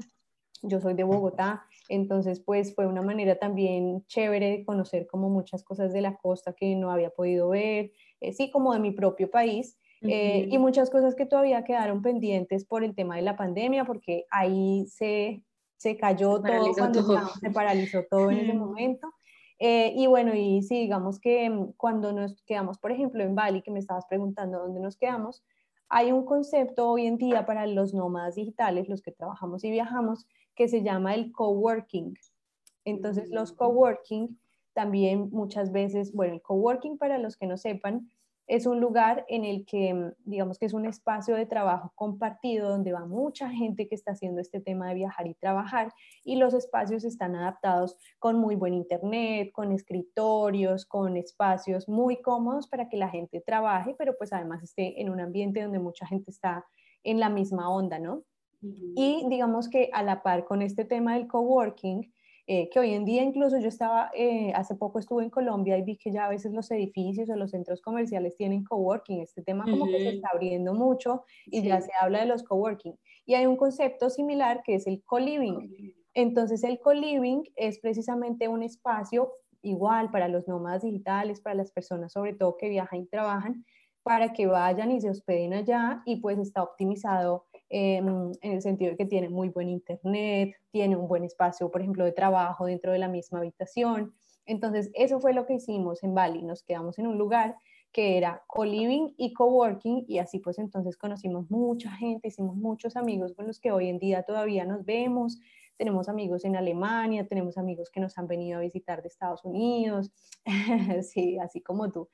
yo 0.62 0.80
soy 0.80 0.94
de 0.94 1.04
Bogotá, 1.04 1.66
entonces 1.90 2.40
pues 2.40 2.74
fue 2.74 2.86
una 2.86 3.02
manera 3.02 3.38
también 3.38 4.06
chévere 4.06 4.48
de 4.48 4.64
conocer 4.64 5.06
como 5.06 5.28
muchas 5.28 5.62
cosas 5.62 5.92
de 5.92 6.00
la 6.00 6.16
costa 6.16 6.54
que 6.54 6.74
no 6.76 6.90
había 6.90 7.10
podido 7.10 7.50
ver, 7.50 7.92
eh, 8.22 8.32
sí, 8.32 8.50
como 8.50 8.72
de 8.72 8.80
mi 8.80 8.92
propio 8.92 9.30
país. 9.30 9.76
Eh, 10.02 10.48
y 10.50 10.56
muchas 10.56 10.88
cosas 10.88 11.14
que 11.14 11.26
todavía 11.26 11.62
quedaron 11.62 12.00
pendientes 12.00 12.64
por 12.64 12.84
el 12.84 12.94
tema 12.94 13.16
de 13.16 13.22
la 13.22 13.36
pandemia, 13.36 13.84
porque 13.84 14.24
ahí 14.30 14.86
se, 14.86 15.42
se 15.80 15.96
cayó 15.96 16.42
todo, 16.42 16.74
cuando 16.76 17.02
se 17.40 17.50
paralizó 17.50 18.04
todo 18.10 18.30
en 18.30 18.40
ese 18.40 18.52
momento. 18.52 19.14
Eh, 19.58 19.94
y 19.96 20.06
bueno, 20.06 20.34
y 20.34 20.62
sí, 20.62 20.78
digamos 20.78 21.18
que 21.18 21.48
mm, 21.48 21.72
cuando 21.78 22.12
nos 22.12 22.42
quedamos, 22.42 22.78
por 22.78 22.92
ejemplo, 22.92 23.22
en 23.22 23.34
Bali, 23.34 23.62
que 23.62 23.70
me 23.70 23.78
estabas 23.78 24.04
preguntando 24.04 24.58
dónde 24.58 24.78
nos 24.78 24.98
quedamos, 24.98 25.42
hay 25.88 26.12
un 26.12 26.26
concepto 26.26 26.90
hoy 26.90 27.06
en 27.06 27.16
día 27.16 27.46
para 27.46 27.66
los 27.66 27.94
nómadas 27.94 28.34
digitales, 28.34 28.90
los 28.90 29.00
que 29.00 29.10
trabajamos 29.10 29.64
y 29.64 29.70
viajamos, 29.70 30.26
que 30.54 30.68
se 30.68 30.82
llama 30.82 31.14
el 31.14 31.32
coworking. 31.32 32.12
Entonces, 32.84 33.30
los 33.30 33.54
mm. 33.54 33.56
coworking 33.56 34.38
también 34.74 35.30
muchas 35.30 35.72
veces, 35.72 36.12
bueno, 36.12 36.34
el 36.34 36.42
coworking 36.42 36.98
para 36.98 37.16
los 37.16 37.38
que 37.38 37.46
no 37.46 37.56
sepan, 37.56 38.10
es 38.50 38.66
un 38.66 38.80
lugar 38.80 39.24
en 39.28 39.44
el 39.44 39.64
que, 39.64 39.94
mm, 39.94 40.12
digamos 40.24 40.58
que 40.58 40.66
es 40.66 40.74
un 40.74 40.84
espacio 40.84 41.36
de 41.36 41.46
trabajo 41.46 41.92
compartido 41.94 42.68
donde 42.68 42.92
va 42.92 43.06
mucha 43.06 43.48
gente 43.48 43.86
que 43.86 43.94
está 43.94 44.10
haciendo 44.10 44.40
este 44.40 44.60
tema 44.60 44.88
de 44.88 44.96
viajar 44.96 45.28
y 45.28 45.34
trabajar 45.34 45.92
y 46.24 46.34
los 46.34 46.52
espacios 46.52 47.04
están 47.04 47.36
adaptados 47.36 47.96
con 48.18 48.40
muy 48.40 48.56
buen 48.56 48.74
internet, 48.74 49.52
con 49.52 49.70
escritorios, 49.70 50.84
con 50.84 51.16
espacios 51.16 51.88
muy 51.88 52.20
cómodos 52.20 52.66
para 52.66 52.88
que 52.88 52.96
la 52.96 53.08
gente 53.08 53.40
trabaje, 53.40 53.94
pero 53.96 54.18
pues 54.18 54.32
además 54.32 54.64
esté 54.64 55.00
en 55.00 55.10
un 55.10 55.20
ambiente 55.20 55.62
donde 55.62 55.78
mucha 55.78 56.04
gente 56.04 56.32
está 56.32 56.66
en 57.04 57.20
la 57.20 57.28
misma 57.28 57.70
onda, 57.70 58.00
¿no? 58.00 58.24
Y 58.62 59.24
digamos 59.28 59.68
que 59.68 59.90
a 59.92 60.02
la 60.02 60.22
par 60.22 60.44
con 60.44 60.60
este 60.60 60.84
tema 60.84 61.14
del 61.14 61.28
coworking, 61.28 62.12
eh, 62.52 62.68
que 62.68 62.80
hoy 62.80 62.94
en 62.94 63.04
día 63.04 63.22
incluso 63.22 63.60
yo 63.60 63.68
estaba, 63.68 64.10
eh, 64.12 64.52
hace 64.56 64.74
poco 64.74 64.98
estuve 64.98 65.22
en 65.22 65.30
Colombia 65.30 65.78
y 65.78 65.82
vi 65.82 65.96
que 65.96 66.10
ya 66.10 66.26
a 66.26 66.28
veces 66.28 66.52
los 66.52 66.68
edificios 66.72 67.30
o 67.30 67.36
los 67.36 67.52
centros 67.52 67.80
comerciales 67.80 68.36
tienen 68.36 68.64
coworking, 68.64 69.20
este 69.20 69.40
tema 69.42 69.62
como 69.70 69.86
que 69.86 70.00
se 70.00 70.08
está 70.16 70.30
abriendo 70.32 70.74
mucho 70.74 71.22
y 71.46 71.62
ya 71.62 71.80
se 71.80 71.92
habla 72.00 72.18
de 72.18 72.26
los 72.26 72.42
coworking. 72.42 72.98
Y 73.24 73.34
hay 73.34 73.46
un 73.46 73.56
concepto 73.56 74.10
similar 74.10 74.62
que 74.64 74.74
es 74.74 74.88
el 74.88 75.00
co-living. 75.04 75.94
Entonces 76.12 76.64
el 76.64 76.80
co-living 76.80 77.44
es 77.54 77.78
precisamente 77.78 78.48
un 78.48 78.64
espacio 78.64 79.32
igual 79.62 80.10
para 80.10 80.26
los 80.26 80.48
nómadas 80.48 80.82
digitales, 80.82 81.40
para 81.40 81.54
las 81.54 81.70
personas 81.70 82.12
sobre 82.12 82.34
todo 82.34 82.56
que 82.56 82.68
viajan 82.68 83.02
y 83.02 83.06
trabajan, 83.06 83.64
para 84.02 84.32
que 84.32 84.48
vayan 84.48 84.90
y 84.90 85.00
se 85.00 85.08
hospeden 85.08 85.54
allá 85.54 86.02
y 86.04 86.16
pues 86.16 86.36
está 86.36 86.64
optimizado 86.64 87.46
Em, 87.72 88.32
en 88.40 88.52
el 88.52 88.62
sentido 88.62 88.90
de 88.90 88.96
que 88.96 89.06
tiene 89.06 89.28
muy 89.28 89.48
buen 89.48 89.68
internet, 89.68 90.56
tiene 90.72 90.96
un 90.96 91.06
buen 91.06 91.22
espacio, 91.22 91.70
por 91.70 91.80
ejemplo, 91.80 92.04
de 92.04 92.10
trabajo 92.10 92.66
dentro 92.66 92.90
de 92.90 92.98
la 92.98 93.06
misma 93.06 93.38
habitación. 93.38 94.12
Entonces, 94.44 94.90
eso 94.94 95.20
fue 95.20 95.32
lo 95.32 95.46
que 95.46 95.54
hicimos 95.54 96.02
en 96.02 96.12
Bali. 96.12 96.42
Nos 96.42 96.64
quedamos 96.64 96.98
en 96.98 97.06
un 97.06 97.16
lugar 97.16 97.56
que 97.92 98.16
era 98.16 98.42
co-living 98.48 99.14
y 99.16 99.32
co-working 99.32 100.04
y 100.08 100.18
así 100.18 100.38
pues 100.38 100.58
entonces 100.58 100.96
conocimos 100.96 101.50
mucha 101.50 101.90
gente, 101.90 102.28
hicimos 102.28 102.56
muchos 102.56 102.96
amigos 102.96 103.34
con 103.34 103.46
los 103.46 103.58
que 103.58 103.72
hoy 103.72 103.88
en 103.88 103.98
día 103.98 104.24
todavía 104.24 104.64
nos 104.64 104.84
vemos. 104.84 105.38
Tenemos 105.76 106.08
amigos 106.08 106.44
en 106.44 106.56
Alemania, 106.56 107.26
tenemos 107.26 107.56
amigos 107.56 107.88
que 107.90 108.00
nos 108.00 108.18
han 108.18 108.26
venido 108.26 108.58
a 108.58 108.62
visitar 108.62 109.00
de 109.00 109.08
Estados 109.08 109.44
Unidos, 109.44 110.10
sí, 111.02 111.38
así 111.38 111.60
como 111.60 111.90
tú. 111.90 112.08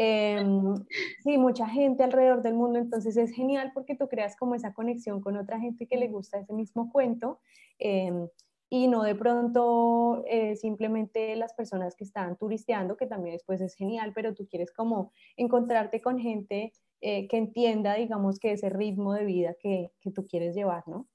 Em, 0.00 0.76
sí, 1.24 1.38
mucha 1.38 1.66
gente 1.66 2.04
alrededor 2.04 2.40
del 2.40 2.54
mundo, 2.54 2.78
entonces 2.78 3.16
es 3.16 3.32
genial 3.32 3.72
porque 3.74 3.96
tú 3.96 4.08
creas 4.08 4.36
como 4.36 4.54
esa 4.54 4.72
conexión 4.72 5.20
con 5.20 5.36
otra 5.36 5.58
gente 5.58 5.88
que 5.88 5.96
le 5.96 6.06
gusta 6.06 6.38
ese 6.38 6.52
mismo 6.52 6.92
cuento 6.92 7.40
em, 7.80 8.28
y 8.70 8.86
no 8.86 9.02
de 9.02 9.16
pronto 9.16 10.22
eh, 10.28 10.54
simplemente 10.54 11.34
las 11.34 11.52
personas 11.52 11.96
que 11.96 12.04
están 12.04 12.36
turisteando, 12.36 12.96
que 12.96 13.08
también 13.08 13.34
después 13.34 13.60
es 13.60 13.74
genial, 13.74 14.12
pero 14.14 14.36
tú 14.36 14.46
quieres 14.46 14.70
como 14.70 15.10
encontrarte 15.36 16.00
con 16.00 16.20
gente 16.20 16.72
eh, 17.00 17.26
que 17.26 17.36
entienda, 17.36 17.94
digamos, 17.94 18.38
que 18.38 18.52
ese 18.52 18.70
ritmo 18.70 19.14
de 19.14 19.24
vida 19.24 19.56
que, 19.58 19.90
que 20.00 20.12
tú 20.12 20.28
quieres 20.28 20.54
llevar, 20.54 20.86
¿no? 20.86 21.08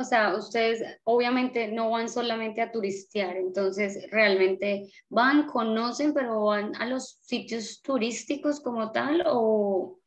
O 0.00 0.04
sea, 0.04 0.36
ustedes 0.36 0.82
obviamente 1.02 1.66
no 1.72 1.90
van 1.90 2.08
solamente 2.08 2.62
a 2.62 2.70
turistear, 2.70 3.36
entonces 3.36 4.08
realmente 4.12 4.88
van, 5.08 5.46
conocen, 5.46 6.14
pero 6.14 6.44
van 6.44 6.76
a 6.76 6.86
los 6.86 7.18
sitios 7.22 7.82
turísticos 7.82 8.60
como 8.60 8.92
tal 8.92 9.24
o, 9.26 9.98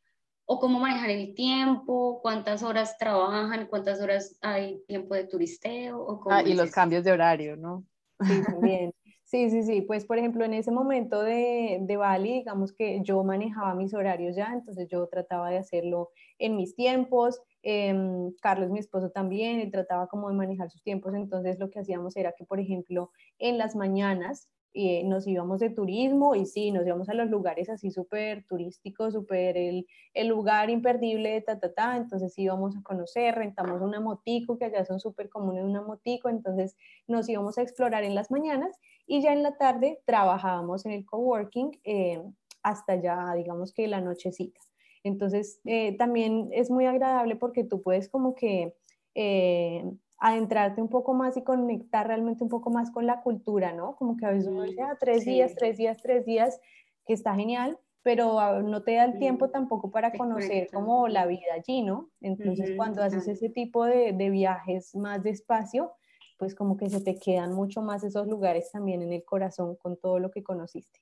o 0.46 0.58
cómo 0.58 0.80
manejar 0.80 1.10
el 1.10 1.34
tiempo, 1.34 2.20
cuántas 2.22 2.62
horas 2.62 2.96
trabajan, 2.96 3.66
cuántas 3.66 4.00
horas 4.00 4.38
hay 4.40 4.82
tiempo 4.86 5.14
de 5.14 5.24
turisteo. 5.24 6.00
O 6.00 6.22
ah, 6.30 6.42
y 6.42 6.54
los 6.54 6.70
cambios 6.70 7.04
de 7.04 7.12
horario, 7.12 7.56
¿no? 7.58 7.84
Sí, 8.26 8.42
también. 8.46 8.94
Sí, 9.32 9.48
sí, 9.48 9.62
sí. 9.62 9.80
Pues, 9.80 10.04
por 10.04 10.18
ejemplo, 10.18 10.44
en 10.44 10.52
ese 10.52 10.70
momento 10.70 11.22
de, 11.22 11.78
de, 11.80 11.96
Bali, 11.96 12.34
digamos 12.34 12.74
que 12.74 13.00
yo 13.02 13.24
manejaba 13.24 13.74
mis 13.74 13.94
horarios 13.94 14.36
ya, 14.36 14.52
entonces 14.52 14.88
yo 14.90 15.06
trataba 15.08 15.48
de 15.48 15.56
hacerlo 15.56 16.10
en 16.38 16.54
mis 16.54 16.74
tiempos. 16.76 17.40
Em, 17.62 18.34
Carlos, 18.42 18.68
mi 18.68 18.78
esposo, 18.78 19.10
también, 19.10 19.60
él 19.60 19.70
trataba 19.70 20.06
como 20.08 20.28
de 20.28 20.34
manejar 20.34 20.68
sus 20.70 20.82
tiempos, 20.82 21.14
entonces 21.14 21.58
lo 21.58 21.70
que 21.70 21.78
hacíamos 21.80 22.14
era 22.16 22.34
que, 22.36 22.44
por 22.44 22.60
ejemplo, 22.60 23.10
en 23.38 23.56
las 23.56 23.74
mañanas 23.74 24.50
eh, 24.74 25.04
nos 25.04 25.26
íbamos 25.26 25.60
de 25.60 25.70
turismo 25.70 26.34
y 26.34 26.46
sí, 26.46 26.70
nos 26.72 26.86
íbamos 26.86 27.08
a 27.08 27.14
los 27.14 27.28
lugares 27.28 27.68
así 27.68 27.90
súper 27.90 28.44
turísticos, 28.44 29.12
súper 29.12 29.56
el, 29.56 29.86
el, 30.14 30.28
lugar 30.28 30.70
imperdible 30.70 31.40
ta, 31.42 31.60
ta, 31.60 31.72
ta, 31.74 31.96
entonces 31.96 32.38
íbamos 32.38 32.76
a 32.76 32.82
conocer, 32.82 33.34
rentamos 33.34 33.82
una 33.82 34.00
motico, 34.00 34.58
que 34.58 34.64
allá 34.66 34.84
son 34.84 35.00
súper 35.00 35.28
comunes 35.28 35.64
una 35.64 35.82
motico, 35.82 36.28
entonces 36.28 36.76
nos 37.06 37.28
íbamos 37.28 37.58
a 37.58 37.62
explorar 37.62 38.04
en 38.04 38.14
las 38.14 38.30
mañanas 38.30 38.78
y 39.06 39.20
ya 39.20 39.32
en 39.32 39.42
la 39.42 39.56
tarde 39.58 40.00
trabajábamos 40.06 40.86
en 40.86 40.92
el 40.92 41.04
coworking 41.04 41.80
eh, 41.84 42.22
hasta 42.62 42.96
ya, 42.96 43.34
digamos 43.34 43.72
que 43.72 43.88
la 43.88 44.00
nochecita. 44.00 44.60
Entonces, 45.04 45.60
eh, 45.64 45.96
también 45.96 46.48
es 46.52 46.70
muy 46.70 46.86
agradable 46.86 47.36
porque 47.36 47.64
tú 47.64 47.82
puedes 47.82 48.08
como 48.08 48.34
que 48.34 48.74
eh, 49.14 49.84
adentrarte 50.22 50.80
un 50.80 50.88
poco 50.88 51.14
más 51.14 51.36
y 51.36 51.42
conectar 51.42 52.06
realmente 52.06 52.44
un 52.44 52.48
poco 52.48 52.70
más 52.70 52.92
con 52.92 53.06
la 53.06 53.22
cultura, 53.22 53.72
¿no? 53.72 53.96
Como 53.96 54.16
que 54.16 54.24
a 54.24 54.30
veces 54.30 54.46
uno 54.46 54.62
dice, 54.62 54.80
ah, 54.80 54.96
tres 55.00 55.24
días, 55.24 55.56
tres 55.56 55.76
días, 55.76 56.00
tres 56.00 56.24
días, 56.24 56.60
que 57.04 57.12
está 57.12 57.34
genial, 57.34 57.78
pero 58.02 58.62
no 58.62 58.84
te 58.84 58.94
da 58.94 59.04
el 59.04 59.18
tiempo 59.18 59.50
tampoco 59.50 59.90
para 59.90 60.14
conocer 60.14 60.70
como 60.70 61.08
la 61.08 61.26
vida 61.26 61.52
allí, 61.54 61.82
¿no? 61.82 62.10
Entonces, 62.20 62.70
cuando 62.70 63.02
haces 63.02 63.26
ese 63.26 63.48
tipo 63.50 63.84
de, 63.84 64.12
de 64.12 64.30
viajes 64.30 64.94
más 64.94 65.24
despacio, 65.24 65.92
pues 66.38 66.54
como 66.54 66.76
que 66.76 66.88
se 66.88 67.00
te 67.00 67.18
quedan 67.18 67.52
mucho 67.52 67.82
más 67.82 68.04
esos 68.04 68.28
lugares 68.28 68.70
también 68.70 69.02
en 69.02 69.12
el 69.12 69.24
corazón 69.24 69.74
con 69.76 69.96
todo 69.96 70.20
lo 70.20 70.30
que 70.30 70.44
conociste. 70.44 71.00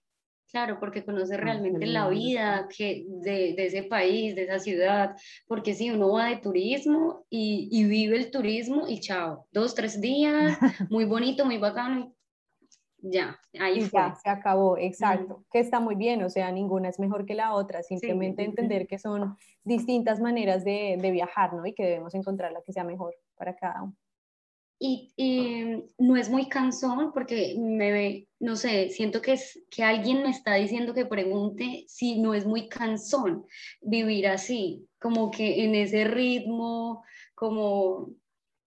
Claro, 0.50 0.78
porque 0.80 1.04
conoce 1.04 1.36
realmente 1.36 1.86
la 1.86 2.08
vida 2.08 2.66
que 2.76 3.04
de, 3.06 3.54
de, 3.54 3.66
ese 3.66 3.84
país, 3.84 4.34
de 4.34 4.44
esa 4.44 4.58
ciudad, 4.58 5.16
porque 5.46 5.74
si 5.74 5.90
uno 5.90 6.12
va 6.12 6.26
de 6.26 6.38
turismo 6.38 7.24
y, 7.30 7.68
y, 7.70 7.84
vive 7.84 8.16
el 8.16 8.30
turismo 8.32 8.88
y 8.88 8.98
chao, 8.98 9.46
dos, 9.52 9.74
tres 9.74 10.00
días, 10.00 10.58
muy 10.90 11.04
bonito, 11.04 11.44
muy 11.44 11.58
bacano, 11.58 12.14
ya, 12.98 13.38
ahí 13.60 13.82
fue. 13.82 14.00
Ya, 14.00 14.14
se 14.16 14.28
acabó, 14.28 14.76
exacto, 14.76 15.44
que 15.52 15.60
está 15.60 15.78
muy 15.78 15.94
bien, 15.94 16.22
o 16.24 16.28
sea, 16.28 16.50
ninguna 16.50 16.88
es 16.88 16.98
mejor 16.98 17.26
que 17.26 17.34
la 17.34 17.54
otra, 17.54 17.82
simplemente 17.84 18.42
entender 18.44 18.88
que 18.88 18.98
son 18.98 19.36
distintas 19.62 20.20
maneras 20.20 20.64
de, 20.64 20.98
de 21.00 21.10
viajar, 21.12 21.54
¿no? 21.54 21.64
Y 21.64 21.74
que 21.74 21.84
debemos 21.84 22.14
encontrar 22.14 22.50
la 22.50 22.62
que 22.62 22.72
sea 22.72 22.82
mejor 22.82 23.14
para 23.36 23.54
cada 23.54 23.84
uno 23.84 23.96
y, 24.82 25.84
no 25.98 26.16
es 26.16 26.30
muy 26.30 26.48
cansón 26.48 27.12
porque 27.12 27.54
me 27.58 27.92
ve, 27.92 28.28
no 28.40 28.56
sé, 28.56 28.88
siento 28.88 29.20
que, 29.20 29.34
es, 29.34 29.62
que 29.70 29.84
alguien 29.84 30.22
me 30.22 30.30
está 30.30 30.54
diciendo 30.54 30.94
que 30.94 31.04
pregunte 31.04 31.84
si 31.86 32.18
no 32.18 32.32
es 32.32 32.46
muy 32.46 32.68
cansón 32.68 33.44
vivir 33.82 34.26
así, 34.26 34.88
como 34.98 35.30
que 35.30 35.64
en 35.64 35.74
ese 35.74 36.04
ritmo, 36.04 37.04
como, 37.34 38.08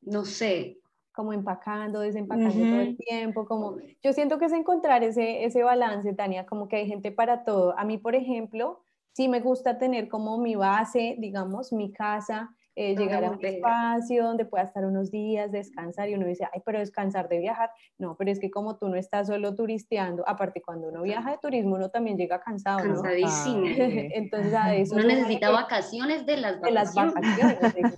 no 0.01 0.23
sé. 0.23 0.77
Como 1.15 1.33
empacando, 1.33 1.99
desempacando 1.99 2.59
todo 2.59 2.81
el 2.81 2.97
tiempo, 2.97 3.45
como 3.45 3.77
yo 4.03 4.13
siento 4.13 4.37
que 4.37 4.45
es 4.45 4.53
encontrar 4.53 5.03
ese, 5.03 5.45
ese 5.45 5.63
balance, 5.63 6.13
Tania, 6.13 6.45
como 6.45 6.67
que 6.67 6.77
hay 6.77 6.87
gente 6.87 7.11
para 7.11 7.43
todo. 7.43 7.77
A 7.77 7.85
mí, 7.85 7.97
por 7.97 8.15
ejemplo, 8.15 8.83
sí 9.13 9.27
me 9.27 9.39
gusta 9.39 9.77
tener 9.77 10.09
como 10.09 10.37
mi 10.37 10.55
base, 10.55 11.15
digamos, 11.19 11.73
mi 11.73 11.91
casa, 11.91 12.55
eh, 12.75 12.95
llegar 12.95 13.23
a 13.23 13.31
un 13.31 13.45
espacio 13.45 14.23
donde 14.23 14.45
pueda 14.45 14.63
estar 14.63 14.85
unos 14.85 15.11
días, 15.11 15.51
descansar 15.51 16.09
y 16.09 16.15
uno 16.15 16.25
dice, 16.25 16.47
ay, 16.51 16.61
pero 16.65 16.79
descansar 16.79 17.29
de 17.29 17.39
viajar. 17.39 17.69
No, 17.97 18.15
pero 18.17 18.31
es 18.31 18.39
que 18.39 18.49
como 18.49 18.77
tú 18.77 18.89
no 18.89 18.95
estás 18.95 19.27
solo 19.27 19.53
turisteando, 19.55 20.27
aparte 20.27 20.61
cuando 20.61 20.87
uno 20.87 21.03
viaja 21.03 21.31
de 21.31 21.37
turismo, 21.37 21.75
uno 21.75 21.89
también 21.89 22.17
llega 22.17 22.41
cansado. 22.41 22.79
Cansadísimo. 22.79 23.63
Entonces 23.67 24.53
a 24.53 24.75
eso... 24.75 24.95
Uno 24.95 25.05
necesita 25.05 25.51
vacaciones 25.51 26.25
de 26.25 26.37
las 26.37 26.59
vacaciones. 26.59 27.35
De 27.35 27.81
las 27.81 27.97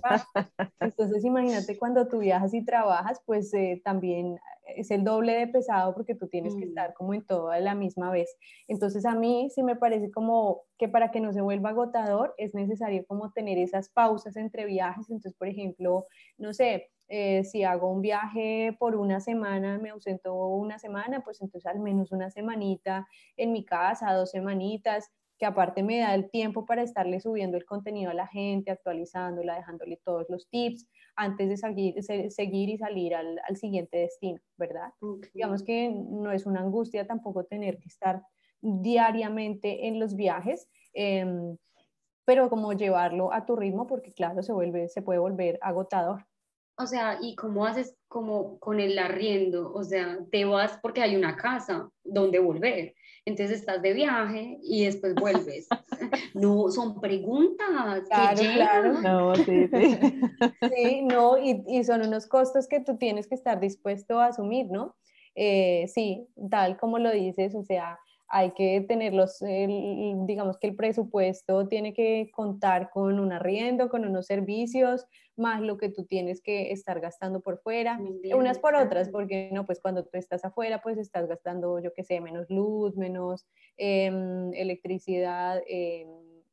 Entonces 0.80 1.24
imagínate 1.24 1.78
cuando 1.78 2.06
tú 2.08 2.18
viajas 2.18 2.52
y 2.54 2.64
trabajas, 2.64 3.20
pues 3.24 3.52
eh, 3.54 3.80
también 3.84 4.38
es 4.74 4.90
el 4.90 5.04
doble 5.04 5.32
de 5.34 5.46
pesado 5.46 5.94
porque 5.94 6.14
tú 6.14 6.28
tienes 6.28 6.54
que 6.54 6.66
mm. 6.66 6.68
estar 6.68 6.94
como 6.94 7.14
en 7.14 7.24
todo 7.24 7.50
a 7.50 7.60
la 7.60 7.74
misma 7.74 8.10
vez. 8.10 8.36
Entonces 8.68 9.04
a 9.06 9.14
mí 9.14 9.48
sí 9.54 9.62
me 9.62 9.76
parece 9.76 10.10
como 10.10 10.62
que 10.78 10.88
para 10.88 11.10
que 11.10 11.20
no 11.20 11.32
se 11.32 11.40
vuelva 11.40 11.70
agotador 11.70 12.34
es 12.36 12.54
necesario 12.54 13.04
como 13.06 13.32
tener 13.32 13.58
esas 13.58 13.88
pausas 13.88 14.36
entre 14.36 14.65
viajes. 14.66 15.08
Entonces, 15.08 15.34
por 15.38 15.48
ejemplo, 15.48 16.06
no 16.38 16.52
sé, 16.52 16.90
eh, 17.08 17.44
si 17.44 17.62
hago 17.62 17.90
un 17.90 18.02
viaje 18.02 18.76
por 18.78 18.96
una 18.96 19.20
semana, 19.20 19.78
me 19.78 19.90
ausento 19.90 20.34
una 20.34 20.78
semana, 20.78 21.20
pues 21.20 21.40
entonces 21.40 21.66
al 21.66 21.80
menos 21.80 22.12
una 22.12 22.30
semanita 22.30 23.06
en 23.36 23.52
mi 23.52 23.64
casa, 23.64 24.12
dos 24.12 24.30
semanitas, 24.30 25.10
que 25.38 25.46
aparte 25.46 25.82
me 25.82 25.98
da 25.98 26.14
el 26.14 26.30
tiempo 26.30 26.64
para 26.64 26.82
estarle 26.82 27.20
subiendo 27.20 27.56
el 27.56 27.64
contenido 27.64 28.10
a 28.10 28.14
la 28.14 28.26
gente, 28.26 28.70
actualizándola, 28.70 29.56
dejándole 29.56 30.00
todos 30.02 30.26
los 30.28 30.48
tips 30.48 30.86
antes 31.14 31.48
de 31.48 31.56
seguir, 31.56 32.02
seguir 32.30 32.68
y 32.70 32.78
salir 32.78 33.14
al, 33.14 33.40
al 33.46 33.56
siguiente 33.56 33.98
destino, 33.98 34.40
¿verdad? 34.56 34.90
Digamos 35.34 35.62
que 35.62 35.90
no 35.90 36.32
es 36.32 36.46
una 36.46 36.60
angustia 36.60 37.06
tampoco 37.06 37.44
tener 37.44 37.78
que 37.78 37.88
estar 37.88 38.22
diariamente 38.60 39.86
en 39.86 40.00
los 40.00 40.16
viajes, 40.16 40.68
em, 40.94 41.56
pero 42.26 42.50
como 42.50 42.74
llevarlo 42.74 43.32
a 43.32 43.46
tu 43.46 43.56
ritmo 43.56 43.86
porque 43.86 44.12
claro, 44.12 44.42
se, 44.42 44.52
vuelve, 44.52 44.88
se 44.90 45.00
puede 45.00 45.18
volver 45.18 45.58
agotador. 45.62 46.26
o 46.76 46.86
sea, 46.86 47.18
¿y 47.22 47.34
cómo 47.36 47.64
haces 47.64 47.96
como 48.08 48.58
con 48.58 48.80
el 48.80 48.98
arriendo? 48.98 49.72
O 49.72 49.82
sea, 49.82 50.18
te 50.30 50.44
vas 50.44 50.78
porque 50.82 51.00
hay 51.00 51.16
una 51.16 51.36
casa 51.36 51.88
donde 52.04 52.38
volver. 52.38 52.94
Entonces 53.24 53.60
estás 53.60 53.80
de 53.80 53.94
viaje 53.94 54.58
y 54.62 54.84
después 54.84 55.14
vuelves. 55.14 55.68
No, 56.34 56.68
son 56.70 57.00
preguntas. 57.00 58.02
Claro, 58.10 58.42
claro. 58.54 59.00
No, 59.00 59.34
sí, 59.36 59.68
sí. 59.68 59.98
sí 60.74 61.02
no, 61.02 61.38
y, 61.38 61.64
y, 61.66 61.82
son 61.82 62.02
unos 62.02 62.26
costos 62.26 62.68
que 62.68 62.80
tú 62.80 62.98
tienes 62.98 63.26
que 63.26 63.34
estar 63.34 63.58
dispuesto 63.58 64.20
a 64.20 64.26
asumir, 64.26 64.66
¿no? 64.66 64.94
Eh, 65.34 65.86
sí, 65.88 66.28
tal 66.50 66.76
como 66.76 66.98
lo 66.98 67.10
dices, 67.10 67.54
o 67.54 67.62
sea, 67.62 67.98
hay 68.28 68.52
que 68.52 68.80
tenerlos, 68.80 69.38
digamos 69.40 70.58
que 70.58 70.66
el 70.66 70.76
presupuesto 70.76 71.68
tiene 71.68 71.94
que 71.94 72.30
contar 72.32 72.90
con 72.90 73.20
un 73.20 73.32
arriendo, 73.32 73.88
con 73.88 74.04
unos 74.04 74.26
servicios, 74.26 75.06
más 75.36 75.60
lo 75.60 75.76
que 75.76 75.90
tú 75.90 76.04
tienes 76.04 76.40
que 76.40 76.72
estar 76.72 77.00
gastando 77.00 77.40
por 77.40 77.58
fuera, 77.58 78.00
unas 78.34 78.58
por 78.58 78.74
otras, 78.74 79.10
porque 79.10 79.50
no, 79.52 79.66
pues 79.66 79.80
cuando 79.80 80.04
tú 80.04 80.10
estás 80.14 80.44
afuera, 80.44 80.80
pues 80.82 80.98
estás 80.98 81.28
gastando, 81.28 81.78
yo 81.78 81.92
qué 81.92 82.02
sé, 82.02 82.20
menos 82.20 82.46
luz, 82.48 82.96
menos 82.96 83.46
em, 83.76 84.52
electricidad, 84.54 85.62
em, 85.68 86.08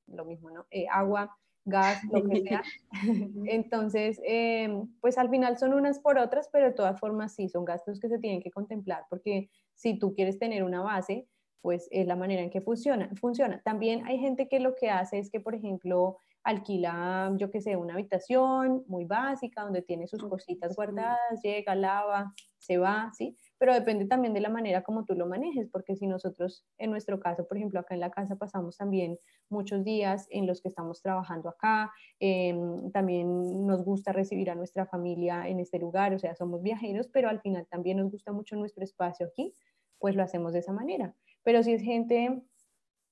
lo 0.08 0.26
mismo, 0.26 0.52
¿no? 0.52 0.66
Eh, 0.70 0.86
agua, 0.92 1.36
gas, 1.66 2.04
lo 2.12 2.24
que 2.24 2.42
sea. 2.42 2.62
Entonces, 3.48 4.20
em, 4.26 4.88
pues 5.00 5.18
al 5.18 5.30
final 5.30 5.58
son 5.58 5.74
unas 5.74 6.00
por 6.00 6.18
otras, 6.18 6.50
pero 6.52 6.68
de 6.68 6.74
todas 6.74 7.00
formas 7.00 7.34
sí, 7.34 7.48
son 7.48 7.66
gastos 7.66 8.00
que 8.00 8.10
se 8.10 8.20
tienen 8.20 8.42
que 8.42 8.52
contemplar, 8.52 9.06
porque 9.10 9.50
si 9.74 9.98
tú 9.98 10.14
quieres 10.14 10.38
tener 10.38 10.64
una 10.64 10.82
base, 10.82 11.28
pues 11.64 11.88
es 11.92 12.06
la 12.08 12.18
manera 12.18 12.42
en 12.44 12.50
que 12.52 12.60
funciona. 12.62 13.10
funciona. 13.16 13.62
También 13.64 14.06
hay 14.06 14.20
gente 14.20 14.50
que 14.50 14.60
lo 14.60 14.76
que 14.76 14.90
hace 14.90 15.18
es 15.18 15.32
que, 15.32 15.40
por 15.40 15.56
ejemplo, 15.56 16.18
alquila, 16.44 17.34
yo 17.38 17.50
qué 17.50 17.62
sé, 17.62 17.78
una 17.78 17.94
habitación 17.94 18.84
muy 18.88 19.06
básica 19.06 19.64
donde 19.64 19.82
tiene 19.82 20.08
sus 20.08 20.22
cositas 20.28 20.76
guardadas, 20.76 21.42
llega, 21.42 21.74
lava, 21.74 22.34
se 22.58 22.78
va, 22.78 23.12
¿sí? 23.14 23.38
Pero 23.58 23.74
depende 23.74 24.08
también 24.08 24.34
de 24.34 24.42
la 24.42 24.50
manera 24.50 24.84
como 24.84 25.06
tú 25.06 25.16
lo 25.16 25.26
manejes, 25.26 25.70
porque 25.72 25.96
si 25.96 26.06
nosotros, 26.06 26.66
en 26.78 26.92
nuestro 26.92 27.22
caso, 27.22 27.48
por 27.48 27.56
ejemplo, 27.56 27.80
acá 27.80 27.94
en 27.94 28.02
la 28.02 28.12
casa 28.12 28.36
pasamos 28.36 28.76
también 28.76 29.18
muchos 29.50 29.86
días 29.86 30.28
en 30.32 30.46
los 30.46 30.62
que 30.62 30.68
estamos 30.68 31.02
trabajando 31.02 31.48
acá, 31.48 31.94
em, 32.20 32.92
también 32.92 33.66
nos 33.66 33.86
gusta 33.86 34.12
recibir 34.12 34.50
a 34.50 34.56
nuestra 34.56 34.86
familia 34.86 35.48
en 35.48 35.62
este 35.62 35.80
lugar, 35.80 36.14
o 36.14 36.20
sea, 36.20 36.36
somos 36.36 36.62
viajeros, 36.62 37.08
pero 37.08 37.30
al 37.30 37.40
final 37.40 37.66
también 37.70 37.98
nos 37.98 38.12
gusta 38.12 38.34
mucho 38.34 38.58
nuestro 38.58 38.84
espacio 38.84 39.28
aquí, 39.28 39.56
pues 39.98 40.16
lo 40.18 40.24
hacemos 40.24 40.52
de 40.52 40.60
esa 40.60 40.74
manera. 40.74 41.16
Pero 41.44 41.64
si 41.64 41.74
es 41.74 41.82
gente 41.82 42.42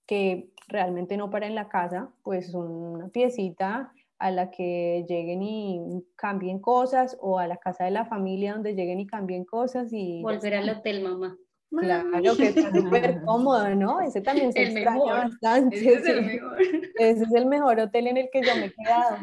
que 0.08 0.52
realmente 0.68 1.18
no 1.18 1.30
para 1.30 1.48
en 1.48 1.56
la 1.56 1.70
casa, 1.70 2.12
pues 2.24 2.54
una 2.54 3.10
piecita 3.10 3.94
a 4.20 4.32
la 4.32 4.52
que 4.52 5.06
lleguen 5.08 5.42
y 5.42 6.06
cambien 6.16 6.60
cosas 6.60 7.18
o 7.20 7.40
a 7.40 7.48
la 7.48 7.58
casa 7.58 7.86
de 7.86 7.92
la 7.92 8.06
familia 8.06 8.54
donde 8.54 8.76
lleguen 8.76 9.00
y 9.00 9.08
cambien 9.08 9.46
cosas 9.46 9.92
y... 9.92 10.22
Volver 10.22 10.56
al 10.56 10.70
hotel, 10.70 11.04
mamá. 11.04 11.38
Claro, 11.70 12.36
que 12.36 12.48
está 12.48 12.70
súper 12.72 13.22
cómodo, 13.24 13.74
¿no? 13.76 14.02
Ese 14.02 14.20
también 14.22 14.52
se 14.52 14.64
el 14.64 14.78
extraña 14.78 15.14
bastante. 15.14 15.78
Ese 15.78 15.94
es 15.94 16.06
el 16.06 16.26
mejor. 16.26 16.58
Ese 17.00 17.24
es 17.24 17.34
el 17.34 17.46
mejor 17.46 17.80
hotel 17.80 18.08
en 18.08 18.18
el 18.18 18.30
que 18.30 18.42
yo 18.42 18.56
me 18.58 18.66
he 18.66 18.74
quedado. 18.74 19.18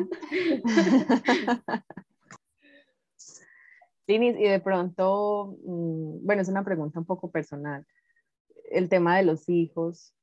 Linis, 4.07 4.37
y 4.39 4.45
de 4.45 4.61
pronto, 4.61 5.59
mm, 5.63 6.25
bueno, 6.25 6.41
es 6.41 6.49
una 6.49 6.65
pregunta 6.65 6.99
un 6.99 7.05
poco 7.05 7.31
personal 7.31 7.85
el 8.71 8.89
tema 8.89 9.17
de 9.17 9.25
los 9.25 9.49
hijos, 9.49 10.15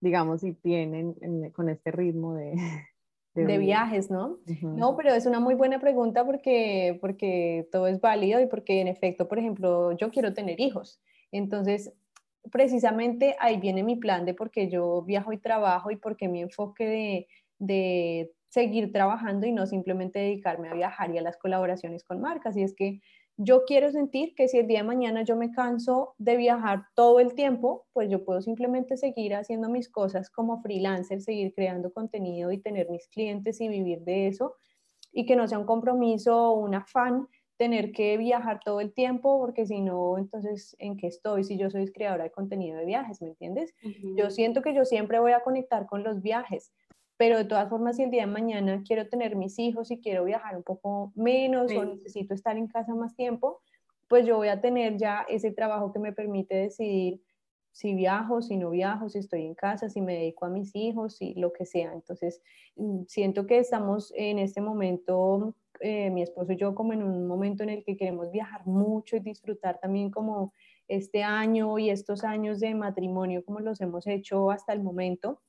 digamos, 0.00 0.40
si 0.40 0.52
tienen 0.54 1.14
con 1.52 1.68
este 1.68 1.90
ritmo 1.90 2.34
de, 2.34 2.54
de, 3.34 3.58
viajes, 3.58 4.10
¿no? 4.10 4.38
No, 4.62 4.96
pero 4.96 5.14
es 5.14 5.26
una 5.26 5.40
muy 5.40 5.54
buena 5.54 5.80
pregunta 5.80 6.24
porque, 6.24 6.98
porque 7.00 7.68
todo 7.70 7.86
es 7.86 8.00
válido 8.00 8.40
y 8.40 8.46
porque 8.46 8.80
en 8.80 8.88
efecto, 8.88 9.28
por 9.28 9.38
ejemplo, 9.38 9.92
yo 9.92 10.10
quiero 10.10 10.34
tener 10.34 10.60
hijos. 10.60 11.00
Entonces, 11.30 11.92
precisamente 12.50 13.36
ahí 13.40 13.58
viene 13.58 13.82
mi 13.82 13.96
plan 13.96 14.24
de 14.24 14.34
por 14.34 14.50
qué 14.50 14.68
yo 14.68 15.02
viajo 15.02 15.32
y 15.32 15.38
trabajo 15.38 15.90
y 15.90 15.96
por 15.96 16.16
qué 16.16 16.28
mi 16.28 16.42
enfoque 16.42 16.86
de, 16.86 17.28
de 17.58 18.32
seguir 18.48 18.92
trabajando 18.92 19.46
y 19.46 19.52
no 19.52 19.66
simplemente 19.66 20.18
dedicarme 20.18 20.68
a 20.68 20.74
viajar 20.74 21.10
y 21.10 21.18
a 21.18 21.22
las 21.22 21.36
colaboraciones 21.36 22.04
con 22.04 22.20
marcas. 22.20 22.56
Y 22.56 22.62
es 22.62 22.74
que 22.74 23.00
yo 23.38 23.64
quiero 23.64 23.90
sentir 23.92 24.34
que 24.34 24.48
si 24.48 24.58
el 24.58 24.66
día 24.66 24.80
de 24.80 24.88
mañana 24.88 25.22
yo 25.22 25.36
me 25.36 25.52
canso 25.52 26.14
de 26.18 26.36
viajar 26.36 26.86
todo 26.94 27.20
el 27.20 27.34
tiempo, 27.34 27.86
pues 27.92 28.10
yo 28.10 28.24
puedo 28.24 28.42
simplemente 28.42 28.96
seguir 28.96 29.36
haciendo 29.36 29.68
mis 29.68 29.88
cosas 29.88 30.28
como 30.28 30.60
freelancer, 30.60 31.22
seguir 31.22 31.54
creando 31.54 31.92
contenido 31.92 32.50
y 32.50 32.58
tener 32.58 32.90
mis 32.90 33.06
clientes 33.06 33.60
y 33.60 33.68
vivir 33.68 34.00
de 34.00 34.26
eso 34.26 34.56
y 35.12 35.24
que 35.24 35.36
no 35.36 35.46
sea 35.46 35.60
un 35.60 35.66
compromiso 35.66 36.50
o 36.50 36.58
un 36.58 36.74
afán 36.74 37.28
tener 37.56 37.92
que 37.92 38.16
viajar 38.16 38.60
todo 38.64 38.80
el 38.80 38.92
tiempo, 38.92 39.38
porque 39.40 39.66
si 39.66 39.80
no, 39.80 40.18
entonces, 40.18 40.76
¿en 40.78 40.96
qué 40.96 41.06
estoy? 41.06 41.44
Si 41.44 41.56
yo 41.56 41.70
soy 41.70 41.90
creadora 41.92 42.24
de 42.24 42.30
contenido 42.30 42.78
de 42.78 42.86
viajes, 42.86 43.20
¿me 43.20 43.28
entiendes? 43.28 43.74
Yo 44.16 44.30
siento 44.30 44.62
que 44.62 44.74
yo 44.74 44.84
siempre 44.84 45.18
voy 45.18 45.32
a 45.32 45.40
conectar 45.40 45.86
con 45.86 46.02
los 46.02 46.22
viajes, 46.22 46.72
pero 47.18 47.36
de 47.36 47.44
todas 47.44 47.68
formas, 47.68 47.96
si 47.96 48.04
el 48.04 48.10
día 48.10 48.22
de 48.22 48.32
mañana 48.32 48.82
quiero 48.86 49.08
tener 49.08 49.36
mis 49.36 49.58
hijos 49.58 49.90
y 49.90 50.00
quiero 50.00 50.24
viajar 50.24 50.56
un 50.56 50.62
poco 50.62 51.12
menos 51.16 51.70
o 51.72 51.84
necesito 51.84 52.32
estar 52.32 52.56
en 52.56 52.68
casa 52.68 52.94
más 52.94 53.14
tiempo, 53.16 53.60
pues 54.08 54.24
yo 54.24 54.36
voy 54.36 54.48
a 54.48 54.60
tener 54.60 54.96
ya 54.96 55.26
ese 55.28 55.50
trabajo 55.50 55.92
que 55.92 55.98
me 55.98 56.12
permite 56.12 56.54
decidir 56.54 57.20
si 57.72 57.94
viajo, 57.94 58.40
si 58.40 58.56
no 58.56 58.70
viajo, 58.70 59.08
si 59.08 59.18
estoy 59.18 59.44
en 59.44 59.54
casa, 59.54 59.88
si 59.88 60.00
me 60.00 60.14
dedico 60.14 60.46
a 60.46 60.48
mis 60.48 60.74
hijos, 60.74 61.16
si 61.16 61.34
lo 61.34 61.52
que 61.52 61.66
sea. 61.66 61.92
Entonces, 61.92 62.40
mm, 62.76 63.02
siento 63.06 63.46
que 63.46 63.58
estamos 63.58 64.12
en 64.16 64.38
este 64.38 64.60
momento, 64.60 65.54
eh, 65.80 66.10
mi 66.10 66.22
esposo 66.22 66.52
y 66.52 66.56
yo, 66.56 66.74
como 66.74 66.92
en 66.92 67.02
un 67.02 67.26
momento 67.26 67.64
en 67.64 67.70
el 67.70 67.84
que 67.84 67.96
queremos 67.96 68.30
viajar 68.30 68.66
mucho 68.66 69.16
y 69.16 69.20
disfrutar 69.20 69.78
también 69.80 70.10
como 70.10 70.52
este 70.86 71.22
año 71.22 71.78
y 71.78 71.90
estos 71.90 72.24
años 72.24 72.60
de 72.60 72.74
matrimonio 72.74 73.44
como 73.44 73.60
los 73.60 73.80
hemos 73.80 74.06
hecho 74.06 74.50
hasta 74.50 74.72
el 74.72 74.82
momento. 74.82 75.40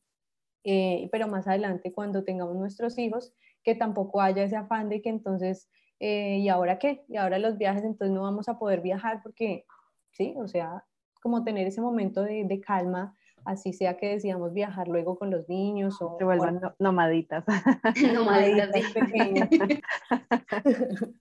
Eh, 0.64 1.08
pero 1.12 1.28
más 1.28 1.48
adelante 1.48 1.94
cuando 1.94 2.24
tengamos 2.24 2.56
nuestros 2.56 2.98
hijos, 2.98 3.34
que 3.64 3.76
tampoco 3.76 4.22
haya 4.22 4.44
ese 4.44 4.56
afán 4.56 4.90
de 4.90 5.02
que 5.02 5.10
entonces, 5.10 5.70
eh, 6.00 6.38
¿y 6.40 6.50
ahora 6.50 6.80
qué? 6.80 7.04
Y 7.08 7.18
ahora 7.18 7.40
los 7.40 7.58
viajes, 7.58 7.84
entonces 7.84 8.14
no 8.14 8.24
vamos 8.24 8.50
a 8.50 8.60
poder 8.60 8.82
viajar 8.82 9.22
porque, 9.24 9.66
sí, 10.12 10.36
o 10.38 10.48
sea, 10.48 10.84
como 11.22 11.44
tener 11.44 11.68
ese 11.68 11.82
momento 11.82 12.24
de, 12.24 12.62
calma, 12.66 13.16
así 13.46 13.74
sea 13.74 13.98
que 13.98 14.10
decíamos 14.10 14.54
viajar 14.54 14.88
luego 14.88 15.18
con 15.18 15.32
los 15.32 15.48
niños 15.50 16.02
o... 16.02 16.18
Se 16.18 16.24
vuelvan 16.24 16.62
nomaditas. 16.80 17.44
nomaditas 18.14 18.70
pequeñas. 18.94 19.50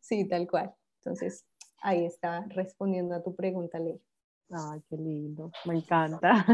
sí, 0.00 0.26
tal 0.28 0.46
cual. 0.46 0.74
Entonces, 0.98 1.46
ahí 1.82 2.04
está 2.04 2.44
respondiendo 2.48 3.14
a 3.14 3.22
tu 3.22 3.34
pregunta, 3.34 3.78
Ley. 3.78 4.00
Ay, 4.50 4.82
qué 4.88 4.96
lindo, 4.96 5.50
me 5.64 5.76
encanta. 5.76 6.44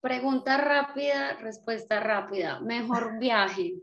Pregunta 0.00 0.56
rápida, 0.56 1.34
respuesta 1.40 2.00
rápida. 2.00 2.60
Mejor 2.60 3.18
viaje. 3.18 3.74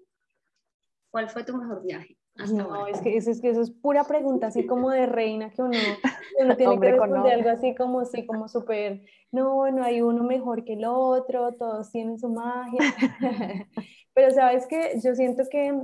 ¿Cuál 1.11 1.29
fue 1.29 1.43
tu 1.43 1.55
mejor 1.55 1.83
viaje? 1.83 2.17
no, 2.35 2.87
es 2.87 2.99
que, 3.01 3.15
eso, 3.15 3.29
es 3.29 3.39
que 3.39 3.49
eso 3.49 3.61
es 3.61 3.69
pura 3.69 4.05
pregunta, 4.05 4.47
así 4.47 4.65
como 4.65 4.89
de 4.89 5.05
reina, 5.05 5.51
que 5.51 5.61
uno, 5.61 5.77
uno 6.39 6.57
tiene 6.57 6.79
que 6.79 6.91
responder 6.91 7.33
algo 7.33 7.49
así 7.49 7.75
como, 7.75 7.99
así 7.99 8.25
como 8.25 8.47
súper, 8.47 9.03
no, 9.31 9.69
no 9.69 9.83
hay 9.83 10.01
uno 10.01 10.23
mejor 10.23 10.63
que 10.65 10.73
el 10.73 10.85
otro, 10.85 11.53
todos 11.53 11.91
tienen 11.91 12.17
su 12.17 12.29
magia. 12.29 12.79
Pero 14.15 14.31
sabes 14.31 14.65
que 14.65 14.99
yo 15.03 15.13
siento 15.13 15.43
que 15.51 15.79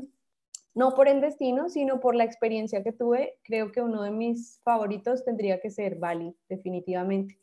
no 0.73 0.95
por 0.95 1.07
el 1.07 1.21
destino, 1.21 1.69
sino 1.69 1.99
por 1.99 2.15
la 2.15 2.23
experiencia 2.23 2.83
que 2.83 2.93
tuve, 2.93 3.37
creo 3.43 3.71
que 3.71 3.81
uno 3.81 4.01
de 4.01 4.11
mis 4.11 4.59
favoritos 4.63 5.23
tendría 5.23 5.59
que 5.59 5.69
ser 5.69 5.97
Bali, 5.97 6.35
definitivamente 6.47 7.39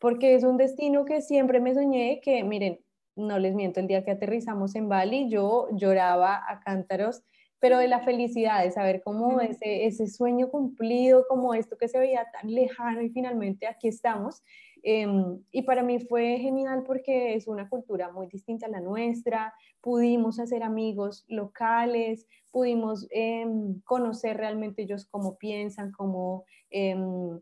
porque 0.00 0.34
es 0.34 0.42
un 0.44 0.56
destino 0.56 1.04
que 1.04 1.20
siempre 1.20 1.60
me 1.60 1.74
soñé, 1.74 2.20
que 2.22 2.42
miren, 2.42 2.80
no 3.16 3.38
les 3.38 3.54
miento, 3.54 3.80
el 3.80 3.86
día 3.86 4.02
que 4.02 4.10
aterrizamos 4.12 4.74
en 4.74 4.88
Bali 4.88 5.28
yo 5.28 5.68
lloraba 5.72 6.42
a 6.48 6.60
cántaros, 6.60 7.22
pero 7.60 7.76
de 7.78 7.88
la 7.88 8.00
felicidad, 8.00 8.64
de 8.64 8.70
saber 8.70 9.02
cómo 9.04 9.40
ese, 9.42 9.84
ese 9.84 10.06
sueño 10.06 10.50
cumplido, 10.50 11.26
como 11.28 11.52
esto 11.52 11.76
que 11.76 11.88
se 11.88 11.98
veía 11.98 12.26
tan 12.32 12.52
lejano 12.52 13.02
y 13.02 13.10
finalmente 13.10 13.66
aquí 13.66 13.88
estamos. 13.88 14.42
Em, 14.82 15.38
y 15.50 15.62
para 15.62 15.82
mí 15.82 15.98
fue 15.98 16.38
genial 16.38 16.84
porque 16.86 17.34
es 17.34 17.46
una 17.46 17.68
cultura 17.68 18.10
muy 18.10 18.28
distinta 18.28 18.64
a 18.64 18.70
la 18.70 18.80
nuestra, 18.80 19.52
pudimos 19.82 20.40
hacer 20.40 20.62
amigos 20.62 21.26
locales, 21.28 22.26
pudimos 22.50 23.06
em, 23.10 23.78
conocer 23.82 24.38
realmente 24.38 24.82
ellos 24.82 25.06
cómo 25.06 25.36
piensan, 25.36 25.92
cómo... 25.92 26.44
Em, 26.70 27.38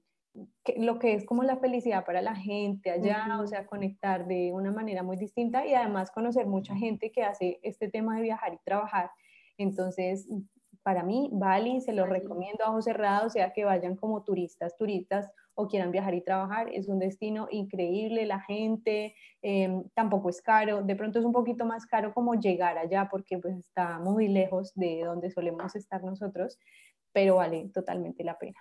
lo 0.77 0.99
que 0.99 1.15
es 1.15 1.25
como 1.25 1.43
la 1.43 1.57
felicidad 1.57 2.05
para 2.05 2.23
la 2.23 2.35
gente 2.35 2.91
allá, 2.91 3.39
o 3.41 3.47
sea, 3.47 3.67
conectar 3.67 4.27
de 4.27 4.53
una 4.53 4.73
manera 4.73 5.03
muy 5.03 5.17
distinta 5.17 5.67
y 5.67 5.75
además 5.75 6.11
conocer 6.11 6.47
mucha 6.47 6.77
gente 6.77 7.11
que 7.11 7.23
hace 7.23 7.59
este 7.63 7.89
tema 7.89 8.17
de 8.17 8.23
viajar 8.23 8.55
y 8.55 8.59
trabajar. 8.65 9.11
Entonces, 9.57 10.29
para 10.83 11.03
mí, 11.03 11.29
Bali 11.33 11.81
se 11.81 11.93
lo 11.93 12.07
recomiendo 12.07 12.65
a 12.65 12.71
ojos 12.71 12.85
cerrados, 12.85 13.33
sea 13.33 13.53
que 13.53 13.65
vayan 13.65 13.97
como 13.97 14.23
turistas, 14.23 14.77
turistas 14.77 15.31
o 15.55 15.67
quieran 15.67 15.91
viajar 15.91 16.15
y 16.15 16.23
trabajar, 16.23 16.69
es 16.73 16.89
un 16.89 17.01
destino 17.01 17.49
increíble, 17.51 18.25
la 18.27 18.41
gente 18.41 19.15
em, 19.43 19.83
tampoco 19.93 20.31
es 20.31 20.41
caro, 20.41 20.83
de 20.83 20.95
pronto 20.95 21.19
es 21.19 21.25
un 21.25 21.33
poquito 21.33 21.65
más 21.65 21.85
caro 21.85 22.15
como 22.15 22.37
llegar 22.37 22.79
allá 22.79 23.09
porque 23.11 23.39
pues 23.39 23.57
está 23.59 23.99
muy 23.99 24.29
lejos 24.29 24.73
de 24.77 25.03
donde 25.05 25.31
solemos 25.31 25.75
estar 25.75 26.05
nosotros, 26.05 26.59
pero 27.13 27.37
vale 27.37 27.69
totalmente 27.75 28.23
la 28.23 28.39
pena. 28.39 28.61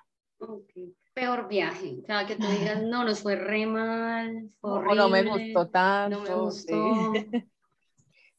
Peor 1.18 1.48
viaje, 1.48 1.98
o 2.04 2.06
sea, 2.06 2.28
que 2.28 2.36
tú 2.36 2.46
digas, 2.46 2.84
no, 2.84 3.04
nos 3.04 3.24
fue 3.24 3.36
re 3.36 3.66
mal, 3.66 4.52
o 4.62 4.94
no 4.94 5.10
me 5.10 5.24
gustó 5.24 5.68
tanto. 5.68 6.20
No 6.20 6.24
me 6.24 6.36
gustó. 6.36 6.76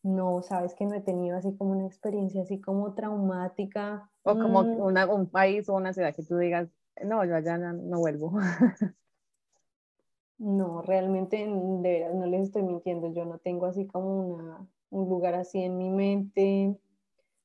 No, 0.05 0.43
sabes 0.43 0.75
que 0.77 0.87
no 0.87 0.95
he 0.95 1.01
tenido 1.01 1.37
así 1.37 1.55
como 1.57 1.73
una 1.73 1.87
experiencia 1.87 2.43
así 2.43 2.61
como 2.61 2.95
traumática. 2.95 4.09
O 4.23 4.33
como 4.33 4.63
mm. 4.63 5.11
un 5.11 5.27
país 5.29 5.69
o 5.69 5.75
una 5.75 5.93
ciudad 5.93 6.15
que 6.15 6.23
tú 6.23 6.39
digas, 6.39 6.69
no, 7.05 7.25
yo 7.25 7.35
allá 7.35 7.59
no, 7.59 7.99
vuelvo. 7.99 8.33
No, 10.39 10.83
realmente 10.83 11.37
de 11.37 11.81
veras 11.83 12.15
no 12.15 12.25
les 12.27 12.43
estoy 12.43 12.63
mintiendo, 12.63 13.13
yo 13.13 13.25
no 13.25 13.39
tengo 13.39 13.67
así 13.67 13.89
como 13.89 14.25
una, 14.25 14.69
un 14.91 15.09
lugar 15.09 15.35
así 15.35 15.61
en 15.61 15.77
mi 15.77 15.91
mente. 15.91 16.79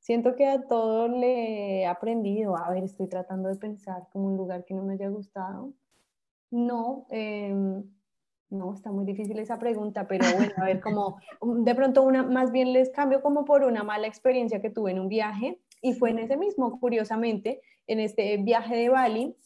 Siento 0.04 0.36
que 0.36 0.46
a 0.46 0.62
todo 0.68 1.08
le 1.08 1.80
he 1.80 1.86
aprendido. 1.86 2.58
A 2.58 2.70
ver, 2.72 2.84
estoy 2.84 3.08
tratando 3.08 3.48
de 3.48 3.56
pensar 3.56 4.10
como 4.12 4.28
un 4.28 4.36
lugar 4.36 4.66
que 4.66 4.74
no 4.74 4.84
me 4.84 4.96
haya 4.96 5.08
gustado. 5.08 5.72
No, 6.52 7.08
em, 7.10 7.86
no, 8.50 8.74
está 8.74 8.92
muy 8.92 9.06
difícil 9.06 9.40
esa 9.40 9.58
pregunta, 9.58 10.06
pero 10.06 10.26
bueno, 10.36 10.52
a 10.58 10.66
ver, 10.66 10.82
como 10.82 11.20
de 11.42 11.74
pronto 11.74 12.04
una, 12.04 12.22
más 12.22 12.52
bien 12.52 12.74
les 12.74 12.90
cambio 12.90 13.22
como 13.22 13.46
por 13.46 13.64
una 13.64 13.84
mala 13.84 14.08
experiencia 14.08 14.62
que 14.62 14.70
tuve 14.70 14.92
en 14.92 15.00
un 15.00 15.08
viaje 15.08 15.62
y 15.82 15.94
fue 15.94 16.10
en 16.10 16.20
ese 16.20 16.36
mismo, 16.36 16.82
curiosamente, 16.82 17.62
en 17.88 18.02
este 18.02 18.36
viaje 18.36 18.76
de 18.76 18.90
Bali, 18.90 19.38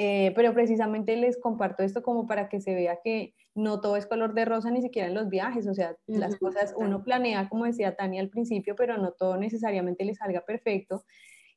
eh, 0.00 0.32
pero 0.36 0.54
precisamente 0.54 1.16
les 1.16 1.40
comparto 1.40 1.82
esto 1.82 2.04
como 2.04 2.28
para 2.28 2.48
que 2.48 2.60
se 2.60 2.72
vea 2.72 3.00
que 3.02 3.34
no 3.56 3.80
todo 3.80 3.96
es 3.96 4.06
color 4.06 4.32
de 4.32 4.44
rosa 4.44 4.70
ni 4.70 4.80
siquiera 4.80 5.08
en 5.08 5.14
los 5.14 5.28
viajes, 5.28 5.66
o 5.66 5.74
sea, 5.74 5.96
las 6.06 6.36
cosas 6.36 6.72
uno 6.76 7.02
planea, 7.02 7.48
como 7.48 7.64
decía 7.64 7.96
Tania 7.96 8.20
al 8.20 8.30
principio, 8.30 8.76
pero 8.76 8.96
no 8.96 9.10
todo 9.10 9.36
necesariamente 9.36 10.04
le 10.04 10.14
salga 10.14 10.42
perfecto. 10.42 11.02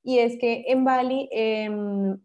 Y 0.01 0.17
es 0.17 0.39
que 0.39 0.65
en 0.69 0.83
Bali, 0.83 1.29
em, 1.31 2.19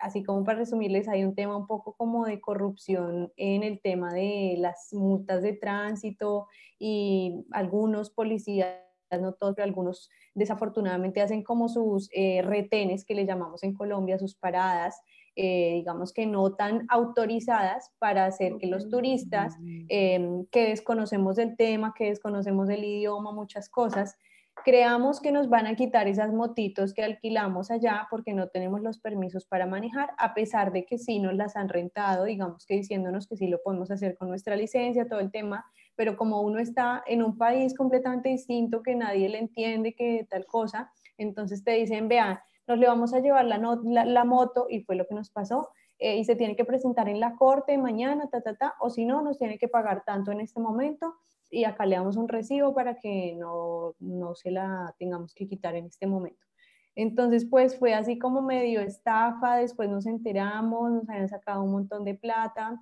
así 0.00 0.24
como 0.24 0.42
para 0.42 0.58
resumirles, 0.58 1.06
hay 1.06 1.22
un 1.22 1.36
tema 1.36 1.56
un 1.56 1.68
poco 1.68 1.94
como 1.96 2.26
de 2.26 2.40
corrupción 2.40 3.32
en 3.36 3.62
el 3.62 3.80
tema 3.80 4.12
de 4.12 4.56
las 4.58 4.92
multas 4.92 5.42
de 5.44 5.52
tránsito 5.52 6.48
y 6.76 7.44
algunos 7.52 8.10
policías, 8.10 8.80
no 9.18 9.32
todos, 9.32 9.54
pero 9.54 9.66
algunos 9.66 10.10
desafortunadamente 10.34 11.20
hacen 11.20 11.42
como 11.42 11.68
sus 11.68 12.08
eh, 12.12 12.42
retenes, 12.42 13.04
que 13.04 13.14
le 13.14 13.26
llamamos 13.26 13.62
en 13.62 13.74
Colombia, 13.74 14.18
sus 14.18 14.34
paradas, 14.34 15.00
eh, 15.34 15.72
digamos 15.74 16.12
que 16.12 16.26
no 16.26 16.54
tan 16.54 16.84
autorizadas 16.88 17.90
para 17.98 18.26
hacer 18.26 18.58
que 18.58 18.66
los 18.66 18.90
turistas 18.90 19.56
em, 19.88 20.44
que 20.46 20.68
desconocemos 20.68 21.36
del 21.36 21.56
tema, 21.56 21.94
que 21.96 22.10
desconocemos 22.10 22.68
el 22.68 22.84
idioma, 22.84 23.32
muchas 23.32 23.70
cosas, 23.70 24.18
creamos 24.64 25.20
que 25.20 25.32
nos 25.32 25.48
van 25.48 25.66
a 25.66 25.74
quitar 25.74 26.06
esas 26.06 26.32
motitos 26.32 26.92
que 26.92 27.02
alquilamos 27.02 27.70
allá 27.70 28.06
porque 28.10 28.34
no 28.34 28.48
tenemos 28.48 28.82
los 28.82 28.98
permisos 28.98 29.46
para 29.46 29.66
manejar, 29.66 30.10
a 30.18 30.34
pesar 30.34 30.72
de 30.72 30.84
que 30.84 30.98
sí 30.98 31.18
nos 31.18 31.34
las 31.34 31.56
han 31.56 31.68
rentado, 31.68 32.24
digamos 32.24 32.66
que 32.66 32.74
diciéndonos 32.74 33.26
que 33.26 33.36
sí 33.36 33.48
lo 33.48 33.62
podemos 33.62 33.90
hacer 33.90 34.16
con 34.16 34.28
nuestra 34.28 34.54
licencia, 34.56 35.08
todo 35.08 35.20
el 35.20 35.30
tema, 35.30 35.64
pero 35.96 36.16
como 36.16 36.40
uno 36.40 36.58
está 36.58 37.02
en 37.06 37.22
un 37.22 37.36
país 37.36 37.76
completamente 37.76 38.28
distinto, 38.28 38.82
que 38.82 38.94
nadie 38.94 39.28
le 39.28 39.38
entiende, 39.38 39.94
que 39.94 40.26
tal 40.28 40.46
cosa, 40.46 40.90
entonces 41.18 41.64
te 41.64 41.72
dicen, 41.72 42.08
vean, 42.08 42.38
nos 42.66 42.78
le 42.78 42.86
vamos 42.86 43.12
a 43.12 43.20
llevar 43.20 43.44
la, 43.44 43.58
la, 43.58 44.24
moto 44.24 44.66
y 44.68 44.80
fue 44.80 44.96
lo 44.96 45.06
que 45.06 45.14
nos 45.14 45.30
pasó. 45.30 45.68
Eh, 45.98 46.16
y 46.16 46.24
se 46.24 46.34
tiene 46.34 46.56
que 46.56 46.64
presentar 46.64 47.08
en 47.08 47.20
la 47.20 47.36
corte 47.36 47.78
mañana, 47.78 48.28
ta, 48.28 48.40
ta, 48.40 48.56
ta, 48.56 48.74
o 48.80 48.90
si 48.90 49.04
no, 49.04 49.22
nos 49.22 49.38
tiene 49.38 49.58
que 49.58 49.68
pagar 49.68 50.02
tanto 50.04 50.32
en 50.32 50.40
este 50.40 50.58
momento 50.58 51.14
y 51.52 51.64
acá 51.64 51.86
le 51.86 51.96
damos 51.96 52.16
un 52.16 52.28
recibo 52.28 52.74
para 52.74 52.98
que 52.98 53.36
no, 53.38 53.94
no 54.00 54.34
se 54.34 54.50
la 54.50 54.94
tengamos 54.98 55.34
que 55.34 55.46
quitar 55.46 55.76
en 55.76 55.86
este 55.86 56.06
momento. 56.06 56.44
Entonces, 56.94 57.46
pues 57.48 57.78
fue 57.78 57.94
así 57.94 58.18
como 58.18 58.42
medio 58.42 58.80
estafa, 58.80 59.56
después 59.56 59.88
nos 59.88 60.06
enteramos, 60.06 60.90
nos 60.90 61.08
habían 61.08 61.28
sacado 61.28 61.62
un 61.62 61.72
montón 61.72 62.04
de 62.04 62.14
plata 62.14 62.80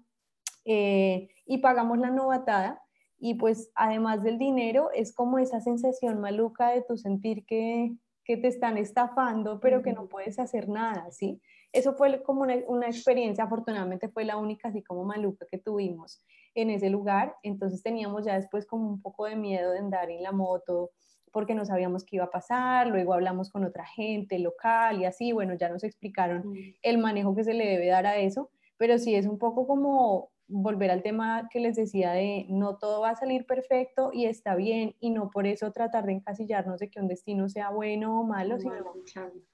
eh, 0.64 1.28
y 1.46 1.58
pagamos 1.58 1.98
la 1.98 2.10
novatada. 2.10 2.82
Y 3.20 3.34
pues 3.34 3.70
además 3.74 4.22
del 4.22 4.38
dinero, 4.38 4.90
es 4.94 5.14
como 5.14 5.38
esa 5.38 5.60
sensación 5.60 6.20
maluca 6.20 6.70
de 6.70 6.82
tu 6.82 6.96
sentir 6.96 7.44
que, 7.44 7.92
que 8.24 8.38
te 8.38 8.48
están 8.48 8.78
estafando, 8.78 9.60
pero 9.60 9.82
que 9.82 9.92
no 9.92 10.08
puedes 10.08 10.38
hacer 10.38 10.68
nada, 10.68 11.10
¿sí? 11.10 11.40
Eso 11.72 11.94
fue 11.94 12.22
como 12.22 12.42
una, 12.42 12.86
experiencia, 12.86 13.44
afortunadamente 13.44 14.08
fue 14.08 14.24
la 14.24 14.36
única 14.36 14.68
así 14.68 14.82
como 14.82 15.04
maluca 15.04 15.46
que 15.48 15.58
tuvimos 15.58 16.24
en 16.54 16.70
ese 16.70 16.90
lugar, 16.90 17.36
entonces 17.44 17.82
teníamos 17.82 18.24
ya 18.24 18.34
después 18.34 18.66
como 18.66 18.88
un 18.88 19.00
poco 19.00 19.26
de 19.26 19.36
miedo 19.36 19.70
de 19.70 19.78
andar 19.78 20.10
en 20.10 20.22
la 20.22 20.32
moto 20.32 20.90
porque 21.32 21.54
no 21.54 21.64
sabíamos 21.64 22.04
qué 22.04 22.16
iba 22.16 22.24
a 22.24 22.30
pasar, 22.30 22.88
luego 22.88 23.14
hablamos 23.14 23.50
con 23.50 23.64
otra 23.64 23.86
gente 23.86 24.40
local 24.40 25.00
y 25.00 25.04
así, 25.04 25.30
bueno, 25.30 25.54
ya 25.54 25.68
nos 25.68 25.84
explicaron 25.84 26.42
el 26.82 26.98
manejo 26.98 27.36
que 27.36 27.44
se 27.44 27.54
le 27.54 27.68
debe 27.68 27.86
dar 27.86 28.04
a 28.04 28.16
eso, 28.16 28.50
pero 28.76 28.98
sí 28.98 29.14
es 29.14 29.26
un 29.26 29.38
poco 29.38 29.68
como 29.68 30.30
volver 30.50 30.90
al 30.90 31.02
tema 31.02 31.48
que 31.50 31.60
les 31.60 31.76
decía 31.76 32.12
de 32.12 32.46
no 32.48 32.76
todo 32.76 33.00
va 33.00 33.10
a 33.10 33.16
salir 33.16 33.46
perfecto 33.46 34.10
y 34.12 34.26
está 34.26 34.56
bien 34.56 34.94
y 35.00 35.10
no 35.10 35.30
por 35.30 35.46
eso 35.46 35.70
tratar 35.72 36.04
de 36.06 36.12
encasillarnos 36.12 36.80
de 36.80 36.90
que 36.90 37.00
un 37.00 37.08
destino 37.08 37.48
sea 37.48 37.70
bueno 37.70 38.20
o 38.20 38.24
malo, 38.24 38.58
sino 38.58 38.74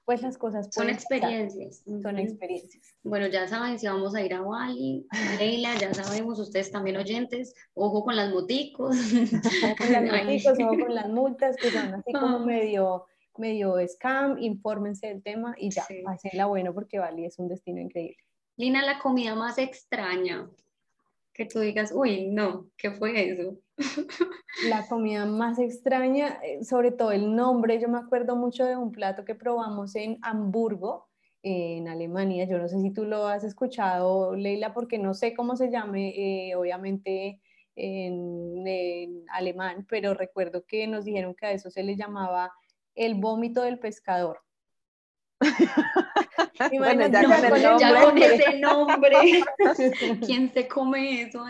pues 0.05 0.21
las 0.21 0.37
cosas 0.37 0.69
son 0.71 0.89
experiencias. 0.89 1.83
Son 2.01 2.17
experiencias. 2.17 2.95
Bueno, 3.03 3.27
ya 3.27 3.47
saben 3.47 3.77
si 3.79 3.87
vamos 3.87 4.15
a 4.15 4.21
ir 4.21 4.33
a 4.33 4.41
Bali, 4.41 5.07
Leila, 5.39 5.75
ya 5.75 5.93
sabemos 5.93 6.39
ustedes 6.39 6.71
también 6.71 6.97
oyentes, 6.97 7.53
ojo 7.73 8.03
con 8.03 8.15
las 8.15 8.31
moticos. 8.31 8.97
Ojo 8.97 9.75
con 9.77 9.91
las 9.91 10.03
moticos, 10.11 10.57
ojo 10.59 10.77
con 10.85 10.95
las 10.95 11.09
multas 11.09 11.55
que 11.57 11.69
son 11.69 11.93
así 11.93 12.11
como 12.11 12.39
medio 12.39 13.05
medio 13.37 13.75
scam, 13.87 14.37
infórmense 14.39 15.07
del 15.07 15.21
tema 15.21 15.53
y 15.59 15.69
ya, 15.69 15.83
sí. 15.83 16.03
la 16.33 16.47
bueno 16.47 16.73
porque 16.73 16.97
Bali 16.97 17.25
es 17.25 17.37
un 17.37 17.47
destino 17.47 17.79
increíble. 17.79 18.17
Lina, 18.55 18.83
la 18.83 18.97
comida 18.97 19.35
más 19.35 19.59
extraña 19.59 20.49
que 21.37 21.45
tú 21.45 21.59
digas, 21.59 21.91
uy, 21.93 22.27
no, 22.27 22.67
¿qué 22.77 22.91
fue 22.91 23.29
eso? 23.29 23.57
La 24.67 24.87
comida 24.87 25.25
más 25.27 25.59
extraña, 25.59 26.39
eh, 26.43 26.63
sobre 26.63 26.91
todo 26.91 27.11
el 27.11 27.35
nombre, 27.35 27.79
yo 27.79 27.87
me 27.87 27.99
acuerdo 27.99 28.35
mucho 28.35 28.65
de 28.65 28.75
un 28.75 28.91
plato 28.91 29.23
que 29.23 29.35
probamos 29.35 29.95
en 29.95 30.17
Hamburgo, 30.23 31.07
en 31.43 31.87
Alemania, 31.87 32.45
yo 32.45 32.57
no 32.57 32.67
sé 32.67 32.81
si 32.81 32.91
tú 32.91 33.05
lo 33.05 33.27
has 33.27 33.43
escuchado, 33.43 34.35
Leila, 34.35 34.73
porque 34.73 34.97
no 34.97 35.13
sé 35.13 35.35
cómo 35.35 35.55
se 35.55 35.69
llame, 35.69 36.49
eh, 36.49 36.55
obviamente 36.55 37.39
en, 37.75 38.67
en, 38.67 39.23
alemán, 39.29 39.85
pero 39.87 40.15
recuerdo 40.15 40.65
que 40.65 40.87
nos 40.87 41.05
dijeron 41.05 41.35
que 41.35 41.45
a 41.45 41.51
eso 41.51 41.69
se 41.69 41.83
le 41.83 41.95
llamaba 41.95 42.51
el 42.95 43.13
vómito 43.13 43.61
del 43.61 43.77
pescador. 43.77 44.39
bueno, 46.77 47.07
ya, 47.07 47.23
con, 48.03 48.17
ese 48.21 48.59
nombre, 48.59 49.15
¿quién 50.25 50.51
se 50.51 50.67
come 50.67 51.21
eso? 51.21 51.43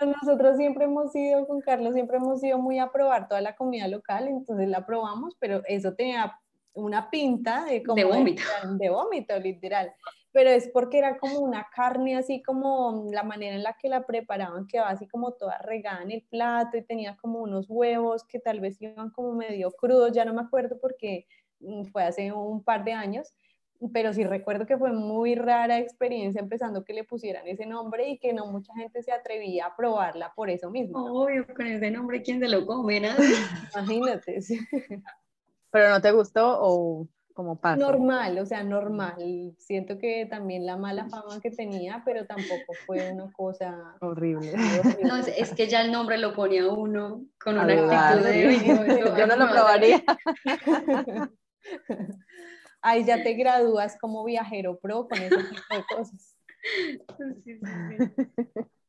nosotros 0.00 0.56
siempre 0.56 0.84
hemos 0.84 1.12
sido, 1.12 1.46
con 1.46 1.60
Carlos, 1.60 1.94
siempre 1.94 2.16
hemos 2.16 2.42
ido 2.42 2.58
muy 2.58 2.78
a 2.78 2.90
probar 2.90 3.28
toda 3.28 3.40
la 3.40 3.54
comida 3.54 3.86
local, 3.88 4.28
entonces 4.28 4.68
la 4.68 4.86
probamos, 4.86 5.36
pero 5.38 5.62
eso 5.66 5.94
tenía 5.94 6.38
una 6.74 7.10
pinta 7.10 7.64
de, 7.64 7.82
como 7.82 7.96
de 7.96 8.04
vómito. 8.04 8.42
De, 8.78 8.90
vómito, 8.90 9.38
literal. 9.38 9.92
Pero 10.32 10.50
es 10.50 10.68
porque 10.68 10.98
era 10.98 11.18
como 11.18 11.38
una 11.38 11.68
carne, 11.72 12.16
así 12.16 12.42
como 12.42 13.08
la 13.12 13.22
manera 13.22 13.54
en 13.54 13.62
la 13.62 13.76
que 13.80 13.88
la 13.88 14.04
preparaban, 14.04 14.66
que 14.66 14.80
así 14.80 15.06
como 15.06 15.32
toda 15.32 15.58
regada 15.58 16.02
en 16.02 16.10
el 16.10 16.22
plato 16.22 16.76
y 16.76 16.82
tenía 16.82 17.16
como 17.16 17.38
unos 17.38 17.66
huevos 17.68 18.24
que 18.24 18.40
tal 18.40 18.58
vez 18.58 18.82
iban 18.82 19.10
como 19.10 19.32
medio 19.34 19.70
crudos, 19.70 20.10
ya 20.12 20.24
no 20.24 20.34
me 20.34 20.42
acuerdo 20.42 20.78
porque 20.80 21.26
fue 21.92 22.04
hace 22.04 22.32
un 22.32 22.62
par 22.62 22.84
de 22.84 22.92
años, 22.92 23.34
pero 23.92 24.12
sí 24.12 24.24
recuerdo 24.24 24.66
que 24.66 24.78
fue 24.78 24.92
muy 24.92 25.34
rara 25.34 25.78
experiencia 25.78 26.40
empezando 26.40 26.84
que 26.84 26.94
le 26.94 27.04
pusieran 27.04 27.46
ese 27.46 27.66
nombre 27.66 28.08
y 28.08 28.18
que 28.18 28.32
no 28.32 28.46
mucha 28.46 28.72
gente 28.74 29.02
se 29.02 29.12
atrevía 29.12 29.66
a 29.66 29.76
probarla 29.76 30.32
por 30.34 30.50
eso 30.50 30.70
mismo. 30.70 31.04
Obvio, 31.04 31.46
con 31.54 31.66
ese 31.66 31.90
nombre, 31.90 32.22
¿quién 32.22 32.40
se 32.40 32.48
lo 32.48 32.66
come? 32.66 33.02
Imagínate. 33.74 34.40
¿Pero 35.70 35.90
no 35.90 36.00
te 36.00 36.12
gustó 36.12 36.58
o 36.60 37.08
como 37.34 37.60
pasa? 37.60 37.76
Normal, 37.76 38.38
o 38.38 38.46
sea, 38.46 38.62
normal. 38.62 39.54
Siento 39.58 39.98
que 39.98 40.24
también 40.26 40.64
la 40.64 40.76
mala 40.76 41.08
fama 41.08 41.40
que 41.42 41.50
tenía, 41.50 42.00
pero 42.04 42.26
tampoco 42.26 42.72
fue 42.86 43.12
una 43.12 43.30
cosa 43.32 43.96
horrible. 44.00 44.54
No, 45.02 45.16
es, 45.16 45.52
que 45.52 45.66
ya 45.66 45.82
el 45.82 45.90
nombre 45.90 46.16
lo 46.18 46.32
ponía 46.32 46.68
uno 46.68 47.24
con 47.42 47.58
una 47.58 47.72
actitud 47.72 48.24
de... 48.24 49.14
Yo 49.18 49.26
no 49.26 49.36
lo 49.36 49.50
probaría. 49.50 50.02
Ahí 52.82 53.04
ya 53.04 53.22
te 53.22 53.34
gradúas 53.34 53.98
como 53.98 54.24
viajero 54.24 54.78
pro 54.78 55.08
con 55.08 55.18
ese 55.18 55.36
tipo 55.36 55.74
de 55.74 55.84
cosas. 55.96 56.36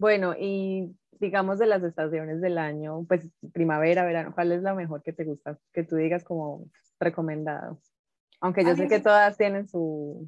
Bueno, 0.00 0.34
y 0.34 0.96
digamos 1.20 1.58
de 1.58 1.66
las 1.66 1.82
estaciones 1.82 2.40
del 2.40 2.56
año, 2.56 3.04
pues 3.06 3.28
primavera, 3.52 4.06
verano, 4.06 4.32
¿cuál 4.34 4.50
es 4.52 4.62
la 4.62 4.74
mejor 4.74 5.02
que 5.02 5.12
te 5.12 5.24
gusta? 5.24 5.58
Que 5.74 5.84
tú 5.84 5.96
digas 5.96 6.24
como 6.24 6.64
recomendado. 6.98 7.78
Aunque 8.40 8.64
yo 8.64 8.74
sé 8.74 8.88
que 8.88 9.00
todas 9.00 9.36
tienen 9.36 9.68
su... 9.68 10.26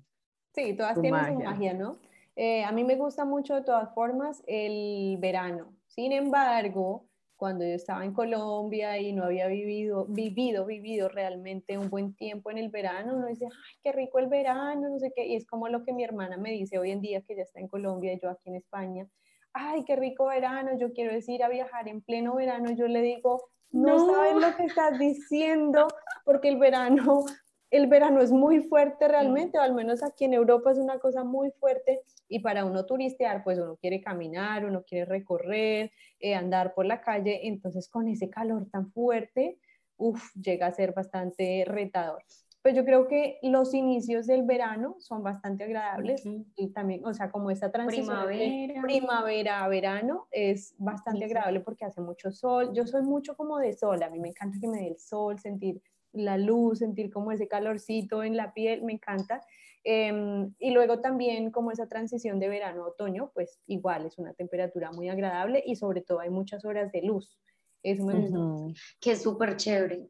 Sí, 0.54 0.76
todas 0.76 1.00
tienen 1.00 1.26
su 1.26 1.40
magia, 1.40 1.72
¿no? 1.72 1.96
Eh, 2.36 2.62
a 2.64 2.72
mí 2.72 2.84
me 2.84 2.96
gusta 2.96 3.24
mucho 3.24 3.54
de 3.54 3.62
todas 3.62 3.94
formas 3.94 4.42
el 4.46 5.16
verano. 5.18 5.74
Sin 5.86 6.12
embargo, 6.12 7.06
cuando 7.42 7.64
yo 7.64 7.74
estaba 7.74 8.04
en 8.04 8.12
Colombia 8.12 8.98
y 8.98 9.12
no 9.12 9.24
había 9.24 9.48
vivido, 9.48 10.06
vivido, 10.06 10.64
vivido 10.64 11.08
realmente 11.08 11.76
un 11.76 11.90
buen 11.90 12.14
tiempo 12.14 12.52
en 12.52 12.58
el 12.58 12.68
verano, 12.68 13.16
uno 13.16 13.26
dice, 13.26 13.46
ay, 13.46 13.74
qué 13.82 13.90
rico 13.90 14.20
el 14.20 14.28
verano, 14.28 14.88
no 14.88 15.00
sé 15.00 15.12
qué, 15.12 15.26
y 15.26 15.34
es 15.34 15.44
como 15.44 15.66
lo 15.66 15.82
que 15.82 15.92
mi 15.92 16.04
hermana 16.04 16.36
me 16.36 16.52
dice 16.52 16.78
hoy 16.78 16.92
en 16.92 17.00
día 17.00 17.20
que 17.22 17.34
ya 17.34 17.42
está 17.42 17.58
en 17.58 17.66
Colombia 17.66 18.12
y 18.12 18.20
yo 18.20 18.30
aquí 18.30 18.48
en 18.48 18.54
España, 18.54 19.08
ay, 19.54 19.82
qué 19.84 19.96
rico 19.96 20.26
verano, 20.26 20.78
yo 20.78 20.92
quiero 20.92 21.12
decir 21.12 21.42
a 21.42 21.48
viajar 21.48 21.88
en 21.88 22.00
pleno 22.00 22.36
verano, 22.36 22.70
yo 22.76 22.86
le 22.86 23.02
digo, 23.02 23.42
no, 23.72 23.96
no. 23.96 24.14
sabes 24.14 24.36
lo 24.36 24.56
que 24.56 24.66
estás 24.66 24.96
diciendo, 25.00 25.88
porque 26.24 26.48
el 26.48 26.58
verano 26.58 27.24
el 27.72 27.86
verano 27.86 28.20
es 28.20 28.30
muy 28.30 28.60
fuerte 28.60 29.08
realmente, 29.08 29.58
o 29.58 29.62
al 29.62 29.74
menos 29.74 30.02
aquí 30.02 30.26
en 30.26 30.34
Europa 30.34 30.70
es 30.70 30.78
una 30.78 30.98
cosa 30.98 31.24
muy 31.24 31.50
fuerte 31.52 32.02
y 32.28 32.40
para 32.40 32.66
uno 32.66 32.84
turistear, 32.84 33.42
pues 33.42 33.58
uno 33.58 33.76
quiere 33.76 34.02
caminar, 34.02 34.66
uno 34.66 34.84
quiere 34.84 35.06
recorrer, 35.06 35.90
eh, 36.20 36.34
andar 36.34 36.74
por 36.74 36.84
la 36.84 37.00
calle, 37.00 37.48
entonces 37.48 37.88
con 37.88 38.08
ese 38.08 38.28
calor 38.28 38.68
tan 38.70 38.92
fuerte, 38.92 39.58
uff, 39.96 40.34
llega 40.36 40.66
a 40.66 40.72
ser 40.72 40.92
bastante 40.92 41.64
retador. 41.66 42.22
Pues 42.60 42.76
yo 42.76 42.84
creo 42.84 43.08
que 43.08 43.38
los 43.42 43.72
inicios 43.72 44.26
del 44.26 44.42
verano 44.42 44.96
son 45.00 45.22
bastante 45.22 45.64
agradables 45.64 46.22
y 46.54 46.68
también, 46.72 47.04
o 47.06 47.14
sea, 47.14 47.30
como 47.30 47.50
esta 47.50 47.72
transición 47.72 48.06
primavera, 48.06 48.82
primavera 48.82 49.64
a 49.64 49.68
verano 49.68 50.28
es 50.30 50.74
bastante 50.78 51.24
agradable 51.24 51.60
porque 51.60 51.86
hace 51.86 52.02
mucho 52.02 52.30
sol. 52.30 52.70
Yo 52.74 52.86
soy 52.86 53.02
mucho 53.02 53.34
como 53.34 53.58
de 53.58 53.72
sol, 53.72 54.00
a 54.02 54.10
mí 54.10 54.20
me 54.20 54.28
encanta 54.28 54.58
que 54.60 54.68
me 54.68 54.78
dé 54.78 54.88
el 54.88 54.98
sol, 54.98 55.40
sentir 55.40 55.82
la 56.12 56.38
luz, 56.38 56.80
sentir 56.80 57.10
como 57.10 57.32
ese 57.32 57.48
calorcito 57.48 58.22
en 58.22 58.36
la 58.36 58.52
piel, 58.54 58.82
me 58.82 58.92
encanta. 58.92 59.42
Em, 59.84 60.54
y 60.58 60.70
luego 60.70 61.00
también 61.00 61.50
como 61.50 61.72
esa 61.72 61.88
transición 61.88 62.38
de 62.38 62.48
verano 62.48 62.84
a 62.84 62.88
otoño, 62.88 63.32
pues 63.34 63.60
igual 63.66 64.06
es 64.06 64.18
una 64.18 64.32
temperatura 64.34 64.92
muy 64.92 65.08
agradable 65.08 65.62
y 65.66 65.76
sobre 65.76 66.02
todo 66.02 66.20
hay 66.20 66.30
muchas 66.30 66.64
horas 66.64 66.92
de 66.92 67.02
luz. 67.02 67.36
Eso 67.82 68.04
me 68.04 68.14
gusta. 68.14 68.80
Que 69.00 69.12
es 69.12 69.22
súper 69.22 69.56
chévere. 69.56 70.08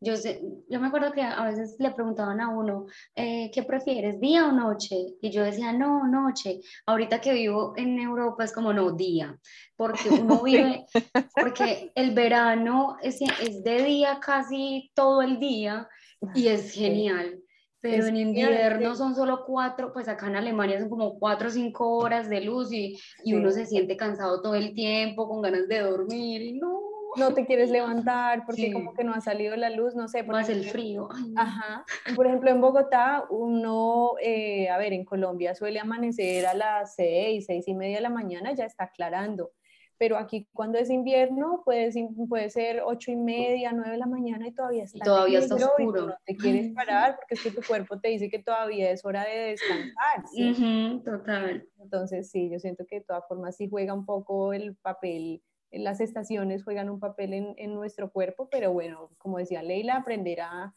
yo, 0.00 0.16
sé, 0.16 0.40
yo 0.68 0.80
me 0.80 0.86
acuerdo 0.86 1.12
que 1.12 1.22
a 1.22 1.44
veces 1.44 1.76
le 1.78 1.90
preguntaban 1.90 2.40
a 2.40 2.48
uno, 2.48 2.86
eh, 3.16 3.50
¿qué 3.52 3.64
prefieres, 3.64 4.20
día 4.20 4.46
o 4.46 4.52
noche? 4.52 4.96
Y 5.20 5.30
yo 5.30 5.42
decía, 5.42 5.72
no, 5.72 6.06
noche. 6.06 6.60
Ahorita 6.86 7.20
que 7.20 7.32
vivo 7.32 7.74
en 7.76 7.98
Europa 7.98 8.44
es 8.44 8.52
como, 8.52 8.72
no, 8.72 8.92
día. 8.92 9.36
Porque 9.76 10.10
uno 10.10 10.42
vive, 10.44 10.86
porque 11.34 11.90
el 11.94 12.12
verano 12.12 12.96
es, 13.02 13.20
es 13.20 13.64
de 13.64 13.82
día 13.82 14.20
casi 14.20 14.92
todo 14.94 15.22
el 15.22 15.40
día 15.40 15.88
y 16.34 16.48
es 16.48 16.72
genial. 16.72 17.40
Pero 17.80 18.06
en 18.06 18.16
invierno 18.16 18.94
son 18.94 19.16
solo 19.16 19.42
cuatro, 19.44 19.92
pues 19.92 20.06
acá 20.06 20.28
en 20.28 20.36
Alemania 20.36 20.78
son 20.78 20.88
como 20.88 21.18
cuatro 21.18 21.48
o 21.48 21.50
cinco 21.50 21.96
horas 21.96 22.30
de 22.30 22.40
luz 22.42 22.72
y, 22.72 22.96
y 23.24 23.34
uno 23.34 23.50
se 23.50 23.66
siente 23.66 23.96
cansado 23.96 24.40
todo 24.40 24.54
el 24.54 24.72
tiempo, 24.72 25.28
con 25.28 25.42
ganas 25.42 25.66
de 25.66 25.80
dormir 25.80 26.42
y 26.42 26.60
no 26.60 26.91
no 27.16 27.34
te 27.34 27.46
quieres 27.46 27.70
levantar 27.70 28.44
porque 28.46 28.72
como 28.72 28.94
que 28.94 29.04
no 29.04 29.12
ha 29.14 29.20
salido 29.20 29.56
la 29.56 29.70
luz, 29.70 29.94
no 29.94 30.08
sé. 30.08 30.22
Más 30.22 30.48
el 30.48 30.64
frío. 30.64 31.08
Ajá. 31.36 31.84
Por 32.14 32.26
ejemplo, 32.26 32.50
en 32.50 32.60
Bogotá, 32.60 33.24
uno, 33.30 34.12
eh, 34.20 34.68
a 34.68 34.78
ver, 34.78 34.92
en 34.92 35.04
Colombia 35.04 35.54
suele 35.54 35.80
amanecer 35.80 36.46
a 36.46 36.54
las 36.54 36.94
seis, 36.94 37.46
seis 37.46 37.66
y 37.68 37.74
media 37.74 37.96
de 37.96 38.02
la 38.02 38.10
mañana, 38.10 38.52
ya 38.52 38.64
está 38.64 38.84
aclarando. 38.84 39.52
Pero 39.98 40.16
aquí 40.16 40.48
cuando 40.52 40.78
es 40.78 40.90
invierno 40.90 41.62
puede, 41.64 41.92
puede 42.28 42.50
ser 42.50 42.82
ocho 42.84 43.12
y 43.12 43.16
media, 43.16 43.70
nueve 43.72 43.92
de 43.92 43.98
la 43.98 44.06
mañana 44.06 44.48
y 44.48 44.52
todavía 44.52 44.82
está, 44.82 45.04
todavía 45.04 45.38
está 45.38 45.54
oscuro. 45.54 46.06
no 46.06 46.14
te 46.24 46.36
quieres 46.36 46.72
parar 46.74 47.16
porque 47.16 47.34
es 47.34 47.42
que 47.42 47.52
tu 47.52 47.62
cuerpo 47.64 48.00
te 48.00 48.08
dice 48.08 48.28
que 48.28 48.40
todavía 48.40 48.90
es 48.90 49.04
hora 49.04 49.24
de 49.24 49.50
descansar. 49.50 50.26
¿sí? 50.34 51.00
total. 51.04 51.68
Entonces 51.80 52.30
sí, 52.30 52.50
yo 52.50 52.58
siento 52.58 52.84
que 52.84 52.96
de 52.96 53.04
todas 53.04 53.28
formas 53.28 53.56
sí 53.56 53.68
juega 53.70 53.94
un 53.94 54.04
poco 54.04 54.52
el 54.52 54.74
papel 54.74 55.40
las 55.72 56.00
estaciones 56.00 56.64
juegan 56.64 56.90
un 56.90 57.00
papel 57.00 57.54
en, 57.56 57.74
nuestro 57.74 58.10
cuerpo, 58.10 58.48
pero 58.50 58.72
bueno, 58.72 59.10
como 59.18 59.38
decía 59.38 59.62
Leila, 59.62 59.96
aprender 59.96 60.40
a, 60.40 60.74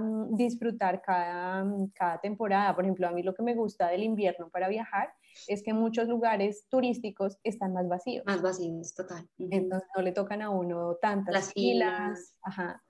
mm, 0.00 0.36
disfrutar 0.36 1.02
cada, 1.02 1.64
mm, 1.64 1.90
cada, 1.94 2.20
temporada. 2.20 2.74
Por 2.74 2.84
ejemplo, 2.84 3.08
a 3.08 3.12
mí 3.12 3.22
lo 3.22 3.34
que 3.34 3.42
me 3.42 3.54
gusta 3.54 3.88
del 3.88 4.02
invierno 4.02 4.48
para 4.50 4.68
viajar 4.68 5.12
es 5.48 5.62
que 5.62 5.72
muchos 5.72 6.08
lugares 6.08 6.66
turísticos 6.68 7.38
están 7.42 7.72
más 7.72 7.88
vacíos. 7.88 8.24
Más 8.26 8.42
vacíos, 8.42 8.94
total. 8.94 9.28
Entonces 9.38 9.88
no 9.96 10.02
le 10.02 10.12
tocan 10.12 10.42
a 10.42 10.50
uno 10.50 10.96
tantas 11.00 11.34
Las 11.34 11.52
filas. 11.52 12.36
Ajá. 12.42 12.82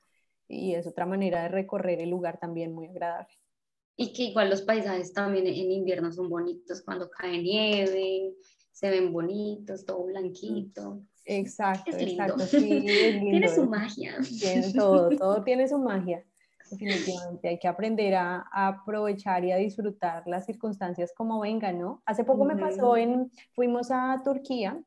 Y 0.49 0.75
es 0.75 0.87
otra 0.87 1.07
manera 1.07 1.43
de 1.43 1.49
recorrer 1.49 2.01
el 2.01 2.11
lugar 2.11 2.39
también 2.39 2.75
muy 2.75 2.89
agradable. 2.89 3.33
Y 3.97 4.13
que 4.13 4.25
igual 4.25 4.51
los 4.51 4.63
paisajes 4.63 5.13
también 5.13 5.47
en 5.47 5.71
invierno 5.71 6.11
son 6.13 6.29
bonitos 6.29 6.83
cuando 6.83 7.11
cae 7.11 7.41
nieve, 7.41 8.35
se 8.73 8.91
ven 8.91 9.13
bonitos, 9.13 9.85
todo 9.85 10.05
blanquito. 10.07 11.03
Exacto, 11.31 11.97
exacto. 11.97 12.45
tiene 12.51 13.49
su 13.49 13.65
magia. 13.67 14.17
Tiene 14.41 14.73
todo, 14.73 15.11
todo 15.17 15.43
tiene 15.45 15.69
su 15.69 15.79
magia. 15.79 16.25
Definitivamente 16.71 17.49
hay 17.49 17.59
que 17.59 17.69
aprender 17.69 18.15
a, 18.15 18.45
aprovechar 18.53 19.45
y 19.45 19.53
a 19.53 19.57
disfrutar 19.57 20.25
las 20.27 20.47
circunstancias 20.47 21.13
como 21.17 21.41
vengan, 21.41 21.79
¿no? 21.79 22.03
Hace 22.05 22.25
poco 22.25 22.45
me 22.45 22.57
pasó 22.57 22.97
en, 22.97 23.31
fuimos 23.53 23.91
a 23.91 24.21
Turquía 24.25 24.81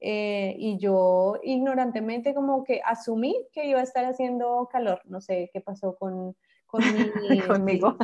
eh, 0.00 0.56
y 0.58 0.78
yo 0.78 1.38
ignorantemente 1.42 2.34
como 2.34 2.64
que 2.64 2.80
asumí 2.84 3.46
que 3.52 3.66
iba 3.66 3.80
a 3.80 3.84
estar 3.84 4.04
haciendo 4.04 4.68
calor, 4.70 5.00
no 5.04 5.20
sé 5.20 5.50
qué 5.52 5.60
pasó 5.60 5.96
con, 5.96 6.36
con 6.66 6.82
conmigo. 7.48 7.96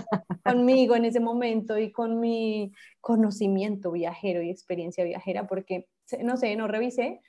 conmigo 0.44 0.96
en 0.96 1.04
ese 1.04 1.20
momento 1.20 1.78
y 1.78 1.92
con 1.92 2.18
mi 2.18 2.72
conocimiento 3.00 3.90
viajero 3.92 4.40
y 4.42 4.50
experiencia 4.50 5.04
viajera, 5.04 5.46
porque 5.46 5.88
no 6.20 6.36
sé, 6.36 6.56
no 6.56 6.66
revisé 6.66 7.20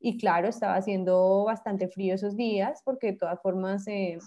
y 0.00 0.16
claro, 0.16 0.48
estaba 0.48 0.76
haciendo 0.76 1.44
bastante 1.44 1.88
frío 1.88 2.14
esos 2.14 2.36
días 2.36 2.82
porque 2.84 3.08
de 3.08 3.18
todas 3.18 3.40
formas 3.40 3.86
eh, 3.86 4.18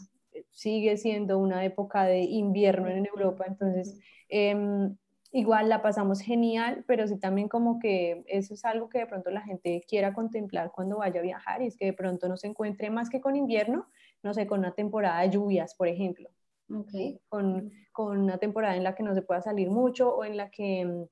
sigue 0.51 0.97
siendo 0.97 1.39
una 1.39 1.65
época 1.65 2.03
de 2.05 2.21
invierno 2.21 2.88
en 2.88 3.05
Europa, 3.07 3.45
entonces 3.47 3.99
em, 4.30 4.95
igual 5.32 5.69
la 5.69 5.82
pasamos 5.82 6.21
genial, 6.21 6.84
pero 6.88 7.07
sí 7.07 7.17
también 7.17 7.49
como 7.49 7.80
que 7.80 8.24
eso 8.28 8.53
es 8.53 8.63
algo 8.65 8.88
que 8.88 8.99
de 8.99 9.07
pronto 9.07 9.32
la 9.32 9.41
gente 9.41 9.84
quiera 9.88 10.13
contemplar 10.13 10.71
cuando 10.71 10.99
vaya 10.99 11.19
a 11.19 11.24
viajar 11.24 11.63
y 11.63 11.67
es 11.67 11.76
que 11.76 11.86
de 11.86 11.93
pronto 11.93 12.30
no 12.30 12.38
se 12.38 12.47
encuentre 12.47 12.91
más 12.91 13.09
que 13.09 13.19
con 13.19 13.36
invierno, 13.36 13.88
no 14.21 14.34
sé, 14.36 14.45
con 14.45 14.59
una 14.59 14.76
temporada 14.76 15.21
de 15.21 15.32
lluvias, 15.32 15.74
por 15.76 15.88
ejemplo. 15.88 16.30
Okay. 16.69 17.19
Con, 17.28 17.71
con 17.91 18.19
una 18.19 18.38
temporada 18.38 18.76
en 18.76 18.84
la 18.84 18.95
que 18.95 19.03
no 19.03 19.13
se 19.13 19.21
pueda 19.21 19.41
salir 19.41 19.69
mucho 19.69 20.15
o 20.15 20.24
en 20.24 20.38
la 20.38 20.49
que 20.49 20.80
em, 20.80 21.07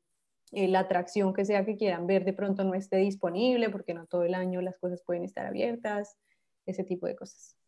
eh, 0.52 0.68
la 0.68 0.80
atracción 0.80 1.34
que 1.34 1.46
sea 1.46 1.66
que 1.66 1.78
quieran 1.78 2.08
ver 2.08 2.26
de 2.26 2.34
pronto 2.34 2.64
no 2.64 2.74
esté 2.74 2.98
disponible 2.98 3.70
porque 3.70 3.94
no 3.94 4.06
todo 4.08 4.24
el 4.24 4.34
año 4.36 4.62
las 4.62 4.78
cosas 4.78 5.02
pueden 5.06 5.24
estar 5.24 5.46
abiertas, 5.46 6.18
ese 6.66 6.84
tipo 6.84 7.08
de 7.08 7.16
cosas. 7.16 7.61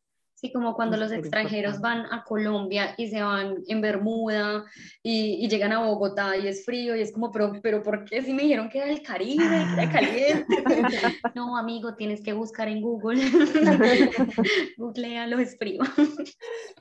Sí, 0.43 0.51
como 0.51 0.75
cuando 0.75 0.97
los 0.97 1.13
extranjeros 1.13 1.79
van 1.79 2.05
a 2.11 2.25
Colombia 2.25 2.95
y 2.97 3.07
se 3.07 3.21
van 3.21 3.63
en 3.65 3.79
Bermuda 3.79 4.65
y, 5.01 5.47
llegan 5.47 5.71
a 5.71 5.85
Bogotá 5.85 6.35
y 6.35 6.49
es 6.49 6.65
frío 6.65 6.97
y 6.97 7.01
es 7.01 7.13
como, 7.13 7.31
pero, 7.31 7.53
pero 7.63 7.81
¿por 7.81 8.03
qué 8.03 8.21
si 8.21 8.33
me 8.33 8.43
dijeron 8.43 8.67
que 8.67 8.79
era 8.79 8.89
el 8.89 9.01
Caribe, 9.01 9.41
que 9.41 9.81
era 9.81 9.89
caliente? 9.89 10.45
no, 11.35 11.55
amigo, 11.55 11.95
tienes 11.95 12.21
que 12.21 12.33
buscar 12.33 12.67
en 12.67 12.81
Google. 12.81 13.21
Googlealo, 14.77 15.39
es 15.39 15.57
frío. 15.57 15.81